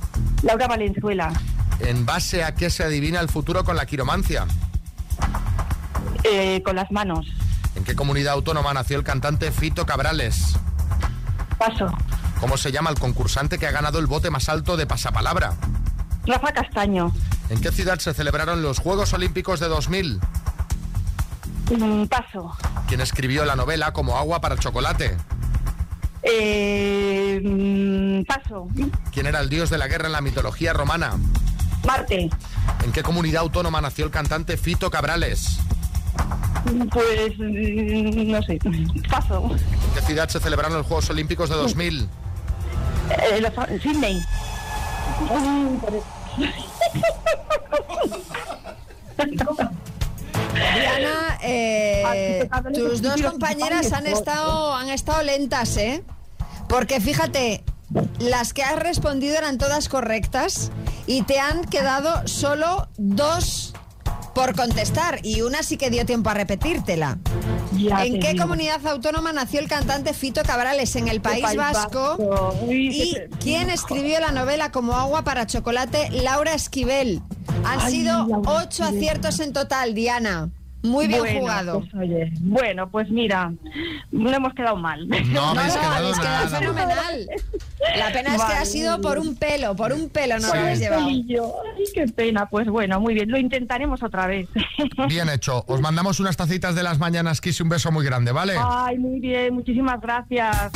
Laura 0.43 0.67
Valenzuela, 0.67 1.31
¿En 1.79 2.05
base 2.05 2.43
a 2.43 2.53
qué 2.53 2.69
se 2.69 2.83
adivina 2.83 3.19
el 3.19 3.29
futuro 3.29 3.63
con 3.63 3.75
la 3.75 3.85
quiromancia? 3.85 4.45
eh, 6.23 6.61
con 6.63 6.75
las 6.75 6.91
manos. 6.91 7.25
¿En 7.75 7.83
qué 7.83 7.95
comunidad 7.95 8.33
autónoma 8.33 8.73
nació 8.73 8.97
el 8.97 9.03
cantante 9.03 9.51
Fito 9.51 9.85
Cabrales? 9.87 10.55
Paso. 11.57 11.87
¿Cómo 12.39 12.57
se 12.57 12.71
llama 12.71 12.89
el 12.91 12.99
concursante 12.99 13.57
que 13.57 13.65
ha 13.65 13.71
ganado 13.71 13.97
el 13.97 14.05
bote 14.05 14.29
más 14.29 14.47
alto 14.49 14.77
de 14.77 14.85
pasapalabra? 14.85 15.53
Rafa 16.27 16.51
Castaño, 16.51 17.11
¿En 17.49 17.59
qué 17.59 17.71
ciudad 17.71 17.97
se 17.99 18.13
celebraron 18.13 18.61
los 18.61 18.77
Juegos 18.79 19.11
Olímpicos 19.13 19.59
de 19.59 19.67
2000? 19.67 20.19
Mm, 21.75 22.05
paso. 22.05 22.55
¿Quién 22.87 23.01
escribió 23.01 23.43
la 23.45 23.55
novela 23.55 23.91
Como 23.93 24.17
agua 24.17 24.39
para 24.41 24.57
chocolate? 24.57 25.17
Eh, 26.23 27.39
mm, 27.43 28.23
paso. 28.25 28.67
¿Quién 29.11 29.25
era 29.27 29.39
el 29.39 29.49
dios 29.49 29.69
de 29.69 29.77
la 29.77 29.87
guerra 29.87 30.07
en 30.07 30.11
la 30.13 30.21
mitología 30.21 30.73
romana? 30.73 31.17
Marte, 31.85 32.29
¿En 32.83 32.91
qué 32.91 33.01
comunidad 33.01 33.41
autónoma 33.41 33.81
nació 33.81 34.05
el 34.05 34.11
cantante 34.11 34.55
Fito 34.57 34.91
Cabrales? 34.91 35.57
Pues 36.91 37.33
mm, 37.39 38.31
no 38.31 38.41
sé. 38.43 38.59
Paso. 39.09 39.49
¿En 39.51 39.93
qué 39.95 40.01
ciudad 40.01 40.29
se 40.29 40.39
celebraron 40.39 40.77
los 40.77 40.85
Juegos 40.85 41.09
Olímpicos 41.09 41.49
de 41.49 41.55
2000? 41.55 42.07
Eh, 43.09 43.41
los- 43.41 43.81
Sydney. 43.81 44.21
Diana, 50.53 51.37
eh, 51.41 52.49
tus 52.73 53.01
dos 53.01 53.21
compañeras 53.21 53.91
han 53.93 54.07
estado, 54.07 54.73
han 54.73 54.89
estado 54.89 55.23
lentas, 55.23 55.77
¿eh? 55.77 56.03
Porque 56.67 56.99
fíjate, 56.99 57.63
las 58.19 58.53
que 58.53 58.63
has 58.63 58.77
respondido 58.77 59.37
eran 59.37 59.57
todas 59.57 59.89
correctas 59.89 60.71
y 61.05 61.23
te 61.23 61.39
han 61.39 61.65
quedado 61.65 62.27
solo 62.27 62.87
dos 62.97 63.73
por 64.33 64.55
contestar 64.55 65.19
y 65.23 65.41
una 65.41 65.63
sí 65.63 65.77
que 65.77 65.89
dio 65.89 66.05
tiempo 66.05 66.29
a 66.29 66.33
repetírtela. 66.33 67.19
Ya 67.81 68.05
¿En 68.05 68.19
qué 68.19 68.33
digo. 68.33 68.43
comunidad 68.43 68.85
autónoma 68.87 69.33
nació 69.33 69.59
el 69.59 69.67
cantante 69.67 70.13
Fito 70.13 70.41
Cabrales? 70.43 70.95
En 70.95 71.07
el 71.07 71.21
País, 71.21 71.43
País 71.43 71.57
Vasco. 71.57 72.17
¿Y 72.69 73.15
quién 73.39 73.69
escribió 73.69 74.19
la 74.19 74.31
novela 74.31 74.71
Como 74.71 74.93
agua 74.93 75.23
para 75.23 75.45
chocolate? 75.47 76.09
Laura 76.11 76.53
Esquivel. 76.53 77.21
Han 77.65 77.79
Ay, 77.81 77.91
sido 77.91 78.27
ocho 78.45 78.83
aciertos 78.83 79.39
en 79.39 79.53
total, 79.53 79.93
Diana. 79.93 80.49
Muy 80.83 81.07
bien 81.07 81.19
Bueno, 81.19 81.39
jugado. 81.41 81.79
pues, 81.81 81.93
oye, 81.95 82.31
bueno, 82.41 82.89
pues 82.89 83.09
mira, 83.11 83.51
no 84.11 84.31
hemos 84.33 84.53
quedado 84.55 84.77
mal. 84.77 85.07
No 85.07 85.49
habéis 85.49 85.73
quedado 85.75 85.93
habéis 85.97 86.19
quedado 86.19 86.45
nada. 86.45 86.59
fenomenal. 86.59 87.27
La 87.97 88.11
pena 88.11 88.35
es 88.35 88.43
que 88.43 88.53
ha 88.53 88.65
sido 88.65 88.99
por 89.01 89.19
un 89.19 89.35
pelo, 89.35 89.75
por 89.75 89.93
un 89.93 90.09
pelo 90.09 90.35
no 90.39 90.47
Sí. 90.47 90.53
lo 90.55 90.59
habéis 90.61 90.79
llevado. 90.79 91.05
Ay, 91.07 91.25
qué 91.93 92.07
pena. 92.07 92.47
Pues 92.49 92.67
bueno, 92.67 92.99
muy 92.99 93.13
bien, 93.13 93.29
lo 93.29 93.37
intentaremos 93.37 94.01
otra 94.01 94.25
vez. 94.27 94.47
Bien 95.07 95.29
hecho. 95.29 95.63
Os 95.67 95.81
mandamos 95.81 96.19
unas 96.19 96.35
tacitas 96.37 96.73
de 96.75 96.83
las 96.83 96.97
mañanas 96.99 97.41
Kiss 97.41 97.59
y 97.59 97.63
un 97.63 97.69
beso 97.69 97.91
muy 97.91 98.03
grande, 98.05 98.31
¿vale? 98.31 98.55
Ay, 98.59 98.97
muy 98.97 99.19
bien, 99.19 99.53
muchísimas 99.53 100.01
gracias. 100.01 100.71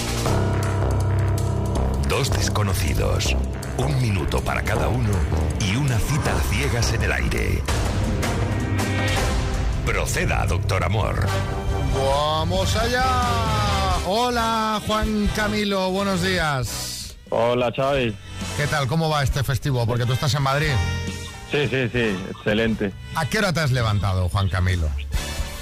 Dos 2.10 2.32
desconocidos, 2.32 3.36
un 3.78 4.02
minuto 4.02 4.40
para 4.42 4.62
cada 4.62 4.88
uno 4.88 5.10
y 5.60 5.76
una 5.76 5.98
cita 5.98 6.32
a 6.38 6.40
ciegas 6.54 6.94
en 6.94 7.02
el 7.02 7.12
aire. 7.12 7.62
Proceda, 9.86 10.46
doctor 10.48 10.84
Amor. 10.84 11.26
¡Vamos 11.96 12.76
allá! 12.76 13.06
Hola, 14.08 14.82
Juan 14.86 15.30
Camilo, 15.36 15.90
buenos 15.92 16.22
días. 16.22 17.16
Hola, 17.30 17.72
Xavi. 17.76 18.16
¿Qué 18.58 18.68
tal? 18.68 18.88
¿Cómo 18.88 19.10
va 19.10 19.24
este 19.24 19.44
festivo? 19.44 19.86
Porque 19.86 20.06
tú 20.06 20.14
estás 20.14 20.34
en 20.36 20.42
Madrid. 20.44 20.72
Sí, 21.52 21.68
sí, 21.70 21.90
sí, 21.92 22.18
excelente. 22.32 22.92
¿A 23.16 23.26
qué 23.28 23.38
hora 23.40 23.54
te 23.54 23.62
has 23.62 23.72
levantado, 23.72 24.28
Juan 24.30 24.50
Camilo? 24.50 24.88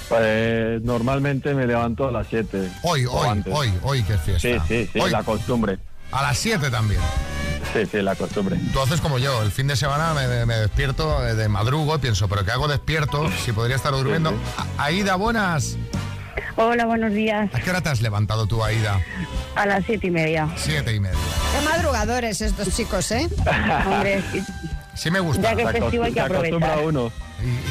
Pues 0.08 0.82
normalmente 0.82 1.54
me 1.54 1.66
levanto 1.66 2.08
a 2.08 2.12
las 2.12 2.26
7. 2.28 2.70
Hoy, 2.82 3.06
hoy, 3.06 3.28
antes. 3.28 3.52
hoy, 3.54 3.72
hoy, 3.82 4.02
qué 4.02 4.18
fiesta. 4.18 4.48
Sí, 4.48 4.58
sí, 4.68 4.90
sí, 4.92 5.00
Hoy, 5.00 5.10
la 5.10 5.22
costumbre. 5.22 5.78
a 6.12 6.22
las 6.22 6.38
7 6.38 6.70
también. 6.70 7.00
Sí, 7.74 7.84
sí, 7.86 8.00
la 8.02 8.14
costumbre. 8.14 8.56
Tú 8.72 8.80
haces 8.80 9.00
como 9.00 9.18
yo, 9.18 9.42
el 9.42 9.50
fin 9.50 9.66
de 9.66 9.74
semana 9.76 10.14
me, 10.14 10.46
me 10.46 10.54
despierto 10.54 11.26
eh, 11.26 11.34
de 11.34 11.48
madrugo 11.48 11.98
pienso, 11.98 12.28
¿pero 12.28 12.44
qué 12.44 12.52
hago 12.52 12.68
despierto 12.68 13.28
si 13.44 13.52
podría 13.52 13.74
estar 13.76 13.90
durmiendo? 13.92 14.32
A- 14.78 14.84
Aida, 14.84 15.16
buenas. 15.16 15.76
Hola, 16.56 16.86
buenos 16.86 17.12
días. 17.12 17.52
¿A 17.52 17.58
qué 17.60 17.70
hora 17.70 17.80
te 17.80 17.88
has 17.88 18.00
levantado 18.00 18.46
tú, 18.46 18.62
Aida? 18.64 19.00
A 19.56 19.66
las 19.66 19.84
siete 19.84 20.06
y 20.06 20.10
media. 20.12 20.48
Siete 20.56 20.94
y 20.94 21.00
media. 21.00 21.18
Qué 21.58 21.64
madrugadores 21.64 22.40
estos 22.40 22.74
chicos, 22.76 23.10
¿eh? 23.10 23.28
Hombre, 23.86 24.22
Sí 24.94 25.10
me 25.10 25.20
gusta. 25.20 25.42
Ya 25.42 25.56
que 25.56 25.62
es 25.62 25.68
Se 25.70 25.80
festivo 25.80 26.04
hay 26.04 26.12
que 26.12 26.20
aprovechar. 26.20 26.78
uno. 26.84 27.10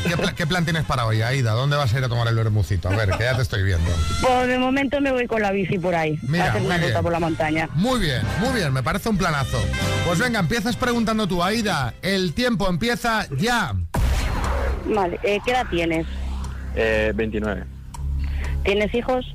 ¿Y 0.06 0.10
qué, 0.10 0.18
pla- 0.18 0.34
qué 0.36 0.46
plan 0.46 0.66
tienes 0.66 0.84
para 0.84 1.06
hoy, 1.06 1.22
Aida? 1.22 1.52
¿Dónde 1.54 1.76
vas 1.78 1.94
a 1.94 1.98
ir 1.98 2.04
a 2.04 2.10
tomar 2.10 2.28
el 2.28 2.36
vermucito? 2.36 2.90
A 2.90 2.96
ver, 2.96 3.10
que 3.12 3.24
ya 3.24 3.36
te 3.36 3.42
estoy 3.42 3.64
viendo. 3.64 3.90
Pues 4.22 4.48
de 4.48 4.60
momento 4.60 5.00
me 5.02 5.12
voy 5.12 5.26
con 5.26 5.42
la 5.42 5.52
bici 5.52 5.80
por 5.80 5.96
ahí. 5.96 6.20
Mira, 6.22 6.46
a 6.46 6.50
hacer 6.50 6.62
una 6.62 6.78
ruta 6.78 7.02
por 7.02 7.12
la 7.12 7.20
montaña. 7.20 7.70
Muy 7.74 8.00
bien, 8.00 8.22
muy 8.40 8.54
bien, 8.54 8.72
me 8.74 8.84
parece 8.84 9.10
un 9.10 9.18
planazo. 9.18 9.60
Pues 10.06 10.20
venga, 10.20 10.40
empiezas 10.40 10.76
preguntando 10.76 11.26
tú, 11.28 11.42
Aida. 11.42 11.94
El 12.02 12.34
tiempo 12.34 12.70
empieza 12.70 13.26
ya. 13.38 13.74
Vale, 14.86 15.18
eh, 15.24 15.40
¿qué 15.46 15.52
edad 15.52 15.66
tienes? 15.72 16.06
Eh, 16.76 17.14
29. 17.16 17.64
¿Tienes 18.64 18.94
hijos? 18.94 19.26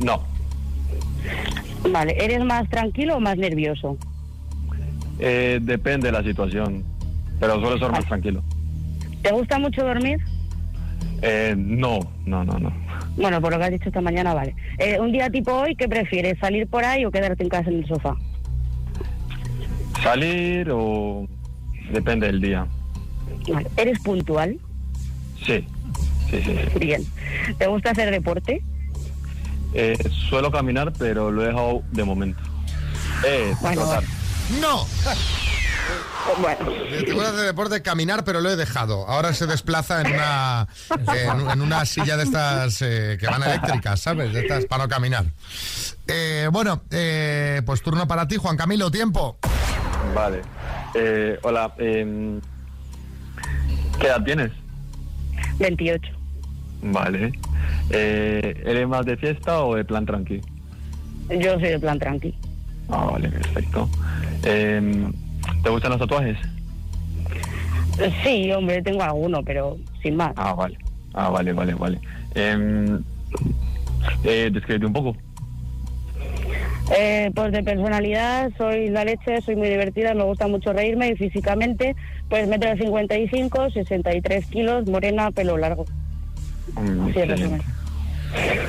No. 0.00 0.26
Vale, 1.90 2.16
¿eres 2.22 2.44
más 2.44 2.68
tranquilo 2.68 3.16
o 3.16 3.20
más 3.20 3.36
nervioso? 3.38 3.96
Eh, 5.18 5.58
depende 5.62 6.08
de 6.08 6.12
la 6.12 6.22
situación, 6.22 6.84
pero 7.40 7.58
suelo 7.60 7.78
ser 7.78 7.90
más 7.90 8.04
tranquilo. 8.06 8.42
¿Te 9.22 9.32
gusta 9.32 9.58
mucho 9.58 9.82
dormir? 9.82 10.18
Eh, 11.22 11.54
no, 11.56 11.98
no, 12.26 12.44
no, 12.44 12.58
no. 12.58 12.72
Bueno, 13.16 13.40
por 13.40 13.52
lo 13.52 13.58
que 13.58 13.64
has 13.64 13.70
dicho 13.70 13.88
esta 13.88 14.00
mañana, 14.00 14.32
vale. 14.34 14.54
Eh, 14.78 14.98
un 15.00 15.10
día 15.12 15.28
tipo 15.30 15.52
hoy, 15.52 15.74
¿qué 15.74 15.88
prefieres? 15.88 16.38
¿Salir 16.38 16.66
por 16.68 16.84
ahí 16.84 17.04
o 17.04 17.10
quedarte 17.10 17.42
en 17.42 17.48
casa 17.48 17.68
en 17.70 17.78
el 17.78 17.86
sofá? 17.88 18.14
¿Salir 20.02 20.68
o 20.72 21.26
depende 21.92 22.26
del 22.26 22.40
día? 22.40 22.66
Vale. 23.52 23.68
¿Eres 23.76 23.98
puntual? 24.00 24.58
Sí, 25.44 25.64
sí, 26.30 26.40
sí. 26.42 26.56
sí. 26.72 26.78
Bien. 26.78 27.02
¿Te 27.58 27.66
gusta 27.66 27.90
hacer 27.90 28.10
deporte? 28.10 28.62
Eh, 29.74 29.96
suelo 30.28 30.50
caminar, 30.50 30.92
pero 30.98 31.30
lo 31.30 31.42
he 31.42 31.48
dejado 31.48 31.82
de 31.92 32.04
momento. 32.04 32.40
Eh, 33.26 33.54
Bueno. 33.60 33.82
trotar. 33.82 34.02
¡No! 34.60 34.84
Bueno. 36.40 36.70
Te 37.04 37.12
voy 37.12 37.24
a 37.24 37.28
hacer 37.28 37.46
deporte 37.46 37.82
caminar, 37.82 38.24
pero 38.24 38.40
lo 38.40 38.50
he 38.50 38.56
dejado. 38.56 39.06
Ahora 39.08 39.32
se 39.34 39.46
desplaza 39.46 40.00
en 40.00 40.14
una, 40.14 40.68
en, 40.90 41.50
en 41.50 41.60
una 41.60 41.84
silla 41.84 42.16
de 42.16 42.24
estas 42.24 42.82
eh, 42.82 43.16
que 43.18 43.26
van 43.26 43.42
eléctricas, 43.42 44.00
¿sabes? 44.00 44.32
De 44.32 44.40
estas 44.40 44.64
para 44.66 44.84
no 44.84 44.88
caminar. 44.88 45.24
Eh, 46.06 46.48
bueno, 46.52 46.82
eh, 46.90 47.62
pues 47.66 47.82
turno 47.82 48.06
para 48.06 48.28
ti, 48.28 48.36
Juan 48.36 48.56
Camilo, 48.56 48.90
tiempo. 48.90 49.38
Vale. 50.14 50.42
Eh, 50.94 51.38
hola, 51.42 51.72
em, 51.78 52.40
¿qué 53.98 54.06
edad 54.06 54.22
tienes? 54.24 54.52
28. 55.58 56.12
Vale. 56.82 57.32
Eh, 57.90 58.62
¿Eres 58.64 58.88
más 58.88 59.04
de 59.04 59.16
fiesta 59.16 59.62
o 59.64 59.74
de 59.74 59.84
plan 59.84 60.06
tranqui? 60.06 60.40
Yo 61.28 61.52
soy 61.54 61.68
de 61.68 61.78
plan 61.78 61.98
tranqui. 61.98 62.34
Ah, 62.88 63.08
vale, 63.12 63.28
perfecto. 63.28 63.88
Em, 64.42 65.12
¿Te 65.62 65.70
gustan 65.70 65.90
los 65.92 66.00
tatuajes? 66.00 66.38
Sí, 68.24 68.50
hombre, 68.52 68.82
tengo 68.82 69.02
alguno, 69.02 69.42
pero 69.42 69.76
sin 70.02 70.16
más. 70.16 70.32
Ah, 70.36 70.54
vale. 70.54 70.78
Ah, 71.12 71.28
vale, 71.28 71.52
vale, 71.52 71.74
vale. 71.74 72.00
Em, 72.34 73.02
eh, 74.24 74.50
descríbete 74.52 74.86
un 74.86 74.92
poco. 74.92 75.16
Eh, 76.96 77.30
pues 77.34 77.52
de 77.52 77.62
personalidad 77.62 78.50
soy 78.58 78.88
la 78.88 79.04
leche, 79.04 79.40
soy 79.42 79.54
muy 79.54 79.68
divertida, 79.68 80.12
me 80.14 80.24
gusta 80.24 80.48
mucho 80.48 80.72
reírme 80.72 81.10
y 81.10 81.16
físicamente, 81.16 81.94
pues 82.28 82.48
metro 82.48 82.76
55, 82.76 83.70
63 83.70 84.46
kilos, 84.46 84.86
morena, 84.86 85.30
pelo 85.30 85.56
largo. 85.56 85.84
Mm, 86.74 87.08
Así. 87.10 87.44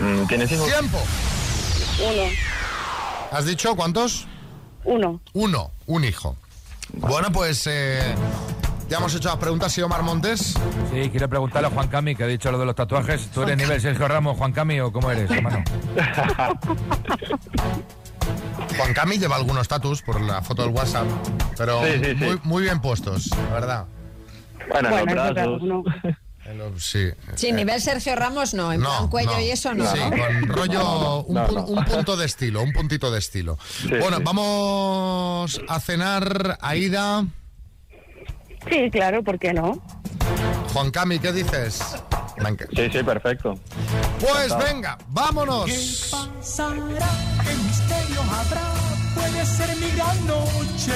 Mm, 0.03 0.27
¿Tienes 0.27 0.51
hijos? 0.51 0.67
¡Tiempo! 0.71 0.97
Uno. 1.99 2.23
¿Has 3.31 3.45
dicho 3.45 3.75
cuántos? 3.75 4.27
Uno. 4.83 5.19
Uno, 5.33 5.71
un 5.87 6.03
hijo. 6.03 6.35
Bueno, 6.93 7.31
pues 7.31 7.65
eh, 7.67 8.13
ya 8.89 8.97
hemos 8.97 9.13
hecho 9.15 9.29
las 9.29 9.37
preguntas, 9.37 9.71
¿sí, 9.71 9.81
Omar 9.81 10.03
Montes? 10.03 10.55
Sí, 10.91 11.09
quiero 11.09 11.29
preguntarle 11.29 11.67
a 11.67 11.71
Juan 11.71 11.87
Cami, 11.87 12.15
que 12.15 12.23
ha 12.23 12.27
dicho 12.27 12.51
lo 12.51 12.59
de 12.59 12.65
los 12.65 12.75
tatuajes. 12.75 13.27
¿Tú 13.31 13.43
eres 13.43 13.57
nivel 13.57 13.79
Sergio 13.81 14.07
Ramos, 14.07 14.37
Juan 14.37 14.51
Cami, 14.51 14.79
o 14.81 14.91
cómo 14.91 15.09
eres, 15.11 15.29
hermano? 15.31 15.63
Juan 18.77 18.93
Cami 18.93 19.17
lleva 19.17 19.35
algunos 19.35 19.67
tatus 19.67 20.01
por 20.01 20.19
la 20.21 20.41
foto 20.41 20.63
del 20.63 20.71
WhatsApp, 20.71 21.05
pero 21.57 21.83
Sí, 21.85 21.91
sí, 22.03 22.05
sí. 22.11 22.15
Muy, 22.23 22.39
muy 22.43 22.63
bien 22.63 22.79
puestos, 22.81 23.29
la 23.29 23.53
verdad. 23.53 23.85
Bueno, 24.69 24.89
en 24.97 25.05
Bueno, 25.05 25.15
los 25.15 25.25
eso 25.25 25.33
brazos. 25.33 25.61
no. 25.63 25.83
En 26.51 26.57
lo- 26.57 26.79
Sí. 26.79 27.09
Sí, 27.35 27.51
nivel 27.51 27.81
Sergio 27.81 28.15
Ramos 28.15 28.53
no, 28.53 28.71
en 28.73 28.81
plan 28.81 29.07
cuello 29.07 29.39
y 29.39 29.49
eso 29.51 29.73
no. 29.73 29.89
Sí, 29.91 29.99
¿no? 29.99 30.09
con 30.09 30.47
rollo, 30.47 31.19
un, 31.23 31.33
No, 31.35 31.47
pu- 31.47 31.53
no. 31.55 31.63
un 31.65 31.85
punto 31.85 32.17
de 32.17 32.25
estilo, 32.25 32.61
un 32.61 32.73
puntito 32.73 33.09
de 33.11 33.19
estilo. 33.19 33.57
bueno, 33.89 34.17
sí. 34.17 34.23
vamos 34.23 35.61
a 35.67 35.79
cenar, 35.79 36.57
Aida. 36.61 37.25
Sí, 38.69 38.89
claro, 38.91 39.23
¿por 39.23 39.39
qué 39.39 39.53
no? 39.53 39.81
Juan 40.73 40.91
Cami, 40.91 41.19
¿qué 41.19 41.31
dices? 41.31 41.81
Venga. 42.37 42.65
Sí, 42.75 42.89
sí, 42.91 43.03
perfecto. 43.03 43.57
Pues 44.19 44.45
Encantado. 44.45 44.63
venga, 44.63 44.97
vámonos. 45.07 46.09
pasará? 46.11 47.09
¿Qué 47.43 47.55
misterio 47.55 48.21
habrá? 48.21 48.73
Puede 49.15 49.45
ser 49.45 49.75
mi 49.77 49.89
gran 49.91 50.27
noche. 50.27 50.93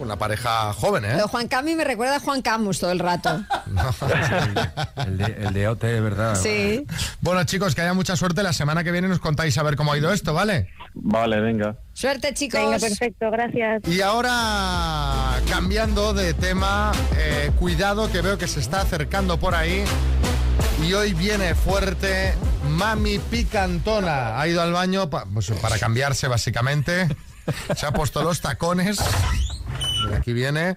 Una 0.00 0.16
pareja 0.16 0.72
joven, 0.72 1.04
¿eh? 1.04 1.10
Pero 1.14 1.28
Juan 1.28 1.48
Cami 1.48 1.74
me 1.74 1.84
recuerda 1.84 2.16
a 2.16 2.20
Juan 2.20 2.40
Camus 2.42 2.78
todo 2.80 2.90
el 2.92 2.98
rato. 2.98 3.42
El 5.06 5.18
de, 5.18 5.24
el 5.24 5.52
de 5.54 5.68
OT, 5.68 5.82
¿verdad? 5.82 6.34
Sí. 6.34 6.84
Bueno, 7.20 7.44
chicos, 7.44 7.74
que 7.74 7.82
haya 7.82 7.94
mucha 7.94 8.16
suerte. 8.16 8.42
La 8.42 8.52
semana 8.52 8.82
que 8.84 8.90
viene 8.92 9.08
nos 9.08 9.18
contáis 9.20 9.56
a 9.58 9.62
ver 9.62 9.76
cómo 9.76 9.92
ha 9.92 9.98
ido 9.98 10.12
esto, 10.12 10.34
¿vale? 10.34 10.68
Vale, 10.94 11.40
venga. 11.40 11.76
Suerte, 11.92 12.32
chicos. 12.34 12.60
Venga, 12.60 12.78
perfecto, 12.78 13.30
gracias. 13.30 13.82
Y 13.86 14.00
ahora, 14.00 15.36
cambiando 15.48 16.12
de 16.14 16.34
tema, 16.34 16.92
eh, 17.16 17.50
cuidado 17.58 18.10
que 18.10 18.20
veo 18.20 18.38
que 18.38 18.48
se 18.48 18.60
está 18.60 18.80
acercando 18.82 19.38
por 19.38 19.54
ahí. 19.54 19.84
Y 20.86 20.92
hoy 20.92 21.12
viene 21.14 21.54
fuerte 21.54 22.34
Mami 22.68 23.18
Picantona. 23.18 24.40
Ha 24.40 24.46
ido 24.48 24.62
al 24.62 24.72
baño 24.72 25.10
pa- 25.10 25.24
pues, 25.32 25.50
para 25.62 25.78
cambiarse, 25.78 26.28
básicamente. 26.28 27.08
Se 27.76 27.86
ha 27.86 27.92
puesto 27.92 28.22
los 28.22 28.40
tacones. 28.40 28.98
Aquí 30.16 30.32
viene. 30.32 30.76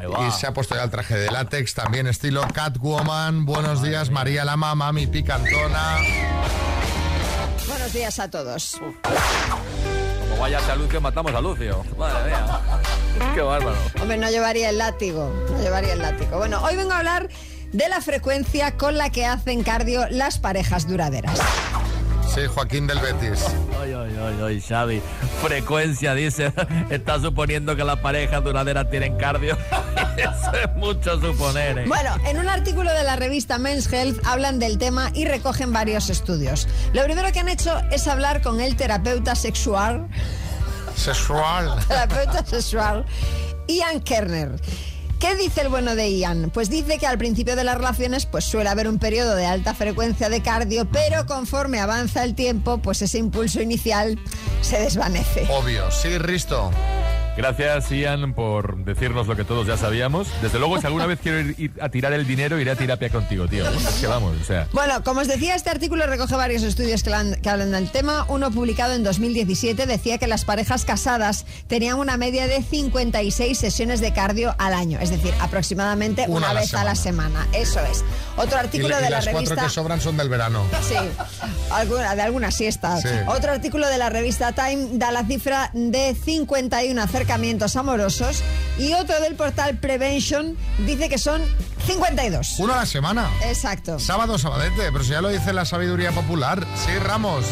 Y 0.00 0.30
se 0.32 0.46
ha 0.46 0.54
puesto 0.54 0.74
ya 0.74 0.84
el 0.84 0.90
traje 0.90 1.16
de 1.16 1.30
látex, 1.30 1.74
también 1.74 2.06
estilo 2.06 2.42
Catwoman. 2.52 3.44
Buenos 3.44 3.82
días, 3.82 4.10
María 4.10 4.44
Lama, 4.44 4.74
Mami 4.74 5.06
Picantona. 5.06 5.98
Buenos 7.68 7.92
días 7.92 8.18
a 8.18 8.30
todos. 8.30 8.80
Como 10.30 10.40
vaya 10.40 10.58
a 10.58 10.76
Lucio, 10.76 11.00
matamos 11.00 11.34
a 11.34 11.40
Lucio. 11.40 11.84
Madre 11.98 12.30
mía. 12.30 12.60
Qué 13.34 13.40
bárbaro. 13.40 13.76
Hombre, 14.00 14.16
no 14.16 14.30
llevaría 14.30 14.70
el 14.70 14.78
látigo, 14.78 15.30
no 15.50 15.60
llevaría 15.60 15.92
el 15.92 16.00
látigo. 16.00 16.38
Bueno, 16.38 16.62
hoy 16.62 16.76
vengo 16.76 16.92
a 16.92 16.98
hablar 16.98 17.28
de 17.72 17.88
la 17.88 18.00
frecuencia 18.00 18.76
con 18.76 18.96
la 18.96 19.10
que 19.10 19.26
hacen 19.26 19.62
cardio 19.62 20.08
las 20.08 20.38
parejas 20.38 20.88
duraderas. 20.88 21.38
Sí, 22.34 22.42
Joaquín 22.46 22.86
del 22.86 22.98
Betis. 23.00 23.44
Ay, 23.80 23.92
ay, 23.92 24.16
ay, 24.22 24.40
ay, 24.44 24.60
Xavi. 24.60 25.02
Frecuencia, 25.42 26.14
dice. 26.14 26.52
Está 26.90 27.20
suponiendo 27.20 27.74
que 27.74 27.82
las 27.82 27.98
parejas 27.98 28.44
duraderas 28.44 28.88
tienen 28.88 29.16
cardio. 29.16 29.56
Eso 30.16 30.52
es 30.52 30.76
mucho 30.76 31.20
suponer, 31.20 31.78
¿eh? 31.78 31.84
Bueno, 31.88 32.14
en 32.26 32.38
un 32.38 32.48
artículo 32.48 32.92
de 32.92 33.02
la 33.02 33.16
revista 33.16 33.58
Men's 33.58 33.92
Health 33.92 34.20
hablan 34.24 34.58
del 34.60 34.78
tema 34.78 35.10
y 35.12 35.24
recogen 35.24 35.72
varios 35.72 36.08
estudios. 36.08 36.68
Lo 36.92 37.02
primero 37.04 37.32
que 37.32 37.40
han 37.40 37.48
hecho 37.48 37.76
es 37.90 38.06
hablar 38.06 38.42
con 38.42 38.60
el 38.60 38.76
terapeuta 38.76 39.34
sexual, 39.34 40.06
Sexual. 40.94 41.78
terapeuta 41.88 42.44
sexual, 42.44 43.06
Ian 43.66 44.00
Kerner. 44.00 44.52
¿Qué 45.20 45.36
dice 45.36 45.60
el 45.60 45.68
bueno 45.68 45.96
de 45.96 46.10
Ian? 46.16 46.50
Pues 46.52 46.70
dice 46.70 46.96
que 46.96 47.06
al 47.06 47.18
principio 47.18 47.54
de 47.54 47.62
las 47.62 47.76
relaciones 47.76 48.24
pues 48.24 48.42
suele 48.46 48.70
haber 48.70 48.88
un 48.88 48.98
periodo 48.98 49.36
de 49.36 49.44
alta 49.44 49.74
frecuencia 49.74 50.30
de 50.30 50.40
cardio, 50.40 50.86
pero 50.90 51.26
conforme 51.26 51.78
avanza 51.78 52.24
el 52.24 52.34
tiempo, 52.34 52.78
pues 52.78 53.02
ese 53.02 53.18
impulso 53.18 53.60
inicial 53.60 54.18
se 54.62 54.80
desvanece. 54.80 55.46
Obvio. 55.50 55.90
Sí, 55.90 56.16
Risto. 56.16 56.70
Gracias, 57.44 57.90
Ian, 57.90 58.34
por 58.34 58.84
decirnos 58.84 59.26
lo 59.26 59.34
que 59.34 59.44
todos 59.44 59.66
ya 59.66 59.78
sabíamos. 59.78 60.28
Desde 60.42 60.58
luego, 60.58 60.78
si 60.78 60.86
alguna 60.86 61.06
vez 61.06 61.20
quiero 61.22 61.40
ir, 61.40 61.54
ir 61.56 61.72
a 61.80 61.88
tirar 61.88 62.12
el 62.12 62.26
dinero, 62.26 62.60
iré 62.60 62.70
a 62.70 62.76
terapia 62.76 63.08
contigo, 63.08 63.48
tío. 63.48 63.66
Es 63.66 63.94
que 63.98 64.06
vamos, 64.06 64.36
o 64.38 64.44
sea... 64.44 64.68
Bueno, 64.72 65.02
como 65.02 65.20
os 65.22 65.26
decía, 65.28 65.54
este 65.54 65.70
artículo 65.70 66.04
recoge 66.06 66.34
varios 66.34 66.62
estudios 66.62 67.02
que, 67.02 67.10
lan- 67.10 67.40
que 67.40 67.48
hablan 67.48 67.70
del 67.70 67.90
tema. 67.90 68.26
Uno 68.28 68.50
publicado 68.50 68.92
en 68.92 69.02
2017 69.04 69.86
decía 69.86 70.18
que 70.18 70.26
las 70.26 70.44
parejas 70.44 70.84
casadas 70.84 71.46
tenían 71.66 71.98
una 71.98 72.18
media 72.18 72.46
de 72.46 72.62
56 72.62 73.56
sesiones 73.56 74.00
de 74.02 74.12
cardio 74.12 74.54
al 74.58 74.74
año, 74.74 74.98
es 75.00 75.08
decir, 75.08 75.32
aproximadamente 75.40 76.24
Una 76.28 76.36
una, 76.36 76.50
a 76.50 76.54
la 76.54 76.60
vez 76.60 76.74
a 76.74 76.84
la 76.84 76.94
semana. 76.94 77.46
Eso 77.54 77.80
es. 77.90 78.04
Otro 78.36 78.58
artículo 78.58 78.98
y 79.00 79.02
de 79.02 79.08
la 79.08 79.16
las 79.16 79.24
cuatro 79.28 79.40
revista... 79.54 79.62
que 79.64 79.70
sobran 79.70 80.00
son 80.02 80.18
del 80.18 80.28
verano. 80.28 80.62
Sí, 80.86 80.94
alguna, 81.70 82.14
de 82.14 82.20
algunas 82.22 82.54
siestas. 82.54 83.00
Sí. 83.00 83.08
Otro 83.28 83.50
artículo 83.52 83.86
de 83.88 83.96
la 83.96 84.10
revista 84.10 84.52
Time 84.52 84.88
da 84.92 85.10
la 85.10 85.24
cifra 85.24 85.70
de 85.72 86.14
51 86.14 87.00
acercamientos 87.30 87.76
amorosos 87.76 88.42
y 88.76 88.92
otro 88.92 89.20
del 89.20 89.36
portal 89.36 89.78
Prevention 89.78 90.56
dice 90.84 91.08
que 91.08 91.16
son 91.16 91.40
52. 91.86 92.58
Uno 92.58 92.72
a 92.72 92.78
la 92.78 92.86
semana. 92.86 93.30
Exacto. 93.44 94.00
Sábado, 94.00 94.36
sabadete, 94.36 94.90
pero 94.90 95.04
si 95.04 95.10
ya 95.10 95.20
lo 95.20 95.28
dice 95.28 95.52
la 95.52 95.64
sabiduría 95.64 96.10
popular. 96.10 96.66
Sí, 96.74 96.90
Ramos. 96.98 97.44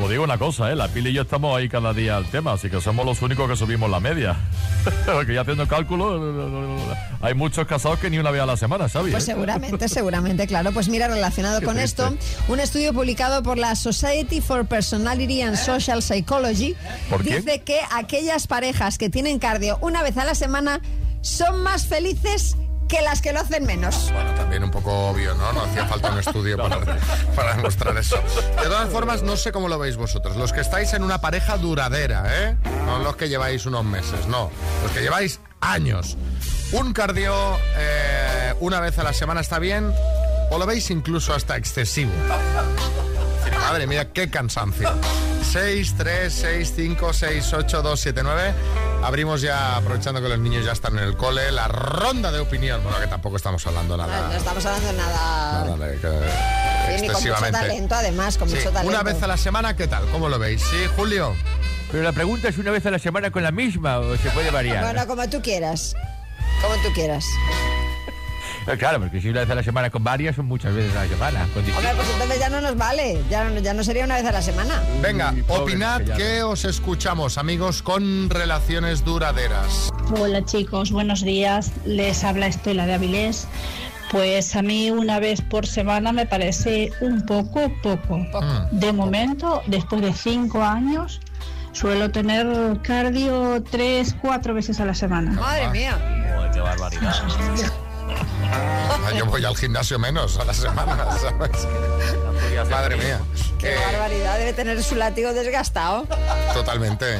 Os 0.00 0.08
digo 0.08 0.22
una 0.22 0.38
cosa, 0.38 0.70
¿eh? 0.70 0.76
La 0.76 0.86
Pili 0.86 1.10
y 1.10 1.12
yo 1.12 1.22
estamos 1.22 1.56
ahí 1.56 1.68
cada 1.68 1.92
día 1.92 2.16
al 2.16 2.26
tema, 2.26 2.52
así 2.52 2.70
que 2.70 2.80
somos 2.80 3.04
los 3.04 3.20
únicos 3.20 3.50
que 3.50 3.56
subimos 3.56 3.90
la 3.90 3.98
media. 3.98 4.36
Porque 5.06 5.34
ya 5.34 5.40
haciendo 5.40 5.66
cálculo, 5.66 6.78
hay 7.20 7.34
muchos 7.34 7.66
casados 7.66 7.98
que 7.98 8.08
ni 8.08 8.18
una 8.18 8.30
vez 8.30 8.40
a 8.42 8.46
la 8.46 8.56
semana, 8.56 8.88
¿sabes? 8.88 9.10
Pues 9.10 9.24
seguramente, 9.24 9.88
seguramente, 9.88 10.46
claro. 10.46 10.70
Pues 10.72 10.88
mira, 10.88 11.08
relacionado 11.08 11.58
Qué 11.58 11.66
con 11.66 11.76
triste. 11.76 12.02
esto, 12.02 12.16
un 12.46 12.60
estudio 12.60 12.92
publicado 12.92 13.42
por 13.42 13.58
la 13.58 13.74
Society 13.74 14.40
for 14.40 14.66
Personality 14.66 15.42
and 15.42 15.56
Social 15.56 16.00
Psychology 16.00 16.76
dice 17.24 17.62
que 17.62 17.80
aquellas 17.92 18.46
parejas 18.46 18.98
que 18.98 19.10
tienen 19.10 19.40
cardio 19.40 19.78
una 19.80 20.02
vez 20.04 20.16
a 20.16 20.24
la 20.24 20.36
semana 20.36 20.80
son 21.22 21.62
más 21.64 21.86
felices 21.86 22.56
que 22.88 23.02
las 23.02 23.20
que 23.20 23.32
lo 23.32 23.40
hacen 23.40 23.64
menos. 23.64 24.10
Bueno, 24.12 24.34
también 24.34 24.64
un 24.64 24.70
poco 24.70 24.92
obvio, 25.10 25.34
¿no? 25.34 25.52
No 25.52 25.62
hacía 25.62 25.86
falta 25.86 26.10
un 26.10 26.18
estudio 26.26 26.56
para, 26.56 26.80
para 27.36 27.54
demostrar 27.54 27.96
eso. 27.96 28.16
De 28.56 28.64
todas 28.64 28.90
formas, 28.90 29.22
no 29.22 29.36
sé 29.36 29.52
cómo 29.52 29.68
lo 29.68 29.78
veis 29.78 29.96
vosotros. 29.96 30.36
Los 30.36 30.52
que 30.52 30.60
estáis 30.60 30.92
en 30.94 31.02
una 31.02 31.20
pareja 31.20 31.56
duradera, 31.58 32.24
¿eh? 32.28 32.56
No 32.86 32.98
los 32.98 33.16
que 33.16 33.28
lleváis 33.28 33.66
unos 33.66 33.84
meses, 33.84 34.26
no. 34.26 34.50
Los 34.82 34.92
que 34.92 35.02
lleváis 35.02 35.40
años. 35.60 36.16
Un 36.72 36.92
cardio 36.92 37.34
eh, 37.76 38.54
una 38.60 38.80
vez 38.80 38.98
a 38.98 39.02
la 39.02 39.12
semana 39.12 39.40
está 39.40 39.58
bien 39.58 39.92
o 40.50 40.58
lo 40.58 40.66
veis 40.66 40.90
incluso 40.90 41.34
hasta 41.34 41.56
excesivo. 41.56 42.12
Madre 43.68 43.86
mía, 43.86 44.12
qué 44.12 44.30
cansancio. 44.30 44.90
6, 45.52 45.94
3, 45.98 46.32
6, 46.32 46.72
5, 46.74 47.12
6, 47.12 47.52
8, 47.52 47.82
2, 47.82 48.00
7, 48.00 48.20
9. 48.22 48.54
Abrimos 49.02 49.40
ya, 49.42 49.76
aprovechando 49.76 50.20
que 50.22 50.28
los 50.28 50.38
niños 50.38 50.64
ya 50.64 50.72
están 50.72 50.96
en 50.98 51.04
el 51.04 51.16
cole, 51.16 51.52
la 51.52 51.68
ronda 51.68 52.32
de 52.32 52.40
opinión. 52.40 52.82
Bueno, 52.82 52.98
que 52.98 53.06
tampoco 53.06 53.36
estamos 53.36 53.66
hablando 53.66 53.96
nada. 53.96 54.28
no 54.28 54.34
estamos 54.34 54.64
hablando 54.64 54.88
de 54.88 54.96
nada. 54.96 55.64
nada 55.64 55.86
de 55.86 55.96
que- 55.98 56.06
y 56.06 56.90
con 56.90 56.92
mucho 57.00 57.12
excesivamente. 57.12 57.58
talento, 57.58 57.94
además, 57.94 58.38
con 58.38 58.48
Sí, 58.48 58.56
mucho 58.56 58.70
talento. 58.70 58.88
una 58.88 59.02
vez 59.02 59.22
a 59.22 59.26
la 59.26 59.36
semana, 59.36 59.76
¿qué 59.76 59.86
tal? 59.86 60.04
¿Cómo 60.10 60.28
lo 60.30 60.38
veis? 60.38 60.62
Sí, 60.62 60.76
Julio. 60.96 61.34
Pero 61.92 62.02
la 62.02 62.12
pregunta 62.12 62.48
es 62.48 62.56
una 62.58 62.70
vez 62.70 62.84
a 62.86 62.90
la 62.90 62.98
semana 62.98 63.30
con 63.30 63.42
la 63.42 63.50
misma 63.52 63.98
o 63.98 64.16
se 64.16 64.30
puede 64.30 64.50
variar. 64.50 64.82
Bueno, 64.82 65.06
como 65.06 65.28
tú 65.28 65.40
quieras. 65.42 65.94
Como 66.62 66.74
tú 66.82 66.92
quieras. 66.94 67.24
Eh, 68.68 68.76
Claro, 68.78 69.00
porque 69.00 69.20
si 69.20 69.28
una 69.30 69.40
vez 69.40 69.50
a 69.50 69.54
la 69.54 69.62
semana 69.62 69.90
con 69.90 70.04
varias 70.04 70.36
son 70.36 70.46
muchas 70.46 70.74
veces 70.74 70.94
a 70.96 71.02
la 71.04 71.08
semana. 71.08 71.46
Con 71.54 71.62
Hombre, 71.64 71.88
pues 71.96 72.08
entonces 72.12 72.38
ya 72.38 72.48
no 72.50 72.60
nos 72.60 72.76
vale. 72.76 73.22
Ya, 73.30 73.44
no- 73.44 73.60
ya 73.60 73.72
no 73.74 73.82
sería 73.82 74.04
una 74.04 74.16
vez 74.16 74.26
a 74.26 74.32
la 74.32 74.42
semana. 74.42 74.82
Venga, 75.02 75.34
pobre, 75.46 75.62
opinad 75.62 76.02
que 76.02 76.42
os 76.42 76.64
escuchamos, 76.64 77.38
amigos 77.38 77.82
con 77.82 78.28
relaciones 78.30 79.04
duraderas. 79.04 79.90
Hola 80.18 80.44
chicos, 80.44 80.90
buenos 80.92 81.22
días. 81.22 81.72
Les 81.86 82.24
habla 82.24 82.46
Estela 82.46 82.86
de 82.86 82.94
Avilés. 82.94 83.48
Pues 84.10 84.56
a 84.56 84.62
mí 84.62 84.90
una 84.90 85.18
vez 85.20 85.42
por 85.42 85.66
semana 85.66 86.12
me 86.12 86.24
parece 86.26 86.90
un 87.00 87.24
poco 87.26 87.70
poco. 87.82 88.20
De 88.70 88.92
momento, 88.92 89.62
después 89.66 90.00
de 90.00 90.12
cinco 90.14 90.62
años, 90.62 91.20
suelo 91.72 92.10
tener 92.10 92.46
cardio 92.82 93.62
tres, 93.70 94.14
cuatro 94.20 94.54
veces 94.54 94.80
a 94.80 94.84
la 94.86 94.94
semana. 94.94 95.32
Madre 95.32 95.68
mía. 95.70 96.50
qué 96.52 96.60
barbaridad. 96.60 97.14
Ah, 98.10 99.10
Yo 99.16 99.26
voy 99.26 99.44
al 99.44 99.56
gimnasio 99.56 99.98
menos 99.98 100.38
a 100.38 100.44
la 100.44 100.54
semana, 100.54 100.96
¿sabes? 101.20 101.66
Madre 102.70 102.96
mía. 102.96 103.20
Qué 103.58 103.74
barbaridad. 103.76 104.38
Debe 104.38 104.52
tener 104.52 104.82
su 104.82 104.94
látigo 104.96 105.32
desgastado. 105.32 106.06
Totalmente. 106.54 107.18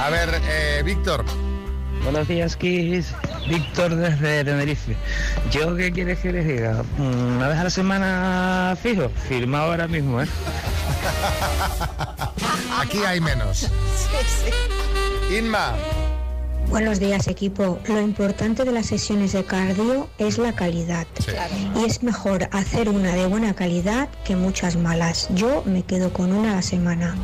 A 0.00 0.10
ver, 0.10 0.40
eh, 0.48 0.82
Víctor. 0.84 1.24
Buenos 2.02 2.28
días, 2.28 2.56
Kiss. 2.56 3.12
Víctor 3.48 3.96
desde 3.96 4.44
Tenerife. 4.44 4.96
¿Yo 5.50 5.74
qué 5.74 5.90
quieres 5.92 6.18
que 6.20 6.30
les 6.32 6.46
diga? 6.46 6.82
Mm, 6.98 7.36
Una 7.38 7.48
vez 7.48 7.58
a 7.58 7.64
la 7.64 7.70
semana 7.70 8.76
fijo. 8.80 9.08
Firmado 9.28 9.70
ahora 9.72 9.88
mismo, 9.88 10.22
¿eh? 10.22 10.26
Aquí 12.80 13.02
hay 13.04 13.20
menos. 13.20 13.68
Inma. 15.36 15.72
Buenos 16.68 16.98
días 17.00 17.26
equipo. 17.28 17.78
Lo 17.86 18.00
importante 18.00 18.64
de 18.64 18.72
las 18.72 18.86
sesiones 18.86 19.32
de 19.32 19.44
cardio 19.44 20.08
es 20.18 20.38
la 20.38 20.52
calidad. 20.52 21.06
Y 21.76 21.84
es 21.84 22.02
mejor 22.02 22.48
hacer 22.52 22.88
una 22.88 23.14
de 23.14 23.26
buena 23.26 23.54
calidad 23.54 24.08
que 24.24 24.36
muchas 24.36 24.76
malas. 24.76 25.28
Yo 25.34 25.62
me 25.64 25.82
quedo 25.82 26.12
con 26.12 26.32
una 26.32 26.52
a 26.52 26.56
la 26.56 26.62
semana. 26.62 27.14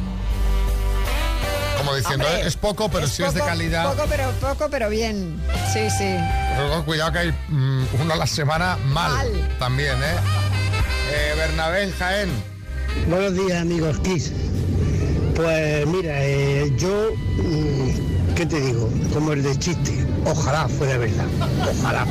Como 1.78 1.96
diciendo, 1.96 2.24
Hombre, 2.26 2.46
es 2.46 2.56
poco, 2.56 2.88
pero 2.88 3.06
si 3.08 3.24
es 3.24 3.34
de 3.34 3.40
calidad. 3.40 3.92
Poco, 3.92 4.06
pero 4.08 4.30
poco, 4.40 4.68
pero 4.70 4.88
bien. 4.88 5.42
Sí, 5.72 5.90
sí. 5.90 6.16
Cuidado 6.86 7.12
que 7.12 7.18
hay 7.18 7.34
mm, 7.48 7.84
uno 8.00 8.14
a 8.14 8.16
la 8.16 8.26
semana 8.26 8.78
mal, 8.86 9.12
Mal. 9.12 9.56
también, 9.58 9.96
¿eh? 9.96 10.16
eh 11.12 11.34
Bernabé 11.36 11.90
Jaén. 11.90 12.30
Buenos 13.08 13.34
días, 13.34 13.60
amigos 13.60 13.98
Kiss. 14.00 14.32
Pues 15.34 15.86
mira, 15.86 16.22
eh, 16.22 16.72
yo, 16.76 17.10
mm, 17.38 18.11
¿qué 18.34 18.46
te 18.46 18.60
digo? 18.60 18.88
Como 19.12 19.32
el 19.32 19.42
de 19.42 19.58
chiste, 19.58 20.06
ojalá 20.24 20.68
fuera 20.68 20.98
verdad, 20.98 21.26
ojalá. 21.80 22.06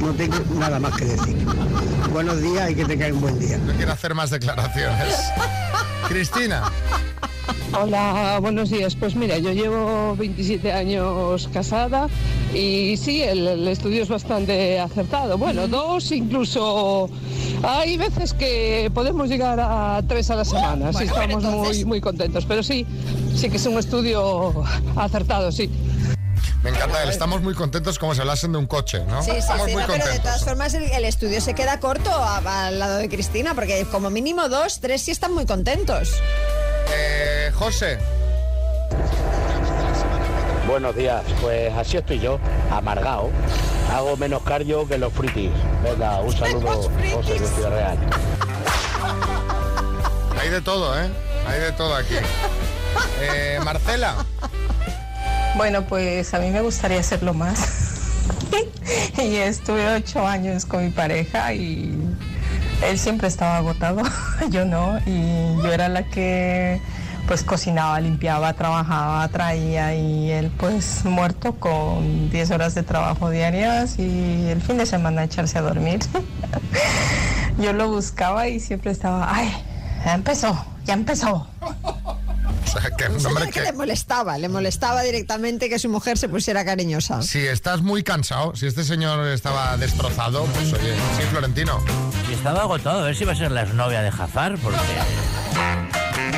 No 0.00 0.12
tengo 0.12 0.36
nada 0.58 0.78
más 0.78 0.94
que 0.96 1.06
decir. 1.06 1.36
Buenos 2.12 2.40
días 2.40 2.70
y 2.70 2.74
que 2.74 2.84
tengáis 2.84 3.14
un 3.14 3.20
buen 3.22 3.38
día. 3.38 3.58
No 3.58 3.72
quiero 3.72 3.92
hacer 3.92 4.14
más 4.14 4.30
declaraciones. 4.30 5.16
Cristina. 6.08 6.62
Hola, 7.80 8.38
buenos 8.40 8.70
días. 8.70 8.94
Pues 8.94 9.16
mira, 9.16 9.38
yo 9.38 9.52
llevo 9.52 10.14
27 10.16 10.72
años 10.72 11.48
casada 11.52 12.08
y 12.54 12.96
sí, 12.96 13.22
el, 13.22 13.46
el 13.48 13.68
estudio 13.68 14.02
es 14.02 14.08
bastante 14.08 14.78
acertado. 14.78 15.38
Bueno, 15.38 15.66
dos 15.66 16.12
incluso. 16.12 17.08
Hay 17.66 17.96
veces 17.96 18.34
que 18.34 18.90
podemos 18.94 19.28
llegar 19.28 19.58
a 19.60 20.02
tres 20.06 20.30
a 20.30 20.36
la 20.36 20.44
semana, 20.44 20.90
Bueno, 20.90 21.00
estamos 21.00 21.44
entonces- 21.44 21.76
muy, 21.78 21.84
muy 21.84 22.00
contentos. 22.00 22.44
Pero 22.46 22.62
sí, 22.62 22.86
sí 23.36 23.48
que 23.50 23.56
es 23.56 23.66
un 23.66 23.78
estudio 23.78 24.52
acertado, 24.96 25.50
sí. 25.52 25.70
Me 26.62 26.70
encanta, 26.70 27.02
él. 27.02 27.10
estamos 27.10 27.42
muy 27.42 27.52
contentos 27.54 27.98
como 27.98 28.14
si 28.14 28.20
hablasen 28.22 28.52
de 28.52 28.58
un 28.58 28.66
coche, 28.66 29.04
¿no? 29.06 29.22
Sí, 29.22 29.32
sí, 29.32 29.36
estamos 29.36 29.66
sí, 29.66 29.72
muy 29.74 29.82
no, 29.82 29.86
pero 29.88 30.06
de 30.06 30.18
todas 30.18 30.44
formas 30.44 30.72
el, 30.72 30.84
el 30.84 31.04
estudio 31.04 31.40
se 31.42 31.52
queda 31.54 31.78
corto 31.78 32.10
a- 32.10 32.66
al 32.68 32.78
lado 32.78 32.96
de 32.96 33.08
Cristina, 33.10 33.54
porque 33.54 33.84
como 33.92 34.08
mínimo 34.08 34.48
dos, 34.48 34.80
tres 34.80 35.02
sí 35.02 35.10
están 35.10 35.34
muy 35.34 35.44
contentos. 35.44 36.10
Eh, 36.96 37.50
José. 37.54 37.98
Buenos 40.66 40.96
días, 40.96 41.22
pues 41.42 41.70
así 41.74 41.98
estoy 41.98 42.18
yo, 42.20 42.38
amargado. 42.70 43.28
Hago 43.92 44.16
menos 44.16 44.42
cardio 44.42 44.86
que 44.86 44.98
los 44.98 45.12
fritis. 45.12 45.50
Venga, 45.82 46.20
un 46.20 46.32
saludo, 46.36 46.90
José 47.14 47.38
de 47.38 47.46
Ciudad 47.46 47.70
Real. 47.70 47.98
Hay 50.40 50.50
de 50.50 50.60
todo, 50.60 51.00
¿eh? 51.00 51.08
Hay 51.46 51.60
de 51.60 51.72
todo 51.72 51.94
aquí. 51.94 52.14
Eh, 53.20 53.58
Marcela. 53.64 54.16
Bueno, 55.56 55.86
pues 55.86 56.34
a 56.34 56.38
mí 56.38 56.50
me 56.50 56.60
gustaría 56.60 57.00
hacerlo 57.00 57.34
más. 57.34 57.84
y 59.22 59.36
estuve 59.36 59.94
ocho 59.94 60.26
años 60.26 60.64
con 60.64 60.84
mi 60.84 60.90
pareja 60.90 61.52
y 61.54 61.96
él 62.82 62.98
siempre 62.98 63.28
estaba 63.28 63.58
agotado, 63.58 64.02
yo 64.50 64.64
no, 64.64 64.98
y 65.06 65.56
yo 65.62 65.72
era 65.72 65.88
la 65.88 66.04
que 66.04 66.80
pues 67.26 67.42
cocinaba, 67.42 68.00
limpiaba, 68.00 68.52
trabajaba, 68.52 69.26
traía 69.28 69.94
y 69.94 70.30
él 70.30 70.50
pues 70.58 71.04
muerto 71.04 71.54
con 71.54 72.30
10 72.30 72.50
horas 72.50 72.74
de 72.74 72.82
trabajo 72.82 73.30
diarias 73.30 73.98
y 73.98 74.48
el 74.48 74.60
fin 74.60 74.78
de 74.78 74.86
semana 74.86 75.24
echarse 75.24 75.58
a 75.58 75.62
dormir. 75.62 76.00
yo 77.58 77.72
lo 77.72 77.88
buscaba 77.88 78.48
y 78.48 78.60
siempre 78.60 78.90
estaba, 78.90 79.34
ay, 79.34 79.52
ya 80.04 80.14
empezó, 80.14 80.64
ya 80.84 80.94
empezó. 80.94 81.48
O 82.64 82.80
sea, 82.80 82.90
que 82.90 83.06
que 83.44 83.50
que... 83.52 83.60
le 83.60 83.72
molestaba, 83.72 84.38
le 84.38 84.48
molestaba 84.48 85.02
directamente 85.02 85.68
que 85.68 85.78
su 85.78 85.88
mujer 85.88 86.18
se 86.18 86.28
pusiera 86.28 86.64
cariñosa. 86.64 87.22
Si 87.22 87.38
estás 87.38 87.82
muy 87.82 88.02
cansado, 88.02 88.56
si 88.56 88.66
este 88.66 88.84
señor 88.84 89.26
estaba 89.28 89.76
destrozado, 89.76 90.44
pues 90.46 90.72
oye, 90.72 90.94
sí, 91.16 91.22
Florentino. 91.30 91.78
Y 92.28 92.34
estaba 92.34 92.62
agotado, 92.62 93.00
a 93.00 93.04
ver 93.04 93.16
si 93.16 93.24
va 93.24 93.32
a 93.32 93.36
ser 93.36 93.52
la 93.52 93.62
exnovia 93.62 94.02
de 94.02 94.10
Jafar, 94.10 94.58
porque... 94.58 94.78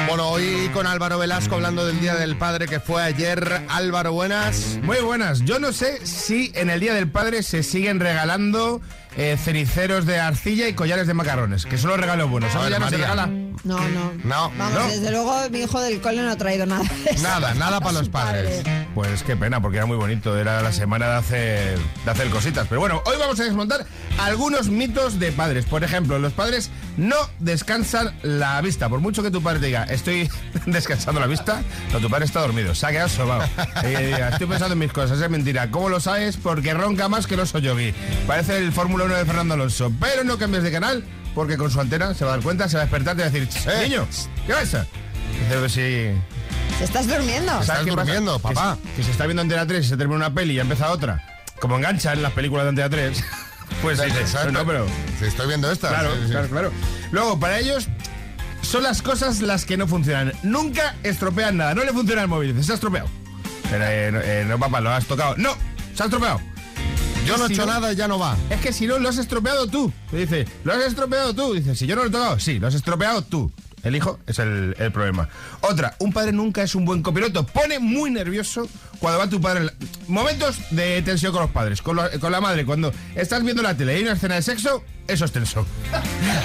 Bueno, 0.09 0.29
hoy 0.29 0.71
con 0.73 0.87
Álvaro 0.87 1.19
Velasco 1.19 1.57
hablando 1.57 1.87
del 1.87 2.01
Día 2.01 2.15
del 2.15 2.37
Padre 2.37 2.67
que 2.67 2.81
fue 2.81 3.03
ayer. 3.03 3.63
Álvaro, 3.69 4.13
buenas. 4.13 4.79
Muy 4.83 4.99
buenas. 4.99 5.41
Yo 5.41 5.59
no 5.59 5.73
sé 5.73 6.07
si 6.07 6.53
en 6.55 6.71
el 6.71 6.81
Día 6.81 6.95
del 6.95 7.11
Padre 7.11 7.43
se 7.43 7.63
siguen 7.63 7.99
regalando 7.99 8.81
eh, 9.17 9.37
ceniceros 9.43 10.07
de 10.07 10.21
arcilla 10.21 10.69
y 10.69 10.75
collares 10.75 11.07
de 11.07 11.15
macarrones, 11.15 11.65
que 11.67 11.79
son 11.79 11.91
los 11.91 12.01
regalos 12.01 12.29
buenos. 12.31 12.49
A 12.55 12.59
¿Eso 12.59 12.63
ver, 12.63 12.73
ya 12.73 12.79
no 12.79 12.85
se 12.87 12.99
María. 12.99 13.07
regala? 13.07 13.27
No, 13.65 13.81
no. 13.89 14.13
No, 14.23 14.53
Vamos, 14.57 14.75
no. 14.75 14.89
desde 14.89 15.11
luego 15.11 15.35
mi 15.51 15.61
hijo 15.61 15.81
del 15.81 16.01
cole 16.01 16.23
no 16.23 16.31
ha 16.31 16.37
traído 16.37 16.67
nada. 16.67 16.85
de 17.05 17.11
eso. 17.11 17.23
Nada, 17.23 17.55
nada 17.55 17.81
para 17.81 17.93
los 17.99 18.09
padres. 18.09 18.63
Pues 18.95 19.23
qué 19.25 19.35
pena, 19.37 19.61
porque 19.61 19.79
era 19.79 19.87
muy 19.87 19.97
bonito. 19.97 20.39
Era 20.39 20.63
la 20.63 20.73
semana 20.73 21.09
de 21.09 21.15
hacer, 21.17 21.79
de 22.05 22.11
hacer 22.11 22.29
cositas. 22.31 22.67
Pero 22.69 22.81
bueno, 22.81 23.03
hoy 23.07 23.17
vamos 23.19 23.41
a 23.41 23.45
desmontar 23.45 23.87
algunos 24.19 24.69
mitos 24.69 25.19
de 25.19 25.33
padres. 25.33 25.65
Por 25.65 25.83
ejemplo, 25.83 26.19
los 26.19 26.33
padres 26.33 26.71
no 26.97 27.17
descansan 27.41 28.15
la 28.23 28.61
vista. 28.61 28.89
Por 28.89 29.01
mucho 29.01 29.23
que 29.23 29.31
tu 29.31 29.43
padre 29.43 29.59
te 29.61 29.67
diga, 29.67 29.85
estoy 29.85 30.29
descansando 30.67 31.21
la 31.21 31.27
vista, 31.27 31.63
no, 31.93 31.99
tu 31.99 32.09
padre 32.09 32.27
está 32.27 32.41
dormido. 32.41 32.75
Se 32.75 32.87
ha 32.87 32.91
quedado 32.91 33.09
sobado. 33.09 33.49
Y 33.81 33.95
que 33.95 34.07
diga, 34.07 34.29
estoy 34.29 34.47
pensando 34.47 34.75
en 34.75 34.79
mis 34.79 34.93
cosas, 34.93 35.21
es 35.21 35.31
mentira. 35.31 35.71
¿Cómo 35.71 35.89
lo 35.89 35.99
sabes? 35.99 36.37
Porque 36.37 36.73
ronca 36.75 37.09
más 37.09 37.27
que 37.27 37.35
el 37.35 37.41
oso 37.41 37.59
yogi. 37.59 37.93
Parece 38.27 38.59
el 38.59 38.71
Fórmula 38.73 39.06
1 39.07 39.17
de 39.17 39.25
Fernando 39.25 39.55
Alonso. 39.55 39.93
Pero 40.01 40.25
no 40.25 40.39
cambies 40.39 40.63
de 40.63 40.71
canal, 40.73 41.05
porque 41.35 41.57
con 41.57 41.71
su 41.71 41.81
antena 41.81 42.15
se 42.15 42.25
va 42.25 42.33
a 42.33 42.35
dar 42.37 42.45
cuenta, 42.45 42.69
se 42.69 42.77
va 42.77 42.83
a 42.83 42.87
despertar 42.87 43.17
y 43.17 43.21
va 43.21 43.27
a 43.27 43.31
decir, 43.31 43.49
"Ch, 43.49 43.67
niño, 43.83 44.07
¿qué 44.47 44.53
pasa? 44.53 44.87
Dice, 45.43 45.59
pues 45.59 45.73
sí. 45.73 46.11
¿Estás 46.83 47.07
durmiendo? 47.09 47.51
¿Sabes 47.53 47.69
Estás 47.69 47.79
pasa? 47.85 47.91
durmiendo, 47.91 48.37
Que 48.37 48.43
papá. 48.43 48.77
se- 48.83 48.97
Que, 48.97 49.03
se 49.03 49.11
está 49.11 49.25
viendo 49.27 49.43
Antena 49.43 49.67
3 49.67 49.87
y 49.87 49.89
se 49.89 49.97
termina 49.97 50.17
una 50.17 50.35
peli 50.35 50.55
y 50.55 50.61
empieza 50.61 50.91
otra. 50.91 51.25
Como 51.61 51.77
engancha 51.77 52.13
en 52.13 52.23
las 52.23 52.33
películas 52.33 52.65
de 52.65 52.69
Antena 52.71 52.91
3. 52.91 53.25
Pues 53.83 53.99
sí, 53.99 54.07
Exacto. 54.07 54.53
no, 54.53 54.65
pero... 54.65 54.87
Sí, 55.19 55.25
estoy 55.27 55.49
viendo 55.49 55.71
esta. 55.71 55.89
Claro, 55.89 56.15
sí, 56.15 56.21
sí. 56.27 56.31
claro, 56.31 56.49
claro. 56.49 56.73
Luego, 57.11 57.39
para 57.41 57.59
ellos, 57.59 57.89
son 58.63 58.85
las 58.85 59.03
cosas 59.03 59.41
las 59.41 59.65
que 59.65 59.77
no 59.77 59.89
funcionan. 59.89 60.33
Nunca 60.45 60.95
estropean 61.03 61.57
nada. 61.57 61.75
No 61.75 61.83
le 61.85 61.93
funciona 61.93 62.23
el 62.23 62.29
móvil. 62.29 62.63
Se 62.65 62.71
ha 62.73 62.75
estropeado. 62.77 63.09
Pero, 63.69 63.85
eh, 63.85 64.11
no, 64.13 64.21
eh, 64.21 64.45
no, 64.49 64.59
papá, 64.59 64.81
lo 64.81 64.91
has 64.91 65.05
tocado. 65.07 65.35
No, 65.37 65.57
se 65.95 66.03
ha 66.05 66.07
estropeado. 66.07 66.41
Yo 67.27 67.37
no 67.37 67.45
he 67.45 67.49
si 67.49 67.55
hecho 67.55 67.67
nada 67.67 67.93
y 67.93 67.97
ya 67.97 68.09
no 68.09 68.19
va. 68.19 68.37
Es 68.51 68.61
que 68.61 68.73
si 68.73 68.87
no, 68.87 68.99
lo 68.99 69.09
has 69.09 69.19
estropeado 69.19 69.67
tú. 69.67 69.93
Dice, 70.13 70.47
lo 70.65 70.73
has 70.73 70.83
estropeado 70.85 71.35
tú. 71.35 71.55
Dice, 71.55 71.75
si 71.75 71.87
yo 71.87 71.97
no 71.97 72.03
lo 72.03 72.09
he 72.09 72.13
tocado, 72.13 72.39
sí, 72.39 72.59
lo 72.59 72.69
has 72.69 72.75
estropeado 72.75 73.23
tú. 73.23 73.51
El 73.83 73.95
hijo 73.95 74.19
es 74.27 74.39
el, 74.41 74.75
el 74.79 74.91
problema. 74.91 75.29
Otra, 75.61 75.95
un 76.01 76.13
padre 76.13 76.33
nunca 76.33 76.63
es 76.63 76.75
un 76.75 76.85
buen 76.85 77.03
copiloto. 77.03 77.47
Pone 77.47 77.79
muy 77.79 78.11
nervioso 78.11 78.69
cuando 78.99 79.19
va 79.21 79.29
tu 79.29 79.41
padre. 79.41 79.61
en 79.61 79.67
la- 79.67 79.75
Momentos 80.09 80.57
de 80.71 81.03
tensión 81.03 81.33
con 81.33 81.43
los 81.43 81.51
padres, 81.53 81.83
con, 81.83 81.97
la- 81.97 82.11
con 82.19 82.33
la 82.33 82.41
madre. 82.41 82.65
Cuando 82.65 82.93
estás 83.15 83.45
viendo 83.45 83.63
la 83.63 83.77
tele 83.77 83.93
y 83.93 83.97
hay 83.99 84.03
una 84.03 84.13
escena 84.15 84.35
de 84.37 84.43
sexo, 84.43 84.83
eso 85.09 85.25
es 85.25 85.33
tenso. 85.33 85.67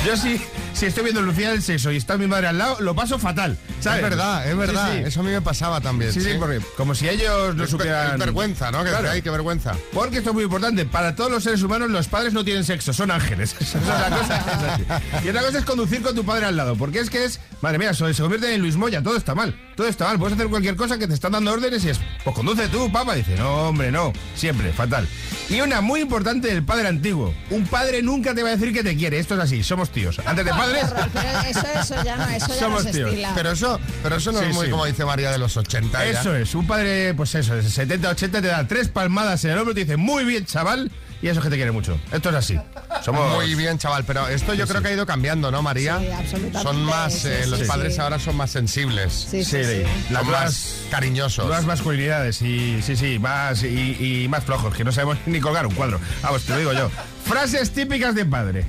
Yo 0.05 0.15
sí, 0.17 0.41
si 0.73 0.85
estoy 0.85 1.03
viendo 1.03 1.21
Lucía 1.21 1.51
del 1.51 1.61
sexo 1.61 1.91
y 1.91 1.97
está 1.97 2.17
mi 2.17 2.27
madre 2.27 2.47
al 2.47 2.57
lado, 2.57 2.77
lo 2.79 2.95
paso 2.95 3.19
fatal. 3.19 3.57
¿sabes? 3.79 4.03
Es 4.03 4.09
verdad, 4.09 4.47
es 4.49 4.57
verdad. 4.57 4.91
sí. 4.93 4.97
Eso 5.05 5.19
a 5.21 5.23
mí 5.23 5.29
me 5.31 5.41
pasaba 5.41 5.81
también. 5.81 6.11
Sí, 6.13 6.21
sí, 6.21 6.29
porque 6.39 6.59
como 6.77 6.93
si 6.95 7.09
ellos 7.09 7.55
no 7.55 7.63
Es 7.63 7.69
supieran... 7.69 8.17
vergüenza, 8.19 8.71
¿no? 8.71 8.83
Que 8.83 8.89
Claro. 8.89 9.09
ay, 9.11 9.21
qué 9.21 9.29
vergüenza. 9.29 9.75
Porque 9.93 10.17
esto 10.17 10.29
es 10.31 10.33
muy 10.35 10.43
importante. 10.43 10.85
Para 10.85 11.15
todos 11.15 11.31
los 11.31 11.43
seres 11.43 11.61
humanos, 11.63 11.89
los 11.89 12.07
padres 12.07 12.33
no 12.33 12.43
tienen 12.43 12.63
sexo, 12.63 12.93
son 12.93 13.11
ángeles. 13.11 13.55
Esa 13.59 13.79
es 13.79 13.87
la 13.87 14.17
cosa. 14.17 14.37
es 14.37 14.95
así. 15.03 15.25
Y 15.25 15.29
otra 15.29 15.41
cosa 15.43 15.57
es 15.59 15.65
conducir 15.65 16.01
con 16.01 16.15
tu 16.15 16.23
padre 16.23 16.45
al 16.45 16.57
lado. 16.57 16.75
Porque 16.75 16.99
es 16.99 17.09
que 17.09 17.25
es. 17.25 17.39
Madre 17.61 17.77
mía, 17.77 17.93
se 17.93 18.03
convierte 18.21 18.53
en 18.53 18.61
Luis 18.61 18.75
Moya. 18.75 19.01
Todo 19.03 19.15
está 19.17 19.35
mal. 19.35 19.55
Todo 19.81 19.89
está 19.89 20.05
mal. 20.05 20.19
Puedes 20.19 20.35
hacer 20.35 20.47
cualquier 20.47 20.75
cosa 20.75 20.99
que 20.99 21.07
te 21.07 21.15
están 21.15 21.31
dando 21.31 21.51
órdenes 21.51 21.83
y 21.85 21.89
es. 21.89 21.99
Pues 22.23 22.35
conduce 22.35 22.67
tú, 22.67 22.91
papá. 22.91 23.15
Dice, 23.15 23.35
no, 23.35 23.69
hombre, 23.69 23.91
no. 23.91 24.13
Siempre, 24.35 24.71
fatal. 24.73 25.07
Y 25.49 25.59
una 25.61 25.81
muy 25.81 26.01
importante 26.01 26.49
del 26.49 26.63
padre 26.63 26.87
antiguo. 26.87 27.33
Un 27.49 27.65
padre 27.65 28.03
nunca 28.03 28.35
te 28.35 28.43
va 28.43 28.49
a 28.49 28.51
decir 28.51 28.71
que 28.73 28.83
te 28.83 28.95
quiere. 28.95 29.17
Esto 29.17 29.33
es 29.33 29.39
así. 29.39 29.63
Somos 29.63 29.89
tíos. 29.89 30.19
Antes 30.23 30.45
de 30.45 30.51
padres. 30.51 30.85
Pero 31.11 31.39
eso, 31.49 31.67
eso 31.79 32.03
ya 32.03 32.15
no, 32.15 32.29
eso 32.29 32.47
ya 32.49 32.53
no 32.53 32.59
Somos 32.59 32.83
se 32.83 32.91
tíos. 32.91 33.09
estila. 33.09 33.31
Pero 33.33 33.51
eso, 33.53 33.79
pero 34.03 34.17
eso 34.17 34.31
no 34.31 34.37
Sí, 34.39 34.45
es 34.45 34.53
muy 34.53 34.65
sí. 34.67 34.71
como 34.71 34.85
dice 34.85 35.03
María 35.03 35.31
de 35.31 35.39
los 35.39 35.57
80. 35.57 35.97
ya. 36.05 36.19
Eso 36.19 36.35
es, 36.35 36.53
un 36.53 36.67
padre, 36.67 37.15
pues 37.15 37.33
eso, 37.33 37.55
de 37.55 37.67
70, 37.67 38.07
80 38.07 38.39
te 38.39 38.47
da 38.49 38.67
tres 38.67 38.87
palmadas 38.89 39.43
en 39.45 39.49
el 39.51 39.57
hombro 39.57 39.71
y 39.71 39.73
te 39.73 39.81
dice, 39.81 39.97
muy 39.97 40.25
bien, 40.25 40.45
chaval, 40.45 40.91
y 41.21 41.27
eso 41.27 41.39
es 41.39 41.43
que 41.43 41.49
te 41.49 41.55
quiere 41.55 41.71
mucho. 41.71 41.99
Esto 42.11 42.29
es 42.29 42.35
así. 42.35 42.57
Somos 43.03 43.35
Muy 43.35 43.55
bien, 43.55 43.77
chaval, 43.77 44.03
pero 44.05 44.27
esto 44.27 44.53
yo 44.53 44.65
Sí, 44.65 44.69
creo 44.71 44.81
sí. 44.81 44.83
que 44.85 44.89
ha 44.91 44.95
ido 44.95 45.05
cambiando, 45.05 45.51
¿no, 45.51 45.61
María? 45.61 45.99
Sí, 45.99 46.07
absolutamente, 46.09 46.61
Son 46.61 46.83
más, 46.83 47.13
sí, 47.13 47.27
eh, 47.27 47.41
sí, 47.43 47.49
los 47.49 47.59
sí. 47.59 47.65
padres 47.65 47.99
ahora 47.99 48.19
son 48.19 48.35
más 48.37 48.51
sensibles. 48.51 49.27
Sí, 49.29 49.43
sí, 49.43 49.63
Sí, 49.63 49.63
sí. 49.63 49.83
las 50.11 50.23
Son 50.23 50.31
más 50.31 50.75
cariñosos. 50.89 51.45
Nuevas 51.45 51.65
masculinidades 51.65 52.41
y 52.41 52.81
sí, 52.81 52.95
sí, 52.95 53.19
más 53.19 53.63
y, 53.63 54.23
y 54.23 54.27
más 54.27 54.43
flojos, 54.43 54.75
que 54.75 54.83
no 54.83 54.91
sabemos 54.91 55.17
ni 55.25 55.39
colgar 55.39 55.65
un 55.67 55.73
cuadro. 55.75 55.99
Vamos, 56.21 56.43
te 56.43 56.51
lo 56.53 56.57
digo 56.59 56.73
yo. 56.73 56.89
Frases 57.25 57.71
típicas 57.71 58.15
de 58.15 58.25
padre. 58.25 58.65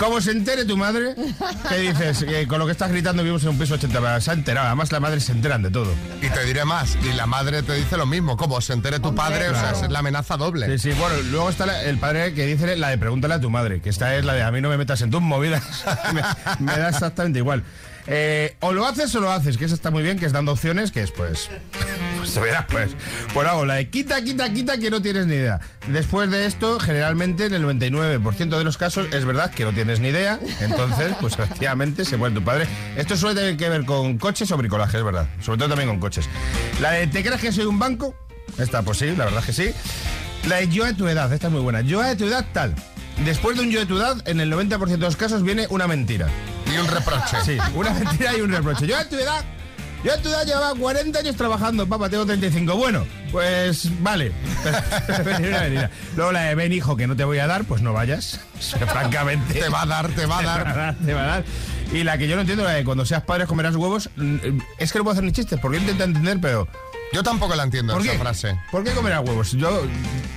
Como 0.00 0.20
se 0.22 0.30
entere 0.30 0.64
tu 0.64 0.76
madre, 0.78 1.14
que 1.68 1.76
dices, 1.78 2.22
Eh, 2.26 2.46
con 2.48 2.58
lo 2.58 2.64
que 2.66 2.72
estás 2.72 2.90
gritando 2.90 3.22
vivimos 3.22 3.42
en 3.42 3.50
un 3.50 3.58
piso 3.58 3.74
80, 3.74 4.20
se 4.22 4.30
ha 4.30 4.34
enterado, 4.34 4.66
además 4.68 4.90
las 4.90 5.00
madres 5.00 5.24
se 5.24 5.32
enteran 5.32 5.62
de 5.62 5.70
todo. 5.70 5.92
Y 6.22 6.28
te 6.30 6.42
diré 6.46 6.64
más, 6.64 6.96
y 7.04 7.12
la 7.12 7.26
madre 7.26 7.62
te 7.62 7.74
dice 7.74 7.98
lo 7.98 8.06
mismo, 8.06 8.36
como 8.38 8.60
se 8.62 8.72
entere 8.72 8.98
tu 8.98 9.08
Hombre, 9.08 9.22
padre, 9.24 9.48
o 9.50 9.54
sea, 9.54 9.72
es 9.72 9.90
la 9.90 9.98
amenaza 9.98 10.38
doble. 10.38 10.78
Sí, 10.78 10.90
sí, 10.90 10.98
bueno, 10.98 11.14
luego 11.30 11.50
está 11.50 11.66
la- 11.66 11.82
el 11.84 11.98
padre 11.98 12.32
que 12.32 12.46
dice 12.46 12.76
la 12.76 12.88
de 12.88 12.96
pregúntale 12.98 13.34
a 13.34 13.40
tu 13.40 13.50
madre, 13.50 13.80
que 13.82 13.90
esta 13.90 14.16
es 14.16 14.24
la 14.24 14.32
de 14.32 14.42
a 14.42 14.50
mí 14.50 14.62
no 14.62 14.70
me 14.70 14.78
metas 14.78 15.02
en 15.02 15.10
tus 15.10 15.20
movidas, 15.20 15.62
me, 16.14 16.22
me 16.64 16.78
da 16.78 16.88
exactamente 16.88 17.38
igual. 17.38 17.62
Eh, 18.06 18.56
o 18.60 18.72
lo 18.72 18.86
haces 18.86 19.14
o 19.14 19.20
lo 19.20 19.30
haces, 19.30 19.58
que 19.58 19.66
eso 19.66 19.74
está 19.74 19.90
muy 19.90 20.02
bien, 20.02 20.18
que 20.18 20.24
es 20.24 20.32
dando 20.32 20.52
opciones, 20.52 20.90
que 20.92 21.02
es 21.02 21.10
pues... 21.10 21.50
Pues 22.30 22.38
verás, 22.38 22.66
pues. 22.68 22.90
Pues 23.32 23.48
hago 23.48 23.64
la 23.64 23.74
de 23.74 23.88
quita, 23.88 24.22
quita, 24.22 24.52
quita, 24.52 24.76
que 24.78 24.90
no 24.90 25.00
tienes 25.00 25.26
ni 25.26 25.36
idea. 25.36 25.58
Después 25.88 26.30
de 26.30 26.44
esto, 26.44 26.78
generalmente 26.78 27.46
en 27.46 27.54
el 27.54 27.64
99% 27.64 28.58
de 28.58 28.64
los 28.64 28.76
casos 28.76 29.08
es 29.12 29.24
verdad 29.24 29.50
que 29.50 29.64
no 29.64 29.72
tienes 29.72 30.00
ni 30.00 30.08
idea, 30.08 30.38
entonces, 30.60 31.14
pues 31.20 31.32
efectivamente 31.38 32.04
se 32.04 32.18
muere 32.18 32.34
tu 32.34 32.44
padre. 32.44 32.66
Esto 32.96 33.16
suele 33.16 33.40
tener 33.40 33.56
que 33.56 33.68
ver 33.70 33.86
con 33.86 34.18
coches 34.18 34.50
o 34.52 34.56
bricolaje, 34.58 34.98
es 34.98 35.04
verdad. 35.04 35.26
Sobre 35.40 35.58
todo 35.58 35.70
también 35.70 35.88
con 35.88 35.98
coches. 35.98 36.28
La 36.80 36.92
de 36.92 37.06
¿te 37.06 37.22
crees 37.22 37.40
que 37.40 37.52
soy 37.52 37.64
un 37.64 37.78
banco? 37.78 38.14
Esta, 38.58 38.82
pues 38.82 38.98
sí, 38.98 39.06
la 39.16 39.24
verdad 39.24 39.40
es 39.40 39.46
que 39.46 39.52
sí. 39.52 39.70
La 40.48 40.56
de 40.56 40.68
yo 40.68 40.84
a 40.84 40.92
tu 40.92 41.08
edad, 41.08 41.32
esta 41.32 41.46
es 41.46 41.52
muy 41.52 41.62
buena. 41.62 41.80
Yo 41.80 42.02
a 42.02 42.14
tu 42.16 42.26
edad 42.26 42.44
tal. 42.52 42.74
Después 43.24 43.56
de 43.56 43.64
un 43.64 43.70
yo 43.70 43.82
a 43.82 43.86
tu 43.86 43.96
edad, 43.98 44.16
en 44.26 44.40
el 44.40 44.52
90% 44.52 44.86
de 44.86 44.96
los 44.98 45.16
casos 45.16 45.42
viene 45.42 45.66
una 45.70 45.86
mentira. 45.86 46.28
Y 46.72 46.78
un 46.78 46.86
reproche. 46.86 47.36
Sí, 47.44 47.58
una 47.74 47.92
mentira 47.92 48.36
y 48.36 48.40
un 48.40 48.50
reproche. 48.50 48.86
Yo 48.86 48.96
a 48.96 49.04
tu 49.04 49.16
edad, 49.16 49.44
yo 50.04 50.12
a 50.14 50.16
tu 50.16 50.28
edad 50.28 50.46
llevaba 50.46 50.74
40 50.74 51.18
años 51.18 51.36
trabajando, 51.36 51.86
papá, 51.86 52.08
tengo 52.08 52.24
35. 52.26 52.76
Bueno, 52.76 53.04
pues 53.30 53.90
vale. 54.02 54.32
Una 55.08 55.60
mentira. 55.60 55.90
Luego 56.16 56.32
la 56.32 56.42
de 56.42 56.54
ven 56.54 56.72
hijo 56.72 56.96
que 56.96 57.06
no 57.06 57.16
te 57.16 57.24
voy 57.24 57.38
a 57.38 57.46
dar, 57.46 57.64
pues 57.64 57.82
no 57.82 57.92
vayas. 57.92 58.40
O 58.58 58.62
sea, 58.62 58.86
francamente. 58.86 59.60
Te 59.60 59.68
va 59.68 59.82
a 59.82 59.86
dar, 59.86 60.08
te 60.08 60.26
va 60.26 60.38
a 60.38 60.42
dar. 60.44 60.64
Te 60.64 60.72
va 60.72 60.72
a 60.72 60.76
dar, 60.76 60.94
te 60.96 61.14
va 61.14 61.22
a 61.22 61.26
dar. 61.26 61.44
Y 61.92 62.04
la 62.04 62.18
que 62.18 62.28
yo 62.28 62.36
no 62.36 62.42
entiendo, 62.42 62.64
la 62.64 62.72
de 62.72 62.84
cuando 62.84 63.04
seas 63.04 63.22
padre 63.22 63.46
comerás 63.46 63.74
huevos, 63.74 64.10
mm, 64.16 64.36
es 64.78 64.92
que 64.92 64.98
no 64.98 65.04
puedo 65.04 65.12
hacer 65.12 65.24
ni 65.24 65.32
chistes, 65.32 65.58
porque 65.60 65.78
yo 65.78 65.82
intento 65.82 66.04
entender, 66.04 66.38
pero... 66.40 66.68
Yo 67.12 67.22
tampoco 67.24 67.54
la 67.56 67.64
entiendo 67.64 67.92
¿Por 67.94 68.02
esa 68.02 68.12
qué? 68.12 68.18
frase. 68.18 68.58
¿Por 68.70 68.84
qué 68.84 68.92
comerás 68.92 69.22
huevos? 69.26 69.52
Yo... 69.52 69.82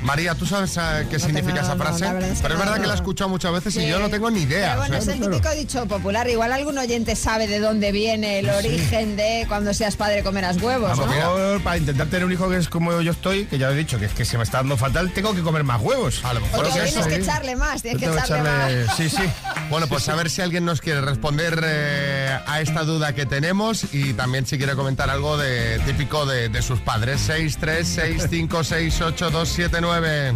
María, 0.01 0.35
¿tú 0.35 0.45
sabes 0.45 0.75
eh, 0.75 1.07
qué 1.09 1.17
significa 1.17 1.61
tengo- 1.61 1.67
esa 1.67 1.75
frase? 1.77 2.05
es 2.05 2.11
Pero 2.41 2.55
es 2.55 2.59
no, 2.59 2.65
verdad 2.65 2.81
que 2.81 2.87
la 2.87 2.93
he 2.93 2.95
escuchado 2.97 3.29
muchas 3.29 3.53
veces 3.53 3.73
y 3.77 3.87
yo 3.87 3.99
no 3.99 4.09
tengo 4.09 4.29
ni 4.29 4.41
idea. 4.41 4.71
Pero 4.71 4.79
bueno, 4.81 4.95
o 4.95 4.99
es 4.99 5.07
el 5.07 5.21
típico 5.21 5.49
dicho 5.51 5.85
popular. 5.85 6.27
Igual 6.29 6.51
algún 6.51 6.77
oyente 6.77 7.15
sabe 7.15 7.47
de 7.47 7.59
dónde 7.59 7.93
viene 7.93 8.39
el 8.39 8.49
origen 8.49 9.15
de 9.15 9.45
cuando 9.47 9.73
seas 9.73 9.95
padre 9.95 10.21
comerás 10.21 10.61
huevos, 10.61 10.91
A 10.91 10.95
lo 10.95 11.05
¿no? 11.05 11.11
mejor 11.13 11.61
para 11.61 11.77
intentar 11.77 12.07
tener 12.07 12.25
un 12.25 12.33
hijo 12.33 12.49
que 12.49 12.57
es 12.57 12.67
como 12.67 12.99
yo 12.99 13.11
estoy, 13.11 13.45
que 13.45 13.57
ya 13.57 13.69
he 13.71 13.75
dicho 13.75 13.97
que 13.97 14.05
es 14.07 14.13
que 14.13 14.25
se 14.25 14.37
me 14.37 14.43
está 14.43 14.57
dando 14.57 14.75
fatal, 14.75 15.09
tengo 15.13 15.33
que 15.33 15.41
comer 15.41 15.63
más 15.63 15.79
huevos. 15.81 16.19
A 16.25 16.33
lo 16.33 16.39
O 16.41 16.43
mejor 16.43 16.63
que 16.63 16.67
es 16.69 16.73
tienes 16.73 16.95
eso. 16.97 17.07
que 17.07 17.15
echarle 17.15 17.55
más, 17.55 17.81
tienes 17.81 17.99
que 18.01 18.05
Tengo 18.07 18.17
que 18.19 18.25
echarle 18.25 18.49
echarle- 18.49 18.85
más. 18.87 18.97
Sí, 18.97 19.09
sí. 19.09 19.23
Bueno, 19.69 19.87
pues 19.87 20.07
a 20.09 20.15
ver 20.15 20.29
si 20.29 20.41
alguien 20.41 20.65
nos 20.65 20.81
quiere 20.81 20.99
responder 21.01 21.59
eh, 21.63 22.37
a 22.45 22.59
esta 22.61 22.83
duda 22.83 23.13
que 23.15 23.25
tenemos 23.25 23.85
y 23.93 24.13
también 24.13 24.45
si 24.45 24.57
quiere 24.57 24.75
comentar 24.75 25.09
algo 25.09 25.37
de 25.37 25.79
típico 25.85 26.25
de, 26.27 26.49
de 26.49 26.61
sus 26.63 26.79
padres. 26.79 27.21
6, 27.21 27.57
3, 27.59 27.87
6, 27.87 28.27
5, 28.29 28.63
6, 28.63 29.01
8, 29.01 29.29
2, 29.29 29.49
7, 29.49 29.77
9. 29.81 30.33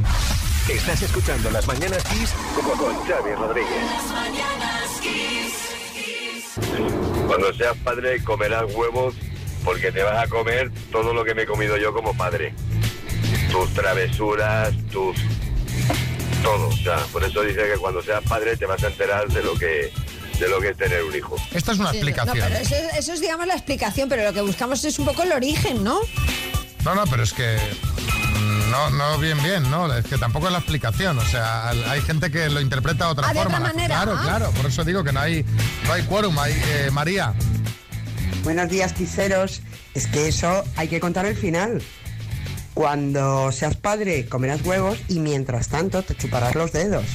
Estás 0.70 1.02
escuchando 1.02 1.50
Las 1.50 1.66
Mañanas 1.66 2.04
Kiss 2.04 2.34
con, 2.54 2.78
con 2.78 2.96
Xavi 3.06 3.34
Rodríguez. 3.34 3.68
Cuando 7.28 7.54
seas 7.54 7.78
padre 7.78 8.22
comerás 8.24 8.66
huevos 8.74 9.16
porque 9.64 9.92
te 9.92 10.04
vas 10.04 10.24
a 10.24 10.28
comer 10.28 10.72
todo 10.92 11.14
lo 11.14 11.24
que 11.24 11.34
me 11.34 11.44
he 11.44 11.46
comido 11.46 11.78
yo 11.78 11.94
como 11.94 12.16
padre. 12.16 12.54
Tus 13.52 13.74
travesuras, 13.74 14.74
tus... 14.92 15.18
Todo. 16.44 16.68
O 16.68 16.78
sea, 16.78 16.98
por 17.12 17.24
eso 17.24 17.42
dice 17.42 17.62
que 17.74 17.78
cuando 17.80 18.02
seas 18.02 18.24
padre 18.24 18.56
te 18.58 18.66
vas 18.66 18.84
a 18.84 18.88
enterar 18.88 19.28
de 19.28 19.44
lo 19.44 19.56
que, 19.56 19.92
de 20.40 20.48
lo 20.50 20.60
que 20.62 20.70
es 20.70 20.78
tener 20.78 21.04
un 21.04 21.16
hijo. 21.16 21.36
Esta 21.54 21.72
es 21.72 21.80
una 21.80 21.92
Sí, 21.92 21.98
explicación. 21.98 22.38
No, 22.38 22.46
pero 22.46 22.58
eso, 22.58 22.76
es- 22.76 22.98
eso 23.00 23.14
es, 23.14 23.22
digamos, 23.22 23.48
la 23.48 23.54
explicación, 23.56 24.08
pero 24.10 24.24
lo 24.24 24.34
que 24.34 24.42
buscamos 24.42 24.84
es 24.84 25.00
un 25.00 25.06
poco 25.06 25.24
el 25.24 25.32
origen, 25.32 25.84
¿no? 25.84 26.00
No, 26.86 26.96
no, 26.96 27.04
pero 27.08 27.24
es 27.24 27.34
que 27.34 27.58
mm, 27.58 28.70
no, 28.72 28.90
no 28.92 29.18
bien, 29.18 29.42
bien, 29.44 29.70
¿no? 29.70 29.94
Es 29.94 30.06
que 30.06 30.18
tampoco 30.18 30.46
es 30.48 30.52
la 30.54 30.60
explicación. 30.60 31.18
O 31.18 31.26
sea, 31.26 31.70
hay 31.70 32.02
gente 32.02 32.30
que 32.32 32.50
lo 32.50 32.62
interpreta 32.62 33.06
de 33.06 33.12
otra 33.12 33.28
Ah, 33.30 33.34
de 33.34 33.40
forma. 33.42 33.58
otra 33.58 33.68
La- 33.68 33.74
manera, 33.74 33.96
Claro, 33.96 34.16
ah. 34.18 34.22
claro. 34.24 34.52
Por 34.52 34.66
eso 34.68 34.84
digo 34.84 35.04
que 35.04 35.12
no 35.12 35.20
hay, 35.20 35.44
no 35.86 35.94
hay 35.94 36.04
quórum. 36.04 36.38
Hay, 36.40 36.54
eh, 36.54 36.90
María. 36.92 37.34
Buenos 38.44 38.70
días, 38.70 38.94
quiseros. 38.94 39.62
Es 39.94 40.08
que 40.08 40.28
eso 40.28 40.64
hay 40.76 40.88
que 40.88 41.00
contar 41.00 41.26
el 41.26 41.36
final. 41.36 41.82
Cuando 42.74 43.52
seas 43.52 43.76
padre, 43.76 44.28
comerás 44.30 44.62
huevos 44.64 45.00
y 45.08 45.20
mientras 45.20 45.68
tanto 45.70 46.04
te 46.04 46.16
chuparás 46.16 46.54
los 46.54 46.72
dedos. 46.72 47.06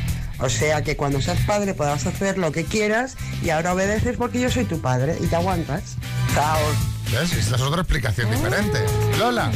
O 0.42 0.48
sea 0.48 0.82
que 0.82 0.96
cuando 0.96 1.20
seas 1.22 1.38
padre 1.46 1.72
podrás 1.72 2.04
hacer 2.06 2.36
lo 2.36 2.50
que 2.50 2.64
quieras 2.64 3.16
y 3.42 3.50
ahora 3.50 3.74
obedeces 3.74 4.16
porque 4.16 4.40
yo 4.40 4.50
soy 4.50 4.64
tu 4.64 4.80
padre 4.80 5.16
y 5.20 5.26
te 5.26 5.36
aguantas. 5.36 5.96
Chao. 6.34 6.58
¿Ves? 7.12 7.32
Esta 7.32 7.56
es 7.56 7.62
otra 7.62 7.82
explicación 7.82 8.30
diferente. 8.30 8.78
Lola. 9.18 9.52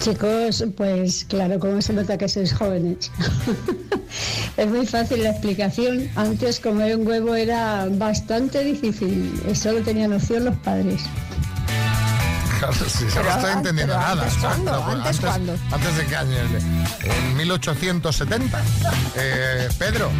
Chicos, 0.00 0.64
pues 0.76 1.24
claro, 1.26 1.60
como 1.60 1.80
se 1.82 1.92
nota 1.92 2.18
que 2.18 2.28
sois 2.28 2.52
jóvenes. 2.52 3.10
es 4.56 4.66
muy 4.66 4.86
fácil 4.86 5.22
la 5.22 5.30
explicación. 5.30 6.08
Antes 6.16 6.58
comer 6.58 6.96
un 6.96 7.06
huevo 7.06 7.34
era 7.34 7.86
bastante 7.90 8.64
difícil. 8.64 9.40
Solo 9.54 9.82
tenían 9.82 10.12
opción 10.12 10.46
los 10.46 10.56
padres. 10.56 11.02
Claro, 12.70 12.74
sí, 12.74 13.06
Pero 13.12 13.24
no 13.24 13.30
estoy 13.30 13.52
entendiendo 13.52 13.94
pero 13.94 14.06
nada. 14.06 14.22
pues, 14.22 14.44
¿Antes 14.44 15.20
cuándo? 15.20 15.58
¿Antes 15.72 15.96
de 15.96 16.06
qué 16.06 16.16
año? 16.16 16.36
En 17.02 17.36
1870. 17.36 18.62
Eh, 19.16 19.68
Pedro. 19.78 20.10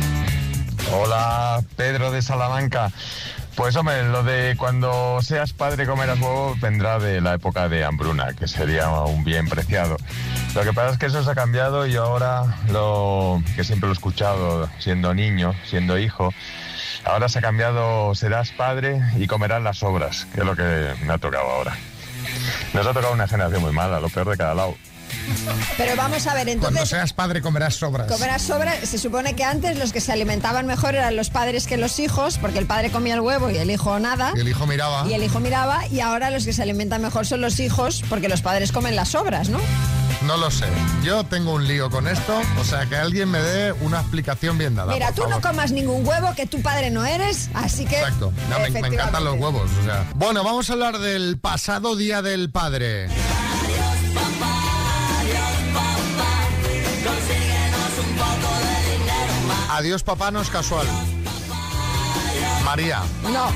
Hola, 0.93 1.63
Pedro 1.77 2.11
de 2.11 2.21
Salamanca. 2.21 2.91
Pues 3.55 3.77
hombre, 3.77 4.03
lo 4.09 4.25
de 4.25 4.57
cuando 4.57 5.21
seas 5.23 5.53
padre 5.53 5.87
comerás 5.87 6.19
huevo 6.19 6.57
vendrá 6.61 6.99
de 6.99 7.21
la 7.21 7.35
época 7.35 7.69
de 7.69 7.85
hambruna, 7.85 8.33
que 8.33 8.49
sería 8.49 8.91
un 8.91 9.23
bien 9.23 9.47
preciado. 9.47 9.97
Lo 10.55 10.63
que 10.63 10.73
pasa 10.73 10.95
es 10.95 10.99
que 10.99 11.07
eso 11.07 11.23
se 11.23 11.31
ha 11.31 11.35
cambiado 11.35 11.87
y 11.87 11.95
ahora 11.95 12.59
lo 12.71 13.41
que 13.55 13.63
siempre 13.63 13.87
lo 13.89 13.93
he 13.93 13.97
escuchado 13.97 14.69
siendo 14.79 15.15
niño, 15.15 15.55
siendo 15.67 15.99
hijo, 15.99 16.33
ahora 17.05 17.29
se 17.29 17.39
ha 17.39 17.43
cambiado 17.43 18.15
serás 18.15 18.51
padre 18.51 19.01
y 19.17 19.27
comerás 19.27 19.63
las 19.63 19.83
obras, 19.83 20.27
que 20.35 20.41
es 20.41 20.47
lo 20.47 20.57
que 20.57 20.95
me 21.05 21.13
ha 21.13 21.19
tocado 21.19 21.49
ahora. 21.49 21.77
Nos 22.73 22.87
ha 22.87 22.93
tocado 22.93 23.13
una 23.13 23.29
generación 23.29 23.63
muy 23.63 23.73
mala, 23.73 24.01
lo 24.01 24.09
peor 24.09 24.31
de 24.31 24.37
cada 24.37 24.55
lado. 24.55 24.75
Pero 25.77 25.95
vamos 25.95 26.27
a 26.27 26.35
ver, 26.35 26.47
Cuando 26.47 26.69
entonces, 26.69 26.89
seas 26.89 27.13
padre 27.13 27.43
comerás 27.43 27.75
sobras. 27.75 28.11
comerás 28.11 28.43
sobra, 28.43 28.75
se 28.85 28.99
supone 28.99 29.35
que 29.37 29.45
antes 29.45 29.79
los 29.79 29.93
que 29.93 30.01
se 30.01 30.11
alimentaban 30.11 30.67
mejor 30.67 30.95
eran 30.95 31.17
los 31.17 31.29
padres 31.31 31.67
que 31.67 31.77
los 31.77 31.99
hijos, 32.01 32.39
porque 32.39 32.59
el 32.59 32.67
padre 32.67 32.91
comía 32.91 33.15
el 33.15 33.21
huevo 33.21 33.51
y 33.51 33.59
el 33.59 33.71
hijo 33.71 33.99
nada. 34.01 34.33
Y 34.35 34.41
el 34.41 34.49
hijo 34.49 34.67
miraba. 34.67 35.07
Y 35.09 35.13
el 35.13 35.23
hijo 35.23 35.39
miraba, 35.39 35.87
y 35.89 36.01
ahora 36.01 36.31
los 36.31 36.45
que 36.47 36.53
se 36.53 36.63
alimentan 36.63 37.03
mejor 37.03 37.27
son 37.27 37.41
los 37.43 37.61
hijos, 37.61 38.03
porque 38.09 38.29
los 38.29 38.41
padres 38.43 38.73
comen 38.73 38.97
las 38.97 39.11
sobras, 39.11 39.49
¿no? 39.51 39.61
No 40.27 40.37
lo 40.37 40.51
sé. 40.51 40.67
Yo 41.03 41.25
tengo 41.25 41.53
un 41.53 41.67
lío 41.67 41.91
con 41.91 42.07
esto, 42.07 42.41
o 42.59 42.65
sea, 42.65 42.87
que 42.87 42.97
alguien 42.97 43.31
me 43.31 43.41
dé 43.41 43.73
una 43.73 44.01
explicación 44.01 44.57
bien 44.57 44.75
dada. 44.75 44.93
Mira, 44.93 45.13
tú 45.13 45.27
no 45.29 45.41
comas 45.41 45.73
ningún 45.73 46.07
huevo 46.07 46.33
que 46.37 46.47
tu 46.47 46.63
padre 46.63 46.91
no 46.91 47.05
eres, 47.05 47.51
así 47.55 47.85
que... 47.85 47.97
Exacto. 47.97 48.33
No, 48.49 48.59
me, 48.61 48.71
me 48.71 48.89
encantan 48.89 49.25
los 49.25 49.39
huevos. 49.39 49.71
o 49.81 49.85
sea. 49.85 50.07
Bueno, 50.15 50.45
vamos 50.45 50.71
a 50.71 50.75
hablar 50.75 50.99
del 50.99 51.39
pasado 51.39 51.97
Día 51.97 52.23
del 52.23 52.51
Padre. 52.51 53.09
Adiós, 59.71 60.03
papá, 60.03 60.31
no 60.31 60.41
es 60.43 60.51
casual. 60.51 60.87
María. 62.65 63.03
No, 63.25 63.51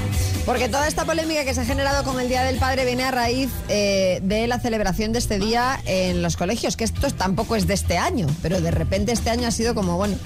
porque 0.47 0.68
toda 0.68 0.86
esta 0.86 1.05
polémica 1.05 1.44
que 1.44 1.53
se 1.53 1.61
ha 1.61 1.64
generado 1.64 2.05
con 2.05 2.20
el 2.20 2.28
Día 2.28 2.44
del 2.44 2.59
Padre 2.59 2.84
viene 2.84 3.03
a 3.03 3.11
raíz 3.11 3.51
eh, 3.68 4.20
de 4.22 4.47
la 4.47 4.61
celebración 4.61 5.12
de 5.12 5.18
este 5.18 5.40
día 5.40 5.80
en 5.86 6.22
los 6.22 6.36
colegios, 6.36 6.76
que 6.76 6.84
esto 6.84 7.11
tampoco 7.11 7.57
es 7.57 7.66
de 7.66 7.74
este 7.74 7.99
año, 7.99 8.28
pero 8.42 8.61
de 8.61 8.70
repente 8.70 9.11
este 9.11 9.28
año 9.28 9.49
ha 9.49 9.51
sido 9.51 9.74
como, 9.74 9.97
bueno, 9.97 10.16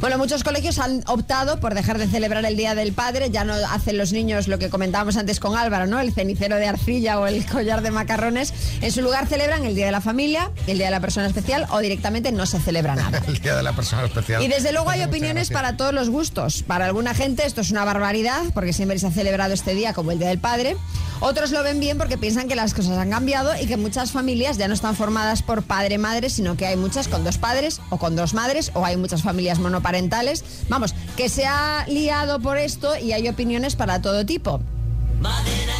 bueno, 0.00 0.18
muchos 0.18 0.44
colegios 0.44 0.78
han 0.78 1.02
optado 1.06 1.60
por 1.60 1.74
dejar 1.74 1.98
de 1.98 2.06
celebrar 2.06 2.44
el 2.44 2.56
Día 2.56 2.74
del 2.74 2.92
Padre, 2.92 3.30
ya 3.30 3.44
no 3.44 3.54
hacen 3.54 3.98
los 3.98 4.12
niños 4.12 4.48
lo 4.48 4.58
que 4.58 4.70
comentábamos 4.70 5.16
antes 5.16 5.40
con 5.40 5.56
Álvaro, 5.56 5.86
¿no? 5.86 6.00
El 6.00 6.12
cenicero 6.12 6.56
de 6.56 6.66
arcilla 6.66 7.20
o 7.20 7.26
el 7.26 7.44
collar 7.46 7.82
de 7.82 7.90
macarrones, 7.90 8.54
en 8.80 8.92
su 8.92 9.02
lugar 9.02 9.26
celebran 9.26 9.64
el 9.64 9.74
Día 9.74 9.86
de 9.86 9.92
la 9.92 10.00
Familia, 10.00 10.50
el 10.66 10.78
Día 10.78 10.86
de 10.86 10.92
la 10.92 11.00
Persona 11.00 11.26
Especial 11.26 11.66
o 11.70 11.80
directamente 11.80 12.32
no 12.32 12.46
se 12.46 12.60
celebra 12.60 12.94
nada. 12.96 13.22
El 13.26 13.40
Día 13.40 13.56
de 13.56 13.62
la 13.62 13.74
Persona 13.74 14.04
Especial. 14.04 14.42
Y 14.42 14.48
desde 14.48 14.72
luego 14.72 14.88
hay 14.88 15.02
opiniones 15.04 15.50
para 15.50 15.76
todos 15.76 15.92
los 15.92 16.08
gustos. 16.08 16.62
Para 16.62 16.86
alguna 16.86 17.14
gente 17.14 17.46
esto 17.46 17.60
es 17.60 17.70
una 17.70 17.84
barbaridad 17.84 18.42
porque 18.54 18.72
siempre 18.72 18.98
se 18.98 19.06
ha 19.06 19.10
celebrado 19.10 19.52
este 19.54 19.65
día 19.74 19.92
como 19.92 20.12
el 20.12 20.18
Día 20.18 20.28
del 20.28 20.38
Padre. 20.38 20.76
Otros 21.20 21.50
lo 21.50 21.62
ven 21.62 21.80
bien 21.80 21.96
porque 21.96 22.18
piensan 22.18 22.46
que 22.46 22.54
las 22.54 22.74
cosas 22.74 22.98
han 22.98 23.10
cambiado 23.10 23.52
y 23.60 23.66
que 23.66 23.76
muchas 23.76 24.12
familias 24.12 24.58
ya 24.58 24.68
no 24.68 24.74
están 24.74 24.94
formadas 24.94 25.42
por 25.42 25.62
padre-madre, 25.62 26.28
sino 26.28 26.56
que 26.56 26.66
hay 26.66 26.76
muchas 26.76 27.08
con 27.08 27.24
dos 27.24 27.38
padres 27.38 27.80
o 27.88 27.98
con 27.98 28.16
dos 28.16 28.34
madres 28.34 28.70
o 28.74 28.84
hay 28.84 28.96
muchas 28.96 29.22
familias 29.22 29.58
monoparentales. 29.58 30.44
Vamos, 30.68 30.94
que 31.16 31.28
se 31.28 31.46
ha 31.46 31.86
liado 31.88 32.40
por 32.40 32.58
esto 32.58 32.96
y 32.98 33.12
hay 33.12 33.28
opiniones 33.28 33.76
para 33.76 34.02
todo 34.02 34.26
tipo. 34.26 34.60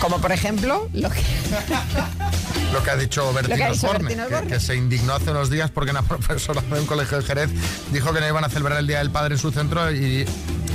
Como 0.01 0.19
por 0.19 0.33
ejemplo, 0.33 0.89
lo 0.93 1.11
que... 1.11 1.21
Lo 2.73 2.83
que 2.83 2.91
ha 2.91 2.97
dicho 2.97 3.33
ha 3.37 3.43
dicho 3.43 3.87
Osborne, 3.87 4.17
que, 4.17 4.47
que 4.49 4.61
se 4.61 4.75
indignó 4.75 5.15
hace 5.15 5.31
unos 5.31 5.51
días 5.51 5.71
porque 5.71 5.93
una 5.93 6.03
profesora 6.09 6.61
de 6.63 6.81
un 6.81 6.87
colegio 6.87 7.19
de 7.19 7.25
Jerez 7.25 7.51
dijo 7.93 8.13
que 8.13 8.21
no 8.21 8.27
iban 8.27 8.43
a 8.43 8.49
celebrar 8.49 8.79
el 8.81 8.89
Día 8.89 8.99
del 8.99 9.11
Padre 9.11 9.35
en 9.35 9.39
su 9.39 9.53
centro 9.53 9.93
y 9.93 10.27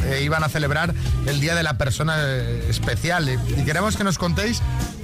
eh, 0.06 0.22
iban 0.24 0.44
a 0.44 0.50
celebrar 0.50 0.94
el 1.26 1.40
Día 1.40 1.56
de 1.56 1.64
la 1.64 1.78
Persona 1.78 2.16
eh, 2.20 2.66
Especial. 2.70 3.30
Y, 3.30 3.64
queremos 3.66 3.98
que 3.98 4.04
nos 4.04 4.18
contéis 4.18 4.62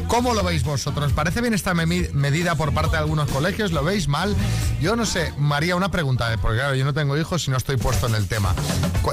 cómo 0.08 0.34
lo 0.34 0.44
veis 0.44 0.64
vosotros. 0.64 1.12
¿Parece 1.14 1.42
bien 1.42 1.54
esta 1.54 1.74
memi- 1.74 2.12
medida 2.14 2.56
por 2.56 2.74
parte 2.74 2.92
de 2.92 2.98
algunos 2.98 3.30
colegios? 3.30 3.72
¿Lo 3.72 3.84
veis 3.84 4.08
mal? 4.08 4.36
Yo 4.82 4.96
no 4.96 5.06
sé, 5.06 5.34
María, 5.38 5.76
una 5.76 5.90
pregunta, 5.92 6.32
eh, 6.34 6.38
porque 6.42 6.58
claro, 6.60 6.76
yo 6.76 6.86
no 6.86 6.94
tengo 6.94 7.18
hijos 7.18 7.48
y 7.48 7.52
no 7.52 7.58
estoy 7.58 7.78
puesto 7.78 8.08
en 8.08 8.16
el 8.16 8.28
tema. 8.28 8.54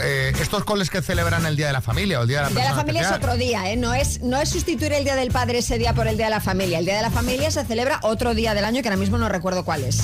Eh, 0.03 0.33
estos 0.41 0.65
coles 0.65 0.91
que 0.91 1.03
celebran 1.03 1.47
el 1.47 1.57
Día 1.57 1.69
de 1.69 1.73
la 1.73 1.81
Familia 1.81 2.19
o 2.19 2.23
el 2.23 2.29
Día 2.29 2.39
de 2.39 2.43
la 2.45 2.49
El 2.49 2.55
Día 2.55 2.65
de 2.65 2.71
la 2.71 2.77
Familia 2.77 3.01
es 3.03 3.13
otro 3.13 3.37
día, 3.37 3.71
¿eh? 3.73 3.77
No 3.77 3.95
es, 3.95 4.21
no 4.23 4.41
es 4.41 4.49
sustituir 4.51 4.93
el 4.93 5.05
Día 5.05 5.17
del 5.17 5.31
Padre 5.31 5.59
ese 5.59 5.79
día 5.79 5.95
por 5.95 6.07
el 6.07 6.17
Día 6.17 6.27
de 6.27 6.31
la 6.31 6.41
Familia. 6.41 6.79
El 6.79 6.85
Día 6.85 6.97
de 6.97 7.03
la 7.03 7.11
Familia 7.11 7.51
se 7.51 7.65
celebra 7.65 8.01
otro 8.03 8.35
día 8.35 8.55
del 8.55 8.65
año 8.65 8.83
que 8.83 8.89
ahora 8.89 8.97
mismo 9.01 9.19
no 9.19 9.29
recuerdo 9.29 9.65
cuál 9.65 9.85
es. 9.85 10.03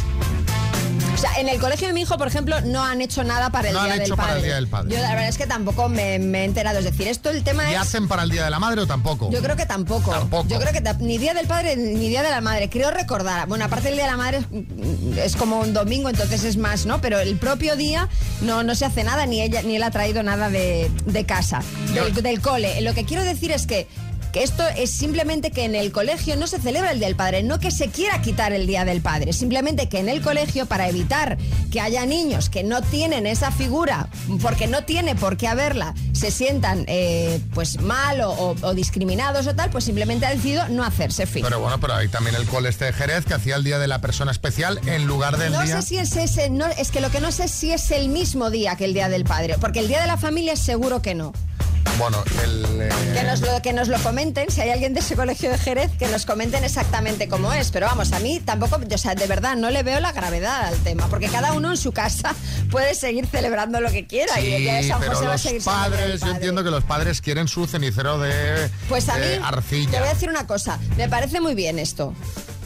O 1.14 1.18
sea, 1.18 1.38
en 1.38 1.48
el 1.48 1.60
colegio 1.60 1.86
de 1.88 1.92
mi 1.92 2.02
hijo, 2.02 2.16
por 2.16 2.28
ejemplo, 2.28 2.60
no 2.62 2.82
han 2.82 3.00
hecho 3.02 3.24
nada 3.24 3.50
para 3.50 3.68
el, 3.68 3.74
No 3.74 3.80
han 3.80 3.86
día, 3.86 3.94
del 3.94 4.02
hecho 4.04 4.16
para 4.16 4.28
el 4.30 4.34
padre. 4.36 4.46
Día 4.46 4.54
del 4.56 4.68
Padre. 4.68 4.90
Yo 4.94 5.00
la 5.02 5.10
verdad 5.10 5.28
es 5.28 5.38
que 5.38 5.46
tampoco 5.46 5.88
me, 5.88 6.18
me 6.18 6.40
he 6.40 6.44
enterado. 6.44 6.78
Es 6.78 6.84
decir, 6.84 7.08
esto 7.08 7.30
el 7.30 7.42
tema 7.44 7.70
¿Y 7.70 7.74
es... 7.74 7.80
hacen 7.80 8.08
para 8.08 8.22
el 8.22 8.30
Día 8.30 8.44
de 8.44 8.50
la 8.50 8.58
Madre 8.58 8.80
o 8.82 8.86
tampoco? 8.86 9.30
Yo 9.30 9.42
creo 9.42 9.56
que 9.56 9.66
tampoco. 9.66 10.12
Yo 10.48 10.58
creo 10.58 10.72
que 10.72 10.82
ni 11.00 11.18
Día 11.18 11.34
del 11.34 11.46
Padre 11.46 11.76
ni 11.76 12.08
Día 12.08 12.22
de 12.22 12.30
la 12.30 12.40
Madre. 12.40 12.70
Creo 12.70 12.90
recordar. 12.90 13.46
Bueno, 13.48 13.64
aparte 13.64 13.88
el 13.88 13.94
Día 13.94 14.04
de 14.04 14.10
la 14.10 14.16
Madre 14.16 14.38
es, 14.38 15.18
es 15.18 15.36
como 15.36 15.60
un 15.60 15.74
domingo, 15.74 16.08
entonces 16.08 16.44
es 16.44 16.56
más, 16.56 16.86
¿no? 16.86 17.00
Pero 17.00 17.18
el 17.18 17.36
propio 17.36 17.76
día 17.76 18.08
no, 18.40 18.62
no 18.62 18.74
se 18.74 18.84
hace 18.84 19.04
nada, 19.04 19.26
ni 19.26 19.42
ella 19.42 19.62
ni 19.62 19.76
él 19.76 19.82
ha 19.82 19.90
traído 19.90 20.22
nada 20.22 20.48
de, 20.48 20.90
de 21.06 21.26
casa, 21.26 21.62
del, 21.92 22.14
del 22.14 22.40
cole. 22.40 22.80
Lo 22.80 22.94
que 22.94 23.04
quiero 23.04 23.22
decir 23.24 23.52
es 23.52 23.66
que 23.66 23.86
que 24.32 24.42
esto 24.42 24.62
es 24.76 24.90
simplemente 24.90 25.50
que 25.50 25.64
en 25.64 25.74
el 25.74 25.92
colegio 25.92 26.36
no 26.36 26.46
se 26.46 26.58
celebra 26.60 26.90
el 26.92 26.98
Día 26.98 27.08
del 27.08 27.16
Padre, 27.16 27.42
no 27.42 27.58
que 27.58 27.70
se 27.70 27.88
quiera 27.88 28.20
quitar 28.22 28.52
el 28.52 28.66
Día 28.66 28.84
del 28.84 29.00
Padre, 29.00 29.32
simplemente 29.32 29.88
que 29.88 29.98
en 29.98 30.08
el 30.08 30.20
colegio, 30.22 30.66
para 30.66 30.88
evitar 30.88 31.38
que 31.72 31.80
haya 31.80 32.06
niños 32.06 32.48
que 32.50 32.62
no 32.62 32.82
tienen 32.82 33.26
esa 33.26 33.50
figura, 33.50 34.08
porque 34.42 34.66
no 34.66 34.84
tiene 34.84 35.14
por 35.14 35.36
qué 35.36 35.48
haberla, 35.48 35.94
se 36.12 36.30
sientan 36.30 36.84
eh, 36.88 37.40
pues 37.54 37.80
mal 37.80 38.20
o, 38.20 38.30
o- 38.30 38.56
o 38.62 38.74
discriminados 38.74 39.46
o 39.46 39.54
tal, 39.54 39.70
pues 39.70 39.84
simplemente 39.84 40.26
ha 40.26 40.30
decidido 40.30 40.68
no 40.68 40.84
hacerse 40.84 41.26
fin. 41.26 41.42
Pero 41.42 41.60
bueno, 41.60 41.80
pero 41.80 41.94
hay 41.94 42.08
también 42.08 42.36
el 42.36 42.46
cole 42.46 42.68
este 42.68 42.86
de 42.86 42.92
Jerez 42.92 43.24
que 43.24 43.34
hacía 43.34 43.56
el 43.56 43.64
Día 43.64 43.78
de 43.78 43.86
la 43.88 44.00
Persona 44.00 44.30
Especial 44.30 44.80
en 44.86 45.06
lugar 45.06 45.36
del 45.38 45.52
No 45.52 45.62
día... 45.62 45.80
sé 45.80 45.88
si 45.88 45.98
es 45.98 46.16
ese, 46.16 46.50
no, 46.50 46.66
es 46.66 46.90
que 46.90 47.00
lo 47.00 47.10
que 47.10 47.20
no 47.20 47.32
sé 47.32 47.44
es 47.44 47.50
si 47.50 47.72
es 47.72 47.90
el 47.90 48.08
mismo 48.08 48.50
día 48.50 48.76
que 48.76 48.84
el 48.84 48.94
Día 48.94 49.08
del 49.08 49.24
Padre, 49.24 49.56
porque 49.60 49.80
el 49.80 49.88
Día 49.88 50.00
de 50.00 50.06
la 50.06 50.16
Familia 50.16 50.56
seguro 50.56 51.02
que 51.02 51.14
no. 51.14 51.32
Bueno, 51.98 52.22
el... 52.42 52.64
eh, 52.80 52.88
Que 53.14 53.22
nos, 53.24 53.40
lo, 53.40 53.60
que 53.62 53.72
nos 53.74 53.88
lo 53.88 53.98
comenten, 54.02 54.50
si 54.50 54.60
hay 54.62 54.70
alguien 54.70 54.94
de 54.94 55.00
ese 55.00 55.16
colegio 55.16 55.50
de 55.50 55.58
Jerez, 55.58 55.90
que 55.98 56.06
nos 56.08 56.24
comenten 56.24 56.64
exactamente 56.64 57.28
cómo 57.28 57.52
es. 57.52 57.70
Pero 57.70 57.86
vamos, 57.86 58.12
a 58.12 58.20
mí 58.20 58.40
tampoco, 58.42 58.80
o 58.92 58.98
sea, 58.98 59.14
de 59.14 59.26
verdad, 59.26 59.56
no 59.56 59.70
le 59.70 59.82
veo 59.82 60.00
la 60.00 60.12
gravedad 60.12 60.66
al 60.66 60.76
tema, 60.78 61.08
porque 61.08 61.28
cada 61.28 61.52
uno 61.52 61.70
en 61.70 61.76
su 61.76 61.92
casa 61.92 62.34
puede 62.70 62.94
seguir 62.94 63.26
celebrando 63.26 63.80
lo 63.80 63.90
que 63.90 64.06
quiera 64.06 64.40
y 64.40 64.52
el 64.54 64.62
día 64.62 64.74
de 64.76 64.82
Sí, 64.84 64.88
San 64.88 65.00
pero 65.00 65.12
José 65.12 65.24
va 65.26 65.30
a 65.30 65.34
los 65.34 65.42
seguir 65.42 65.62
padres, 65.62 66.20
yo 66.22 66.30
entiendo 66.30 66.64
que 66.64 66.70
los 66.70 66.84
padres 66.84 67.20
quieren 67.20 67.48
su 67.48 67.66
cenicero 67.66 68.18
de 68.18 68.70
Pues 68.88 69.08
a 69.10 69.16
mí, 69.16 69.20
de 69.20 69.36
te 69.38 69.44
arcilla. 69.44 69.98
voy 70.00 70.08
a 70.08 70.14
decir 70.14 70.30
una 70.30 70.46
cosa, 70.46 70.78
me 70.96 71.08
parece 71.08 71.40
muy 71.40 71.54
bien 71.54 71.78
esto. 71.78 72.14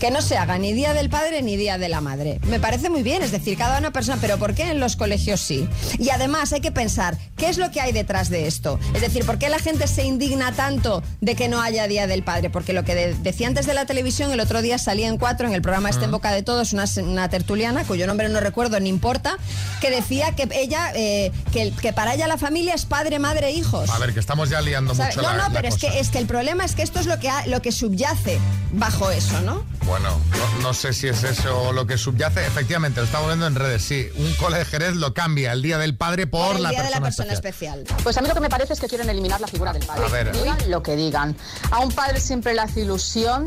Que 0.05 0.11
no 0.11 0.21
se 0.21 0.37
haga 0.37 0.59
ni 0.59 0.75
Día 0.75 0.93
del 0.93 1.09
Padre 1.09 1.41
ni 1.41 1.57
Día 1.57 1.79
de 1.79 1.89
la 1.89 2.03
Madre. 2.03 2.39
Me 2.47 2.61
parece 2.61 2.91
muy 2.91 3.03
bien, 3.03 3.23
es 3.23 3.33
decir, 3.33 3.57
cada 3.57 3.79
una 3.79 3.91
persona, 3.91 4.19
pero 4.21 4.37
¿por 4.37 4.55
qué 4.55 4.65
en 4.65 4.79
los 4.79 4.97
colegios 4.97 5.41
sí? 5.41 5.67
Y 5.99 6.11
además 6.11 6.53
hay 6.53 6.61
que 6.61 6.71
pensar, 6.71 7.17
¿qué 7.39 7.49
es 7.49 7.57
lo 7.57 7.71
que 7.71 7.81
hay 7.81 7.93
detrás 7.93 8.29
de 8.29 8.47
esto? 8.47 8.79
Es 8.93 9.01
decir, 9.01 9.25
¿por 9.25 9.39
qué 9.39 9.49
la 9.49 9.59
gente 9.59 9.87
se 9.87 10.05
indigna 10.05 10.53
tanto 10.53 11.03
de 11.23 11.35
que 11.35 11.49
no 11.49 11.63
haya 11.63 11.87
Día 11.89 12.07
del 12.07 12.23
Padre? 12.23 12.51
Porque 12.51 12.75
lo 12.75 12.85
que 12.85 12.95
de- 12.95 13.15
decía 13.15 13.49
antes 13.49 13.65
de 13.65 13.73
la 13.73 13.87
televisión, 13.87 14.31
el 14.31 14.41
otro 14.41 14.61
día 14.61 14.77
salía 14.77 15.09
en 15.09 15.17
cuatro, 15.17 15.49
en 15.49 15.55
el 15.55 15.63
programa 15.63 15.89
Este 15.89 16.05
en 16.05 16.11
Boca 16.11 16.33
de 16.33 16.43
Todos, 16.43 16.75
una, 16.75 17.31
tertuliana, 17.31 17.85
cuyo 17.85 18.07
nombre 18.07 18.29
no 18.29 18.41
recuerdo 18.41 18.79
ni 18.81 18.91
importa, 18.91 19.39
que 19.81 19.89
decía 19.91 20.33
que 20.33 20.47
ella, 20.53 20.93
eh, 20.95 21.33
que, 21.51 21.71
que 21.81 21.95
para 21.95 22.13
ella 22.13 22.29
la 22.29 22.37
familia 22.37 22.75
es 22.75 22.85
padre, 22.85 23.19
madre, 23.19 23.53
hijos. 23.53 23.89
A 23.89 23.99
ver, 23.99 24.13
que 24.13 24.21
estamos 24.21 24.51
ya 24.51 24.61
liando 24.61 24.95
mucho 24.95 25.17
No, 25.17 25.23
la, 25.23 25.33
no, 25.33 25.39
la 25.45 25.51
pero 25.51 25.69
es 25.69 25.77
que, 25.77 25.99
es 25.99 26.11
que 26.11 26.19
el 26.19 26.27
problema 26.27 26.67
es 26.67 26.75
que 26.75 26.83
esto 26.83 27.01
es 27.01 27.07
lo 27.07 27.19
que, 27.19 27.31
ha- 27.31 27.47
lo 27.47 27.63
que 27.63 27.73
subyace 27.73 28.39
bajo 28.75 29.11
eso, 29.11 29.41
¿no? 29.41 29.65
Bueno, 29.87 29.93
no, 29.99 30.18
no 30.62 30.74
sé 30.74 30.92
si 30.92 31.09
es 31.09 31.22
eso 31.24 31.72
lo 31.72 31.86
que 31.86 31.99
subyace. 31.99 32.47
Efectivamente, 32.47 33.01
lo 33.01 33.07
estamos 33.07 33.28
viendo 33.28 33.47
en 33.47 33.55
redes, 33.55 33.82
sí. 33.82 34.09
Un 34.16 34.34
cole 34.34 34.59
de 34.59 34.64
Jerez 34.64 34.95
lo 34.97 35.14
cambia 35.14 35.53
el 35.53 35.62
Día 35.62 35.78
del 35.78 35.97
Padre 35.97 36.26
por, 36.26 36.57
el 36.57 36.62
la 36.62 36.70
Día 36.70 36.78
de 36.82 36.84
persona 36.84 37.01
la 37.01 37.05
persona 37.05 37.32
especial. 37.32 37.78
especial. 37.80 38.03
Pues 38.03 38.16
a 38.16 38.22
mí 38.22 38.28
lo 38.28 38.34
que 38.34 38.40
me 38.40 38.49
parece 38.51 38.72
es 38.72 38.80
que 38.80 38.88
quieren 38.88 39.09
eliminar 39.09 39.40
la 39.40 39.47
figura 39.49 39.72
del 39.72 39.84
padre. 39.84 40.05
A 40.05 40.09
ver. 40.09 40.32
Digan 40.32 40.70
lo 40.70 40.82
que 40.82 40.97
digan. 40.97 41.36
A 41.70 41.80
un 41.80 41.92
padre 41.92 42.20
siempre 42.20 42.55
le 42.55 42.61
hace 42.61 42.80
ilusión 42.80 43.45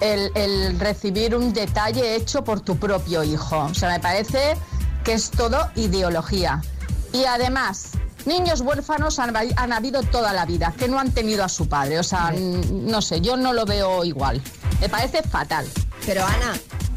el, 0.00 0.30
el 0.34 0.78
recibir 0.80 1.34
un 1.34 1.52
detalle 1.52 2.16
hecho 2.16 2.42
por 2.44 2.60
tu 2.60 2.78
propio 2.78 3.22
hijo. 3.22 3.64
O 3.64 3.74
sea, 3.74 3.90
me 3.90 4.00
parece 4.00 4.56
que 5.04 5.12
es 5.12 5.30
todo 5.30 5.70
ideología. 5.76 6.62
Y 7.12 7.24
además, 7.24 7.90
niños 8.26 8.60
huérfanos 8.60 9.18
han, 9.18 9.34
han 9.36 9.72
habido 9.72 10.02
toda 10.02 10.32
la 10.32 10.46
vida, 10.46 10.74
que 10.78 10.88
no 10.88 10.98
han 10.98 11.10
tenido 11.12 11.44
a 11.44 11.48
su 11.48 11.68
padre. 11.68 11.98
O 11.98 12.02
sea, 12.02 12.32
no 12.32 13.02
sé, 13.02 13.20
yo 13.20 13.36
no 13.36 13.52
lo 13.52 13.64
veo 13.64 14.04
igual. 14.04 14.40
Me 14.80 14.88
parece 14.88 15.22
fatal. 15.22 15.66
Pero 16.06 16.24
Ana, 16.26 16.54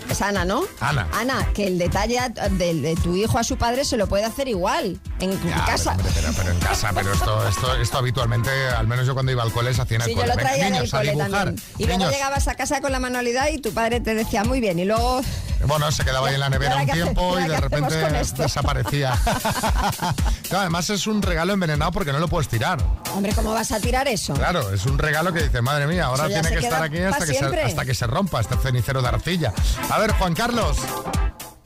es 0.09 0.21
Ana, 0.21 0.45
¿no? 0.45 0.63
Ana. 0.79 1.07
Ana, 1.13 1.47
que 1.53 1.67
el 1.67 1.77
detalle 1.77 2.19
de, 2.51 2.73
de 2.75 2.95
tu 2.95 3.15
hijo 3.15 3.37
a 3.37 3.43
su 3.43 3.57
padre 3.57 3.85
se 3.85 3.97
lo 3.97 4.07
puede 4.07 4.25
hacer 4.25 4.47
igual, 4.47 4.99
en 5.19 5.31
Ya, 5.47 5.65
casa. 5.65 5.91
hombre, 5.91 6.11
pero, 6.13 6.29
pero 6.35 6.51
en 6.51 6.59
casa, 6.59 6.91
pero 6.93 7.13
esto, 7.13 7.47
esto, 7.47 7.75
esto 7.75 7.97
habitualmente, 7.99 8.49
al 8.77 8.87
menos 8.87 9.05
yo 9.05 9.13
cuando 9.13 9.31
iba 9.31 9.43
al 9.43 9.51
cole, 9.51 9.73
se 9.73 9.81
hacía 9.81 9.95
en 9.97 10.01
el 10.03 10.07
Sí, 10.09 10.15
yo 10.15 10.21
cole. 10.21 10.29
lo 10.29 10.35
Venga, 10.37 10.49
traía 10.49 10.67
en 10.67 10.75
el 10.75 10.89
cole 10.91 11.15
también. 11.15 11.55
Y 11.77 11.83
luego 11.85 11.99
Niños. 11.99 12.13
llegabas 12.13 12.47
a 12.47 12.55
casa 12.55 12.81
con 12.81 12.91
la 12.91 12.99
manualidad 12.99 13.47
y 13.49 13.59
tu 13.59 13.71
padre 13.73 13.99
te 14.01 14.13
decía 14.15 14.43
muy 14.43 14.59
bien. 14.59 14.79
Y 14.79 14.85
luego. 14.85 15.21
Bueno, 15.65 15.89
se 15.93 16.03
quedaba 16.03 16.27
ahí 16.27 16.33
en 16.33 16.41
la 16.41 16.49
nevera 16.49 16.75
¿Y 16.75 16.79
ahora 16.79 16.81
un 16.81 16.85
qué 16.87 16.91
hace- 16.91 17.01
tiempo 17.03 17.39
y 17.39 17.47
de 17.47 17.57
repente 17.61 18.41
desaparecía. 18.43 19.17
Además 20.51 20.89
es 20.89 21.07
un 21.07 21.21
regalo 21.21 21.53
envenenado 21.53 21.91
porque 21.91 22.11
no 22.11 22.19
lo 22.19 22.27
puedes 22.27 22.49
tirar. 22.49 22.79
Hombre, 23.15 23.33
¿cómo 23.33 23.53
vas 23.53 23.71
a 23.71 23.79
tirar 23.79 24.07
eso? 24.07 24.33
Claro, 24.33 24.71
es 24.73 24.85
un 24.85 24.97
regalo 24.99 25.31
que 25.33 25.43
dice, 25.43 25.61
madre 25.61 25.87
mía, 25.87 26.05
ahora 26.05 26.27
tiene 26.27 26.49
que 26.49 26.59
estar 26.59 26.83
aquí 26.83 26.99
hasta 26.99 27.25
que, 27.25 27.33
se, 27.33 27.45
hasta 27.45 27.85
que 27.85 27.93
se 27.93 28.07
rompa 28.07 28.41
este 28.41 28.57
cenicero 28.57 29.01
de 29.03 29.09
arcilla. 29.09 29.53
A 29.89 29.99
ver, 29.99 30.11
Juan 30.13 30.33
Carlos. 30.33 30.77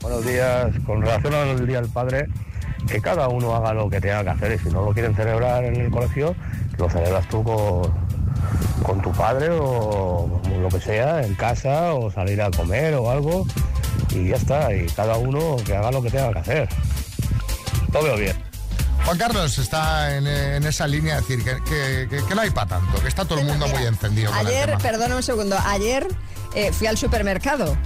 Buenos 0.00 0.24
días. 0.24 0.68
Con 0.86 1.02
relación 1.02 1.34
al 1.34 1.66
Día 1.66 1.80
del 1.80 1.90
Padre, 1.90 2.26
que 2.86 3.00
cada 3.00 3.28
uno 3.28 3.54
haga 3.54 3.72
lo 3.74 3.88
que 3.90 4.00
tenga 4.00 4.22
que 4.24 4.30
hacer 4.30 4.52
y 4.52 4.58
si 4.58 4.70
no 4.70 4.84
lo 4.84 4.92
quieren 4.92 5.14
celebrar 5.14 5.64
en 5.64 5.76
el 5.80 5.90
colegio, 5.90 6.34
lo 6.78 6.88
celebras 6.88 7.28
tú 7.28 7.42
con, 7.42 7.92
con 8.84 9.02
tu 9.02 9.10
padre 9.12 9.48
o 9.50 10.40
lo 10.60 10.68
que 10.68 10.80
sea, 10.80 11.22
en 11.22 11.34
casa 11.34 11.94
o 11.94 12.10
salir 12.10 12.40
a 12.40 12.50
comer 12.50 12.94
o 12.94 13.10
algo 13.10 13.46
y 14.10 14.28
ya 14.28 14.36
está. 14.36 14.72
Y 14.74 14.86
cada 14.86 15.16
uno 15.16 15.56
que 15.64 15.76
haga 15.76 15.90
lo 15.90 16.00
que 16.02 16.10
tenga 16.10 16.32
que 16.32 16.38
hacer. 16.38 16.68
Lo 17.92 18.02
veo 18.02 18.16
bien. 18.16 18.36
Juan 19.04 19.16
Carlos 19.18 19.56
está 19.58 20.14
en, 20.16 20.26
en 20.26 20.64
esa 20.64 20.86
línea 20.86 21.14
de 21.14 21.20
decir 21.22 21.42
que, 21.42 21.56
que- 21.64 22.06
que- 22.10 22.24
que 22.26 22.34
no 22.34 22.42
hay 22.42 22.50
para 22.50 22.66
tanto, 22.78 23.00
que 23.00 23.08
está 23.08 23.24
todo 23.24 23.38
el 23.40 23.46
mundo 23.46 23.66
muy 23.68 23.82
encendido 23.84 24.30
con 24.30 24.40
el 24.40 24.46
Ayer, 24.48 24.66
tema. 24.66 24.78
perdona 24.78 25.16
un 25.16 25.22
segundo, 25.22 25.56
ayer 25.66 26.06
eh, 26.58 26.72
fui 26.72 26.88
al 26.88 26.98
supermercado. 26.98 27.76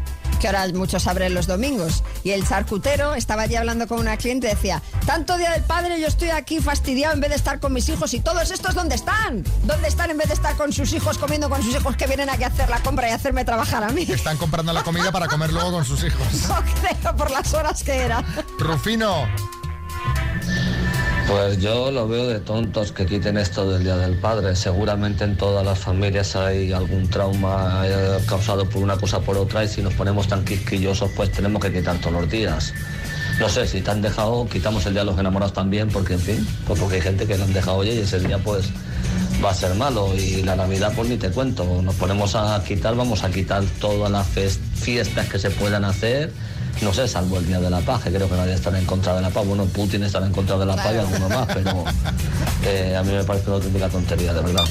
que 0.40 0.48
ahora 0.48 0.66
muchos 0.74 1.06
abren 1.06 1.34
los 1.34 1.46
domingos. 1.46 2.02
Y 2.24 2.30
el 2.30 2.44
charcutero 2.44 3.14
estaba 3.14 3.42
allí 3.42 3.54
hablando 3.54 3.86
con 3.86 4.00
una 4.00 4.16
cliente 4.16 4.48
y 4.48 4.50
decía, 4.50 4.82
tanto 5.06 5.36
Día 5.36 5.52
del 5.52 5.62
Padre 5.62 6.00
yo 6.00 6.08
estoy 6.08 6.30
aquí 6.30 6.58
fastidiado 6.58 7.14
en 7.14 7.20
vez 7.20 7.30
de 7.30 7.36
estar 7.36 7.60
con 7.60 7.72
mis 7.72 7.88
hijos 7.88 8.12
y 8.14 8.18
todos 8.20 8.50
estos 8.50 8.74
¿dónde 8.74 8.96
están? 8.96 9.44
¿Dónde 9.62 9.86
están 9.86 10.10
en 10.10 10.18
vez 10.18 10.28
de 10.28 10.34
estar 10.34 10.56
con 10.56 10.72
sus 10.72 10.92
hijos 10.94 11.16
comiendo 11.18 11.48
con 11.48 11.62
sus 11.62 11.76
hijos 11.76 11.94
que 11.96 12.06
vienen 12.08 12.28
aquí 12.28 12.42
a 12.42 12.48
hacer 12.48 12.68
la 12.70 12.80
compra 12.80 13.08
y 13.08 13.12
hacerme 13.12 13.44
trabajar 13.44 13.84
a 13.84 13.90
mí? 13.90 14.02
Están 14.02 14.36
comprando 14.36 14.72
la 14.72 14.82
comida 14.82 15.12
para 15.12 15.28
comer 15.28 15.52
luego 15.52 15.70
con 15.70 15.84
sus 15.84 16.02
hijos. 16.02 16.26
No 16.48 16.56
creo 16.80 17.16
por 17.16 17.30
las 17.30 17.54
horas 17.54 17.84
que 17.84 17.94
era. 17.94 18.24
Rufino. 18.58 19.28
Pues 21.28 21.58
yo 21.58 21.90
lo 21.90 22.08
veo 22.08 22.26
de 22.26 22.40
tontos 22.40 22.92
que 22.92 23.06
quiten 23.06 23.38
esto 23.38 23.70
del 23.70 23.84
Día 23.84 23.96
del 23.96 24.16
Padre. 24.16 24.54
Seguramente 24.56 25.24
en 25.24 25.36
todas 25.36 25.64
las 25.64 25.78
familias 25.78 26.36
hay 26.36 26.72
algún 26.72 27.08
trauma 27.08 27.82
eh, 27.84 28.18
causado 28.28 28.68
por 28.68 28.82
una 28.82 28.96
cosa 28.96 29.18
o 29.18 29.22
por 29.22 29.36
otra 29.36 29.64
y 29.64 29.68
si 29.68 29.82
nos 29.82 29.94
ponemos 29.94 30.28
tan 30.28 30.44
quisquillosos 30.44 31.10
pues 31.16 31.32
tenemos 31.32 31.62
que 31.62 31.72
quitar 31.72 31.96
todos 31.98 32.12
los 32.12 32.30
días. 32.30 32.74
No 33.38 33.48
sé, 33.48 33.66
si 33.66 33.80
te 33.80 33.90
han 33.90 34.02
dejado, 34.02 34.46
quitamos 34.46 34.84
el 34.86 34.92
Día 34.92 35.02
de 35.02 35.10
los 35.10 35.18
Enamorados 35.18 35.54
también 35.54 35.88
porque 35.88 36.14
en 36.14 36.20
fin, 36.20 36.46
pues 36.66 36.78
porque 36.78 36.96
hay 36.96 37.00
gente 37.02 37.26
que 37.26 37.38
lo 37.38 37.44
han 37.44 37.52
dejado 37.52 37.78
oye 37.78 37.94
y 37.94 37.98
ese 37.98 38.20
día 38.20 38.38
pues 38.38 38.70
va 39.42 39.50
a 39.50 39.54
ser 39.54 39.74
malo 39.74 40.14
y 40.14 40.42
la 40.42 40.54
Navidad 40.56 40.92
pues 40.94 41.08
ni 41.08 41.16
te 41.16 41.30
cuento. 41.30 41.82
Nos 41.82 41.94
ponemos 41.94 42.34
a 42.34 42.62
quitar, 42.64 42.94
vamos 42.94 43.24
a 43.24 43.30
quitar 43.30 43.64
todas 43.80 44.10
las 44.10 44.26
fiestas 44.26 45.28
que 45.28 45.38
se 45.38 45.50
puedan 45.50 45.84
hacer 45.84 46.32
no 46.80 46.92
sé, 46.92 47.06
salvo 47.06 47.38
el 47.38 47.46
día 47.46 47.60
de 47.60 47.70
la 47.70 47.80
paz, 47.80 48.02
que 48.02 48.10
creo 48.12 48.28
que 48.28 48.36
nadie 48.36 48.54
estará 48.54 48.78
en 48.78 48.86
contra 48.86 49.14
de 49.14 49.22
la 49.22 49.30
paz. 49.30 49.46
Bueno, 49.46 49.66
Putin 49.66 50.02
estará 50.02 50.26
en 50.26 50.32
contra 50.32 50.58
de 50.58 50.66
la 50.66 50.76
paz 50.76 50.94
y 50.94 50.98
alguno 50.98 51.28
más, 51.28 51.46
pero 51.52 51.84
eh, 52.64 52.96
a 52.96 53.02
mí 53.02 53.12
me 53.12 53.24
parece 53.24 53.46
una 53.46 53.56
auténtica 53.56 53.88
tontería, 53.88 54.32
de 54.34 54.40
verdad. 54.40 54.64